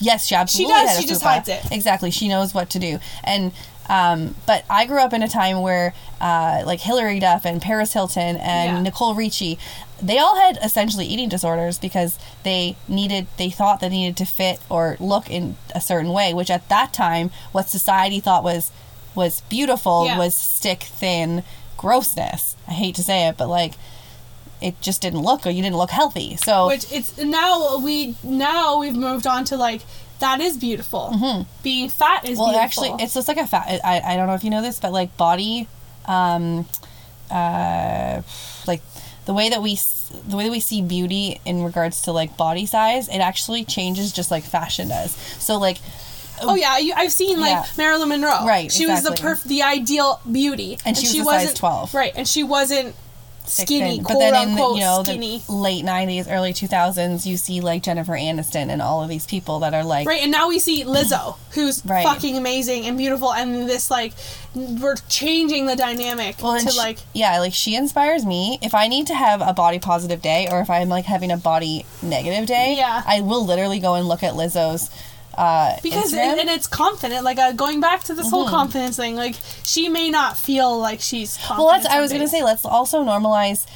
yes, 0.00 0.26
she 0.26 0.34
absolutely 0.34 0.74
does, 0.74 0.90
had 0.90 0.98
a 0.98 1.02
she 1.02 1.06
just 1.08 1.22
fupa. 1.22 1.26
hides 1.26 1.48
it. 1.48 1.60
Exactly. 1.72 2.10
She 2.10 2.28
knows 2.28 2.52
what 2.54 2.70
to 2.70 2.78
do. 2.78 2.98
And, 3.24 3.52
um, 3.88 4.34
but 4.46 4.64
I 4.68 4.84
grew 4.86 4.98
up 4.98 5.12
in 5.12 5.22
a 5.22 5.28
time 5.28 5.60
where, 5.62 5.94
uh, 6.20 6.62
like 6.66 6.80
Hilary 6.80 7.20
Duff 7.20 7.44
and 7.44 7.62
Paris 7.62 7.92
Hilton 7.92 8.36
and 8.36 8.76
Yeah. 8.78 8.82
Nicole 8.82 9.14
Richie, 9.14 9.58
they 10.02 10.18
all 10.18 10.36
had 10.36 10.58
essentially 10.62 11.06
eating 11.06 11.28
disorders 11.28 11.78
because 11.78 12.18
they 12.42 12.76
needed, 12.88 13.26
they 13.38 13.50
thought 13.50 13.80
they 13.80 13.88
needed 13.88 14.16
to 14.18 14.24
fit 14.26 14.60
or 14.68 14.96
look 15.00 15.30
in 15.30 15.56
a 15.74 15.80
certain 15.80 16.10
way, 16.12 16.34
which 16.34 16.50
at 16.50 16.68
that 16.68 16.92
time, 16.92 17.30
what 17.52 17.68
society 17.68 18.20
thought 18.20 18.44
was, 18.44 18.70
was 19.14 19.40
beautiful 19.42 20.04
Yeah. 20.04 20.18
was 20.18 20.34
stick 20.36 20.82
thin 20.82 21.42
grossness. 21.78 22.56
I 22.68 22.72
hate 22.72 22.94
to 22.96 23.02
say 23.02 23.26
it, 23.28 23.36
but 23.38 23.48
like 23.48 23.74
it 24.60 24.80
just 24.80 25.02
didn't 25.02 25.20
look 25.20 25.46
or 25.46 25.50
you 25.50 25.62
didn't 25.62 25.76
look 25.76 25.90
healthy. 25.90 26.36
So 26.36 26.66
Which 26.68 26.90
it's 26.92 27.16
now 27.18 27.76
we 27.78 28.16
now 28.22 28.78
we've 28.78 28.96
moved 28.96 29.26
on 29.26 29.44
to 29.46 29.56
like 29.56 29.82
that 30.18 30.40
is 30.40 30.56
beautiful. 30.56 31.46
Being 31.62 31.90
fat 31.90 32.24
is 32.24 32.30
Mm-hmm. 32.32 32.40
well, 32.40 32.50
beautiful. 32.52 32.58
actually, 32.84 33.04
it's 33.04 33.12
just 33.14 33.28
like 33.28 33.36
a 33.36 33.46
fat. 33.46 33.80
I, 33.84 34.00
I 34.00 34.16
don't 34.16 34.26
know 34.26 34.32
if 34.34 34.44
you 34.44 34.50
know 34.50 34.62
this, 34.62 34.80
but 34.80 34.90
like 34.92 35.14
body, 35.18 35.68
um, 36.06 36.66
uh, 37.30 38.22
like 38.66 38.80
the 39.26 39.34
way 39.34 39.50
that 39.50 39.60
we 39.62 39.78
the 40.28 40.36
way 40.36 40.44
that 40.44 40.50
we 40.50 40.60
see 40.60 40.80
beauty 40.82 41.40
in 41.44 41.62
regards 41.62 42.02
to 42.02 42.12
like 42.12 42.36
body 42.36 42.64
size, 42.66 43.08
it 43.08 43.18
actually 43.18 43.64
changes 43.64 44.12
just 44.12 44.30
like 44.30 44.44
fashion 44.44 44.88
does. 44.88 45.12
So 45.38 45.58
like 45.58 45.78
Oh 46.42 46.54
yeah, 46.54 46.76
you, 46.78 46.92
I've 46.94 47.12
seen 47.12 47.40
like 47.40 47.50
Yeah. 47.50 47.64
Marilyn 47.78 48.08
Monroe. 48.10 48.44
Right, 48.46 48.70
She 48.70 48.86
was 48.86 49.02
the 49.02 49.10
perf- 49.10 49.44
the 49.44 49.62
ideal 49.62 50.20
beauty, 50.30 50.78
And 50.84 50.96
she 50.96 51.06
was 51.06 51.12
a 51.12 51.14
size 51.16 51.24
wasn't 51.24 51.56
12. 51.56 51.94
Right, 51.94 52.12
and 52.14 52.28
she 52.28 52.42
wasn't 52.42 52.94
skinny, 53.48 53.98
quote 54.00 54.08
but 54.08 54.18
then 54.18 54.34
in 54.34 54.48
unquote 54.50 54.76
you 54.76 54.82
know 54.82 55.02
skinny. 55.02 55.42
the 55.46 55.52
late 55.52 55.84
'90s, 55.84 56.26
early 56.30 56.52
2000s, 56.52 57.24
you 57.26 57.36
see 57.36 57.60
like 57.60 57.82
Jennifer 57.82 58.12
Aniston 58.12 58.70
and 58.70 58.80
all 58.82 59.02
of 59.02 59.08
these 59.08 59.26
people 59.26 59.60
that 59.60 59.74
are 59.74 59.84
like 59.84 60.06
Right, 60.06 60.22
and 60.22 60.30
now 60.32 60.48
we 60.48 60.58
see 60.58 60.84
Lizzo, 60.84 61.36
who's 61.50 61.84
Right. 61.84 62.04
fucking 62.04 62.36
amazing 62.36 62.86
and 62.86 62.96
beautiful, 62.98 63.32
and 63.32 63.68
this 63.68 63.90
like 63.90 64.12
we're 64.54 64.96
changing 65.08 65.66
the 65.66 65.76
dynamic 65.76 66.36
Well, 66.42 66.58
to 66.60 66.70
she- 66.70 66.78
like 66.78 66.98
yeah, 67.12 67.38
like 67.40 67.52
she 67.54 67.74
inspires 67.76 68.24
me. 68.24 68.58
If 68.62 68.74
I 68.74 68.88
need 68.88 69.06
to 69.08 69.14
have 69.14 69.40
a 69.40 69.52
body 69.52 69.78
positive 69.78 70.22
day, 70.22 70.48
or 70.50 70.60
if 70.60 70.70
I'm 70.70 70.88
like 70.88 71.04
having 71.04 71.30
a 71.30 71.36
body 71.36 71.84
negative 72.02 72.46
day, 72.46 72.74
Yeah. 72.78 73.02
I 73.06 73.20
will 73.20 73.44
literally 73.44 73.78
go 73.78 73.94
and 73.94 74.06
look 74.08 74.22
at 74.22 74.34
Lizzo's. 74.34 74.90
Uh, 75.36 75.76
because 75.82 76.12
it, 76.14 76.18
and 76.18 76.48
it's 76.48 76.66
confident 76.66 77.22
like 77.22 77.38
uh, 77.38 77.52
going 77.52 77.78
back 77.80 78.02
to 78.04 78.14
this 78.14 78.26
Mm-hmm. 78.26 78.34
whole 78.34 78.48
confidence 78.48 78.96
thing 78.96 79.16
like 79.16 79.36
she 79.64 79.88
may 79.88 80.08
not 80.08 80.38
feel 80.38 80.78
like 80.78 81.00
she's 81.00 81.36
confident 81.36 81.58
well, 81.58 81.68
that's 81.74 81.86
I 81.86 82.00
was 82.00 82.10
gonna 82.12 82.26
say. 82.28 82.42
Let's 82.42 82.64
also 82.64 83.04
normalize 83.04 83.66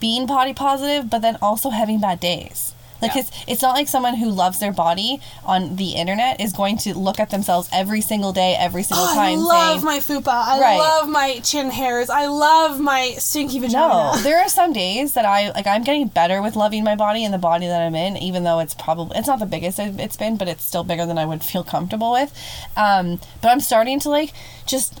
being 0.00 0.26
potty 0.28 0.54
positive, 0.54 1.10
but 1.10 1.20
then 1.22 1.36
also 1.42 1.70
having 1.70 1.98
bad 2.00 2.20
days. 2.20 2.72
Like 3.00 3.14
Yeah. 3.14 3.20
it's 3.22 3.30
it's 3.46 3.62
not 3.62 3.74
like 3.74 3.88
someone 3.88 4.16
who 4.16 4.28
loves 4.30 4.58
their 4.58 4.72
body 4.72 5.20
on 5.44 5.76
the 5.76 5.90
internet 5.92 6.40
is 6.40 6.52
going 6.52 6.78
to 6.78 6.94
look 6.98 7.20
at 7.20 7.30
themselves 7.30 7.68
every 7.72 8.00
single 8.00 8.32
day, 8.32 8.56
every 8.58 8.82
single 8.82 9.04
Oh, 9.06 9.14
I 9.18 9.34
love 9.36 9.80
saying, 9.80 9.84
my 9.84 9.98
fupa. 10.00 10.28
I 10.32 10.60
Right. 10.60 10.78
love 10.78 11.08
my 11.08 11.38
chin 11.40 11.70
hairs. 11.70 12.10
I 12.10 12.26
love 12.26 12.80
my 12.80 13.12
stinky 13.18 13.58
vagina. 13.58 14.12
No, 14.14 14.16
there 14.22 14.38
are 14.40 14.48
some 14.48 14.72
days 14.72 15.12
that 15.12 15.24
I 15.24 15.50
like. 15.50 15.66
I'm 15.66 15.84
getting 15.84 16.08
better 16.08 16.42
with 16.42 16.56
loving 16.56 16.84
my 16.84 16.96
body 16.96 17.24
and 17.24 17.32
the 17.32 17.38
body 17.38 17.66
that 17.66 17.80
I'm 17.82 17.94
in, 17.94 18.16
even 18.16 18.44
though 18.44 18.58
it's 18.58 18.74
probably 18.74 19.16
it's 19.18 19.28
not 19.28 19.38
the 19.38 19.46
biggest 19.46 19.78
it- 19.78 19.98
it's 20.00 20.16
been, 20.16 20.36
but 20.36 20.48
it's 20.48 20.64
still 20.64 20.84
bigger 20.84 21.06
than 21.06 21.18
I 21.18 21.24
would 21.24 21.44
feel 21.44 21.64
comfortable 21.64 22.12
with. 22.12 22.32
Um, 22.76 23.20
but 23.40 23.48
I'm 23.50 23.60
starting 23.60 24.00
to 24.00 24.08
like 24.10 24.32
just 24.66 25.00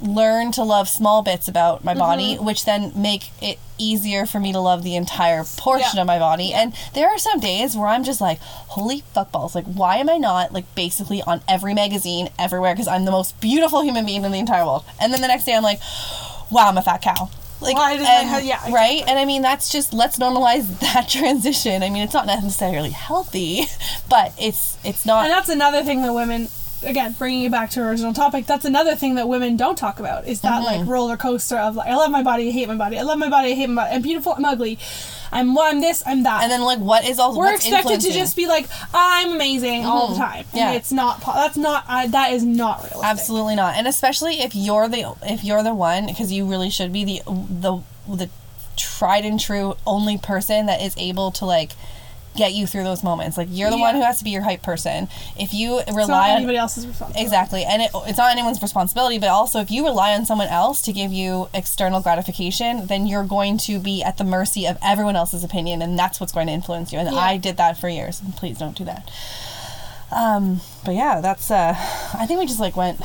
learn 0.00 0.52
to 0.52 0.62
love 0.62 0.88
small 0.88 1.22
bits 1.22 1.48
about 1.48 1.82
my 1.84 1.94
body, 1.94 2.34
Mm-hmm. 2.34 2.44
which 2.44 2.64
then 2.64 2.92
make 2.94 3.30
it 3.42 3.58
easier 3.78 4.26
for 4.26 4.40
me 4.40 4.52
to 4.52 4.60
love 4.60 4.82
the 4.82 4.96
entire 4.96 5.44
portion 5.56 5.90
Yeah. 5.96 6.00
of 6.02 6.06
my 6.06 6.18
body. 6.18 6.52
And 6.52 6.74
there 6.94 7.08
are 7.08 7.18
some 7.18 7.38
days 7.40 7.76
where 7.76 7.86
I'm 7.88 8.04
just 8.04 8.20
like, 8.20 8.38
holy 8.40 9.02
fuckballs! 9.14 9.54
Like, 9.54 9.66
why 9.66 9.96
am 9.96 10.08
I 10.08 10.16
not 10.16 10.52
like 10.52 10.72
basically 10.74 11.22
on 11.22 11.40
every 11.48 11.74
magazine 11.74 12.28
everywhere? 12.38 12.74
Because 12.74 12.88
I'm 12.88 13.04
the 13.04 13.10
most 13.12 13.40
beautiful 13.40 13.82
human 13.82 14.04
being 14.06 14.24
in 14.24 14.32
the 14.32 14.38
entire 14.38 14.64
world. 14.64 14.84
And 15.00 15.12
then 15.12 15.20
the 15.20 15.28
next 15.28 15.44
day 15.44 15.54
I'm 15.54 15.62
like, 15.62 15.80
wow, 16.50 16.68
I'm 16.68 16.78
a 16.78 16.82
fat 16.82 17.02
cow. 17.02 17.30
Like, 17.60 17.74
Why 17.74 17.96
does 17.96 18.04
my 18.06 18.36
and- 18.38 18.46
yeah, 18.46 18.72
right? 18.72 19.02
And 19.08 19.18
I 19.18 19.24
mean, 19.24 19.42
that's 19.42 19.68
just 19.70 19.92
let's 19.92 20.16
normalize 20.18 20.78
that 20.92 21.08
transition. 21.08 21.82
I 21.82 21.90
mean, 21.90 22.02
it's 22.04 22.14
not 22.14 22.26
necessarily 22.26 22.90
healthy, 22.90 23.64
but 24.08 24.32
it's 24.38 24.76
it's 24.84 25.04
not. 25.04 25.24
And 25.24 25.32
that's 25.32 25.48
another 25.48 25.82
thing 25.82 26.02
that 26.02 26.12
women, 26.14 26.48
again, 26.82 27.12
bringing 27.18 27.44
it 27.44 27.52
back 27.52 27.70
to 27.70 27.82
our 27.82 27.90
original 27.90 28.12
topic, 28.12 28.46
that's 28.46 28.64
another 28.64 28.94
thing 28.94 29.14
that 29.16 29.28
women 29.28 29.56
don't 29.56 29.76
talk 29.76 29.98
about 30.00 30.26
is 30.26 30.40
that 30.42 30.62
Mm-hmm. 30.62 30.80
like 30.80 30.88
roller 30.88 31.16
coaster 31.16 31.56
of 31.56 31.76
like, 31.76 31.88
I 31.88 31.94
love 31.96 32.10
my 32.10 32.22
body, 32.22 32.48
I 32.48 32.52
hate 32.52 32.68
my 32.68 32.74
body, 32.76 32.98
I 32.98 33.02
love 33.02 33.18
my 33.18 33.28
body, 33.28 33.52
I 33.52 33.54
hate 33.54 33.68
my 33.68 33.82
body, 33.84 33.94
I'm 33.96 34.02
beautiful, 34.02 34.34
I'm 34.36 34.44
ugly, 34.44 34.78
I'm 35.30 35.54
what, 35.54 35.72
I'm 35.74 35.80
this, 35.80 36.02
I'm 36.06 36.22
that. 36.22 36.42
and 36.42 36.50
then 36.50 36.62
like, 36.62 36.78
what 36.78 37.04
is 37.04 37.18
also 37.18 37.38
we're 37.38 37.54
expected 37.54 38.00
to 38.00 38.12
just 38.12 38.34
be 38.36 38.46
like, 38.46 38.66
I'm 38.94 39.32
amazing 39.32 39.84
all 39.84 40.08
the 40.08 40.16
time. 40.16 40.44
Mm-hmm. 40.44 40.56
Yeah. 40.56 40.68
And 40.68 40.76
it's 40.76 40.90
not, 40.92 41.20
that's 41.24 41.56
not, 41.56 41.84
uh, 41.88 42.06
that 42.08 42.32
is 42.32 42.44
not 42.44 42.78
realistic. 42.78 43.04
Absolutely 43.04 43.54
not. 43.56 43.74
And 43.76 43.86
especially 43.86 44.40
if 44.40 44.54
you're 44.54 44.88
the 44.88 45.14
if 45.22 45.44
you're 45.44 45.62
the 45.62 45.74
one 45.74 46.06
because 46.06 46.32
you 46.32 46.46
really 46.48 46.70
should 46.70 46.92
be 46.92 47.04
the 47.04 47.22
the 47.26 47.82
the 48.08 48.30
tried 48.76 49.24
and 49.24 49.38
true 49.38 49.76
only 49.86 50.16
person 50.16 50.66
that 50.66 50.80
is 50.80 50.96
able 50.96 51.30
to 51.32 51.44
like 51.44 51.72
get 52.38 52.54
you 52.54 52.66
through 52.66 52.84
those 52.84 53.02
moments. 53.04 53.36
Like 53.36 53.48
you're 53.50 53.70
the 53.70 53.76
one 53.76 53.94
who 53.94 54.02
has 54.02 54.18
to 54.18 54.24
be 54.24 54.30
your 54.30 54.42
hype 54.42 54.62
person. 54.62 55.08
If 55.38 55.52
you 55.52 55.80
It's 55.80 55.88
not 55.88 55.96
rely 55.96 56.30
on 56.30 56.36
anybody 56.38 56.56
else's 56.56 56.86
responsibility. 56.86 57.22
Exactly. 57.24 57.64
And 57.64 57.82
it, 57.82 57.90
it's 58.06 58.16
not 58.18 58.30
anyone's 58.30 58.62
responsibility, 58.62 59.18
but 59.18 59.28
also 59.28 59.60
if 59.60 59.70
you 59.70 59.84
rely 59.84 60.14
on 60.14 60.24
someone 60.24 60.48
else 60.48 60.80
to 60.82 60.92
give 60.92 61.12
you 61.12 61.48
external 61.52 62.00
gratification, 62.00 62.86
then 62.86 63.06
you're 63.06 63.24
going 63.24 63.58
to 63.58 63.78
be 63.78 64.02
at 64.02 64.16
the 64.16 64.24
mercy 64.24 64.66
of 64.66 64.78
everyone 64.82 65.16
else's 65.16 65.42
opinion, 65.44 65.82
and 65.82 65.98
that's 65.98 66.20
what's 66.20 66.32
going 66.32 66.46
to 66.46 66.52
influence 66.52 66.92
you. 66.92 66.98
And 66.98 67.10
Yeah. 67.12 67.18
I 67.18 67.36
did 67.36 67.56
that 67.58 67.76
for 67.78 67.88
years, 67.88 68.20
and 68.22 68.34
please 68.36 68.56
don't 68.58 68.76
do 68.76 68.84
that. 68.84 69.10
Um, 70.10 70.60
but 70.84 70.94
yeah, 70.94 71.20
that's, 71.20 71.50
uh, 71.50 71.74
I 71.76 72.24
think 72.26 72.40
we 72.40 72.46
just 72.46 72.60
like 72.60 72.76
went, 72.76 73.00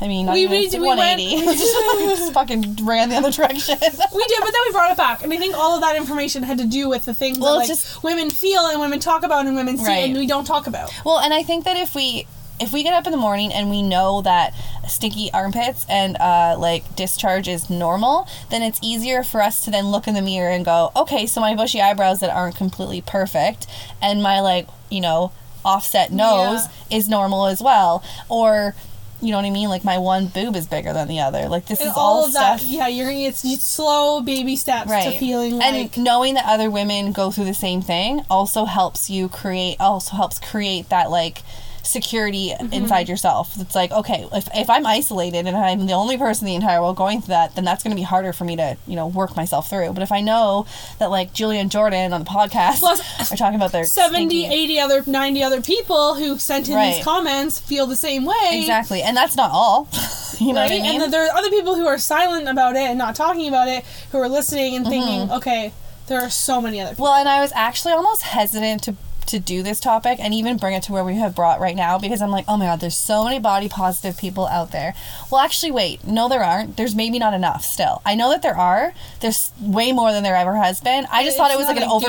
I 0.00 0.08
mean, 0.08 0.26
not 0.26 0.34
We- 0.34 0.46
we- 0.46 0.68
we 0.68 0.78
went- 0.78 1.18
we 1.18 1.40
just 1.56 2.32
fucking 2.34 2.78
ran 2.82 3.08
the 3.08 3.16
other 3.16 3.30
direction. 3.30 3.78
We 3.80 3.88
did, 3.88 4.38
but 4.40 4.52
then 4.52 4.62
we 4.66 4.72
brought 4.72 4.90
it 4.90 4.96
back, 4.96 5.22
and 5.22 5.32
I 5.32 5.36
think 5.38 5.56
all 5.56 5.74
of 5.74 5.80
that 5.80 5.96
information 5.96 6.42
had 6.42 6.58
to 6.58 6.66
do 6.66 6.88
with 6.88 7.04
the 7.06 7.14
things 7.14 7.38
Well, 7.38 7.52
that 7.54 7.58
like 7.60 7.68
just- 7.68 8.02
women 8.02 8.28
feel 8.30 8.66
and 8.66 8.80
women 8.80 9.00
talk 9.00 9.22
about 9.22 9.46
and 9.46 9.56
women 9.56 9.78
see 9.78 9.84
Right. 9.86 10.04
and 10.10 10.16
we 10.18 10.26
don't 10.26 10.44
talk 10.44 10.66
about. 10.66 10.90
Well, 11.04 11.18
and 11.18 11.32
I 11.32 11.42
think 11.42 11.64
that 11.64 11.76
if 11.76 11.94
we 11.94 12.26
if 12.58 12.72
we 12.72 12.82
get 12.82 12.94
up 12.94 13.04
in 13.06 13.10
the 13.12 13.18
morning 13.18 13.52
and 13.52 13.68
we 13.68 13.82
know 13.82 14.22
that 14.22 14.54
stinky 14.88 15.30
armpits 15.34 15.84
and 15.90 16.16
uh, 16.16 16.56
like 16.58 16.96
discharge 16.96 17.48
is 17.48 17.68
normal, 17.68 18.26
then 18.48 18.62
it's 18.62 18.78
easier 18.82 19.22
for 19.22 19.42
us 19.42 19.60
to 19.62 19.70
then 19.70 19.88
look 19.88 20.08
in 20.08 20.14
the 20.14 20.22
mirror 20.22 20.48
and 20.48 20.64
go, 20.64 20.90
okay, 20.96 21.26
so 21.26 21.38
my 21.38 21.54
bushy 21.54 21.82
eyebrows 21.82 22.20
that 22.20 22.30
aren't 22.30 22.56
completely 22.56 23.02
perfect 23.02 23.66
and 24.00 24.22
my 24.22 24.40
like 24.40 24.66
you 24.88 25.02
know 25.02 25.32
offset 25.66 26.10
nose 26.12 26.62
is 26.90 27.08
normal 27.10 27.44
as 27.46 27.60
well, 27.62 28.02
or 28.30 28.74
you 29.22 29.30
know 29.30 29.38
what 29.38 29.44
I 29.46 29.50
mean? 29.50 29.68
Like 29.68 29.84
my 29.84 29.98
one 29.98 30.26
boob 30.26 30.56
is 30.56 30.66
bigger 30.66 30.92
than 30.92 31.08
the 31.08 31.20
other. 31.20 31.48
Like 31.48 31.66
this 31.66 31.80
And 31.80 31.88
is 31.90 31.94
all, 31.96 32.18
all, 32.20 32.24
of 32.26 32.32
that, 32.34 32.60
stuff. 32.60 32.70
yeah, 32.70 32.86
you're 32.88 33.10
it's, 33.10 33.44
it's 33.44 33.64
slow 33.64 34.20
baby 34.20 34.56
steps 34.56 34.90
Right. 34.90 35.12
to 35.12 35.18
feeling 35.18 35.56
like 35.58 35.96
and 35.96 36.04
knowing 36.04 36.34
that 36.34 36.44
other 36.46 36.70
women 36.70 37.12
go 37.12 37.30
through 37.30 37.46
the 37.46 37.54
same 37.54 37.80
thing 37.82 38.22
also 38.30 38.64
helps 38.66 39.08
you 39.10 39.28
create 39.28 39.76
also 39.80 40.16
helps 40.16 40.38
create 40.38 40.88
that 40.90 41.10
like 41.10 41.42
security 41.86 42.52
Mm-hmm. 42.56 42.72
inside 42.72 43.08
yourself 43.08 43.54
it's 43.60 43.74
like 43.74 43.90
okay 43.92 44.26
if, 44.32 44.48
if 44.54 44.68
i'm 44.70 44.86
isolated 44.86 45.46
and 45.46 45.56
i'm 45.56 45.86
the 45.86 45.92
only 45.92 46.16
person 46.18 46.46
in 46.46 46.52
the 46.52 46.54
entire 46.56 46.80
world 46.80 46.96
going 46.96 47.20
through 47.20 47.32
that 47.32 47.54
then 47.54 47.64
that's 47.64 47.82
going 47.82 47.90
to 47.94 48.00
be 48.00 48.02
harder 48.04 48.32
for 48.32 48.44
me 48.44 48.56
to 48.56 48.76
you 48.86 48.96
know 48.96 49.06
work 49.06 49.36
myself 49.36 49.68
through 49.70 49.92
but 49.92 50.02
if 50.02 50.10
i 50.12 50.20
know 50.20 50.66
that 50.98 51.10
like 51.10 51.32
julia 51.32 51.60
and 51.60 51.70
jordan 51.70 52.12
on 52.12 52.22
the 52.24 52.28
podcast 52.30 52.78
Plus, 52.78 53.00
are 53.32 53.36
talking 53.36 53.56
about 53.56 53.72
their 53.72 53.84
70, 53.84 54.16
stinky- 54.40 54.46
80 54.54 54.80
other 54.80 55.02
90 55.06 55.42
other 55.42 55.60
people 55.62 56.14
who 56.14 56.38
sent 56.38 56.68
in 56.68 56.74
Right. 56.74 56.96
these 56.96 57.04
comments 57.04 57.58
feel 57.60 57.86
the 57.86 57.96
same 57.96 58.24
way. 58.24 58.58
exactly 58.60 59.02
and 59.02 59.16
that's 59.16 59.36
not 59.36 59.50
all 59.50 59.88
you 60.38 60.52
know 60.52 60.60
Right? 60.60 60.70
what 60.70 60.72
i 60.72 60.82
mean 60.82 60.84
And 60.94 61.02
then 61.02 61.10
there 61.10 61.24
are 61.26 61.36
other 61.36 61.50
people 61.50 61.74
who 61.74 61.86
are 61.86 61.98
silent 61.98 62.48
about 62.48 62.76
it 62.76 62.82
and 62.88 62.98
not 62.98 63.14
talking 63.16 63.48
about 63.48 63.68
it, 63.68 63.84
who 64.12 64.18
are 64.18 64.28
listening 64.28 64.74
and 64.76 64.86
thinking, 64.86 65.20
Mm-hmm. 65.28 65.32
okay, 65.38 65.72
there 66.08 66.20
are 66.20 66.30
so 66.30 66.60
many 66.60 66.80
other 66.80 66.90
people. 66.90 67.04
Well, 67.04 67.14
and 67.14 67.28
I 67.28 67.40
was 67.40 67.52
actually 67.54 67.92
almost 67.94 68.22
hesitant 68.22 68.82
to 68.84 68.96
to 69.26 69.38
do 69.38 69.62
this 69.62 69.80
topic 69.80 70.18
and 70.20 70.32
even 70.34 70.56
bring 70.56 70.74
it 70.74 70.82
to 70.84 70.92
where 70.92 71.04
we 71.04 71.16
have 71.16 71.34
brought 71.34 71.60
right 71.60 71.76
now 71.76 71.98
because 71.98 72.22
I'm 72.22 72.30
like, 72.30 72.44
oh 72.48 72.56
my 72.56 72.66
god, 72.66 72.80
there's 72.80 72.96
so 72.96 73.24
many 73.24 73.38
body 73.38 73.68
positive 73.68 74.16
people 74.18 74.46
out 74.46 74.72
there. 74.72 74.94
Well, 75.30 75.40
actually, 75.40 75.72
wait, 75.72 76.04
no, 76.06 76.28
there 76.28 76.42
aren't. 76.42 76.76
There's 76.76 76.94
maybe 76.94 77.18
not 77.18 77.34
enough 77.34 77.64
still. 77.64 78.02
I 78.04 78.14
know 78.14 78.30
that 78.30 78.42
there 78.42 78.56
are. 78.56 78.92
There's 79.20 79.52
way 79.60 79.92
more 79.92 80.12
than 80.12 80.22
there 80.22 80.36
ever 80.36 80.56
has 80.56 80.80
been. 80.80 81.06
I 81.10 81.22
just 81.24 81.34
It's 81.34 81.36
thought 81.36 81.50
it 81.50 81.58
was 81.58 81.66
like 81.66 81.76
an 81.76 81.84
over. 81.84 82.06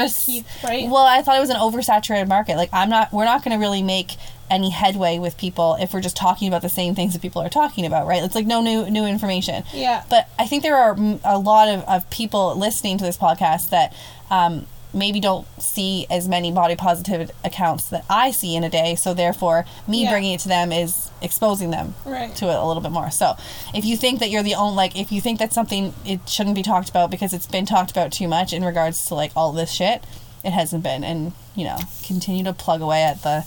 right? 0.63 0.89
Well, 0.89 1.05
I 1.05 1.21
thought 1.21 1.37
it 1.37 1.41
was 1.41 1.49
an 1.49 1.57
oversaturated 1.57 2.27
market. 2.27 2.57
Like 2.57 2.69
I'm 2.73 2.89
not. 2.89 3.11
We're 3.11 3.25
not 3.25 3.43
going 3.43 3.57
to 3.57 3.61
really 3.61 3.83
make 3.83 4.11
any 4.49 4.69
headway 4.69 5.19
with 5.19 5.37
people 5.37 5.75
if 5.81 5.93
we're 5.93 5.99
just 6.01 6.15
talking 6.15 6.47
about 6.47 6.61
the 6.61 6.69
same 6.69 6.95
things 6.95 7.11
that 7.13 7.21
people 7.21 7.41
are 7.41 7.49
talking 7.49 7.85
about, 7.85 8.07
right? 8.07 8.23
It's 8.23 8.35
like 8.35 8.45
no 8.45 8.61
new 8.61 8.89
new 8.89 9.05
information. 9.05 9.63
Yeah. 9.73 10.03
But 10.09 10.29
I 10.39 10.47
think 10.47 10.63
there 10.63 10.77
are 10.77 10.95
a 11.23 11.37
lot 11.37 11.67
of, 11.67 11.83
of 11.83 12.09
people 12.09 12.55
listening 12.57 12.97
to 12.99 13.03
this 13.03 13.17
podcast 13.17 13.69
that 13.71 13.93
um, 14.29 14.65
maybe 14.93 15.19
don't 15.19 15.45
see 15.61 16.07
as 16.09 16.27
many 16.27 16.51
body 16.51 16.75
positive 16.75 17.29
accounts 17.43 17.89
that 17.89 18.05
I 18.09 18.31
see 18.31 18.55
in 18.55 18.63
a 18.63 18.69
day. 18.69 18.95
So 18.95 19.13
therefore, 19.13 19.65
me 19.87 20.03
Yeah. 20.03 20.11
bringing 20.11 20.33
it 20.33 20.39
to 20.41 20.47
them 20.47 20.71
is 20.71 21.09
exposing 21.21 21.71
them 21.71 21.93
Right. 22.05 22.33
to 22.37 22.49
it 22.49 22.55
a 22.55 22.65
little 22.65 22.81
bit 22.81 22.91
more. 22.91 23.11
So 23.11 23.35
if 23.73 23.83
you 23.85 23.97
think 23.97 24.19
that 24.19 24.29
you're 24.29 24.43
the 24.43 24.55
only, 24.55 24.75
like, 24.75 24.95
if 24.97 25.11
you 25.11 25.19
think 25.21 25.39
that 25.39 25.53
something 25.53 25.93
it 26.05 26.21
shouldn't 26.27 26.55
be 26.55 26.63
talked 26.63 26.89
about 26.89 27.11
because 27.11 27.33
it's 27.33 27.45
been 27.47 27.65
talked 27.65 27.91
about 27.91 28.11
too 28.11 28.27
much 28.27 28.53
in 28.53 28.63
regards 28.63 29.05
to 29.07 29.15
like 29.15 29.31
all 29.35 29.51
this 29.51 29.71
shit, 29.71 30.03
it 30.43 30.51
hasn't 30.51 30.83
been. 30.83 31.03
And 31.03 31.33
you 31.55 31.65
know, 31.65 31.77
continue 32.05 32.43
to 32.45 32.53
plug 32.53 32.81
away 32.81 33.03
at 33.03 33.23
the 33.23 33.41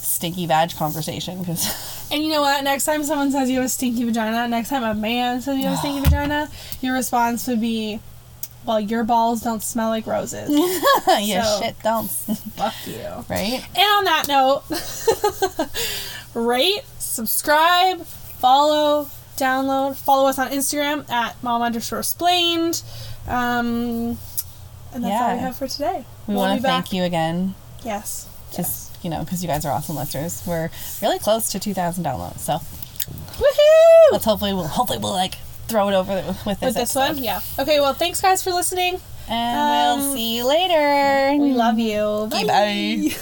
stinky 0.00 0.46
vag 0.46 0.74
conversation 0.76 1.38
because. 1.40 1.68
And 2.08 2.22
you 2.22 2.30
know 2.30 2.40
what? 2.40 2.62
Next 2.62 2.84
time 2.84 3.02
someone 3.02 3.32
says 3.32 3.50
you 3.50 3.56
have 3.56 3.66
a 3.66 3.68
stinky 3.68 4.04
vagina, 4.04 4.46
next 4.46 4.68
time 4.68 4.84
a 4.84 4.94
man 4.94 5.42
says 5.42 5.56
you 5.58 5.64
have 5.64 5.72
a 5.74 5.76
stinky 5.76 6.00
vagina, 6.02 6.48
your 6.80 6.94
response 6.94 7.48
would 7.48 7.60
be, 7.60 7.98
well, 8.66 8.80
your 8.80 9.04
balls 9.04 9.40
don't 9.42 9.62
smell 9.62 9.88
like 9.90 10.06
roses. 10.06 10.48
yeah, 11.20 11.42
So- 11.44 11.60
shit, 11.62 11.76
don't. 11.82 12.10
Fuck 12.56 12.74
you. 12.86 13.24
right? 13.28 13.64
And 13.74 13.78
on 13.78 14.04
that 14.04 14.26
note, 14.28 14.62
rate, 16.34 16.82
subscribe, 16.98 18.02
follow, 18.04 19.08
download, 19.36 19.96
follow 19.96 20.28
us 20.28 20.38
on 20.38 20.48
Instagram 20.50 21.08
at 21.10 21.40
mom 21.42 21.62
underscore 21.62 22.02
splained. 22.02 22.82
Um, 23.28 24.18
and 24.94 25.04
that's 25.04 25.22
all 25.22 25.34
we 25.34 25.40
have 25.40 25.56
for 25.56 25.68
today. 25.68 26.04
We 26.26 26.34
We'll 26.34 26.42
want 26.44 26.60
to 26.60 26.66
thank 26.66 26.92
you 26.92 27.02
again. 27.02 27.54
Yes. 27.84 28.28
Just 28.54 28.96
you 29.04 29.10
know, 29.10 29.20
because 29.24 29.42
you 29.42 29.48
guys 29.48 29.64
are 29.64 29.72
awesome 29.72 29.96
listeners. 29.96 30.42
We're 30.46 30.70
really 31.02 31.18
close 31.18 31.50
to 31.52 31.60
2,000 31.60 32.04
downloads. 32.04 32.38
So 32.40 32.54
Woohoo! 32.54 34.12
let's 34.12 34.24
hopefully 34.24 34.52
we'll 34.54 34.66
hopefully 34.66 34.98
we'll 34.98 35.12
like 35.12 35.34
throw 35.68 35.88
it 35.88 35.94
over 35.94 36.14
with 36.14 36.26
this 36.26 36.46
With 36.46 36.60
this 36.60 36.76
episode. 36.96 37.14
one, 37.16 37.24
yeah. 37.24 37.40
Okay, 37.58 37.80
well, 37.80 37.94
thanks 37.94 38.20
guys 38.20 38.42
for 38.42 38.52
listening. 38.52 39.00
And 39.28 39.98
we'll 40.00 40.08
Um, 40.08 40.14
see 40.14 40.36
you 40.36 40.46
later. 40.46 41.42
We 41.42 41.52
love 41.52 41.78
you. 41.78 42.00
Okay, 42.30 42.44
bye. 42.44 43.16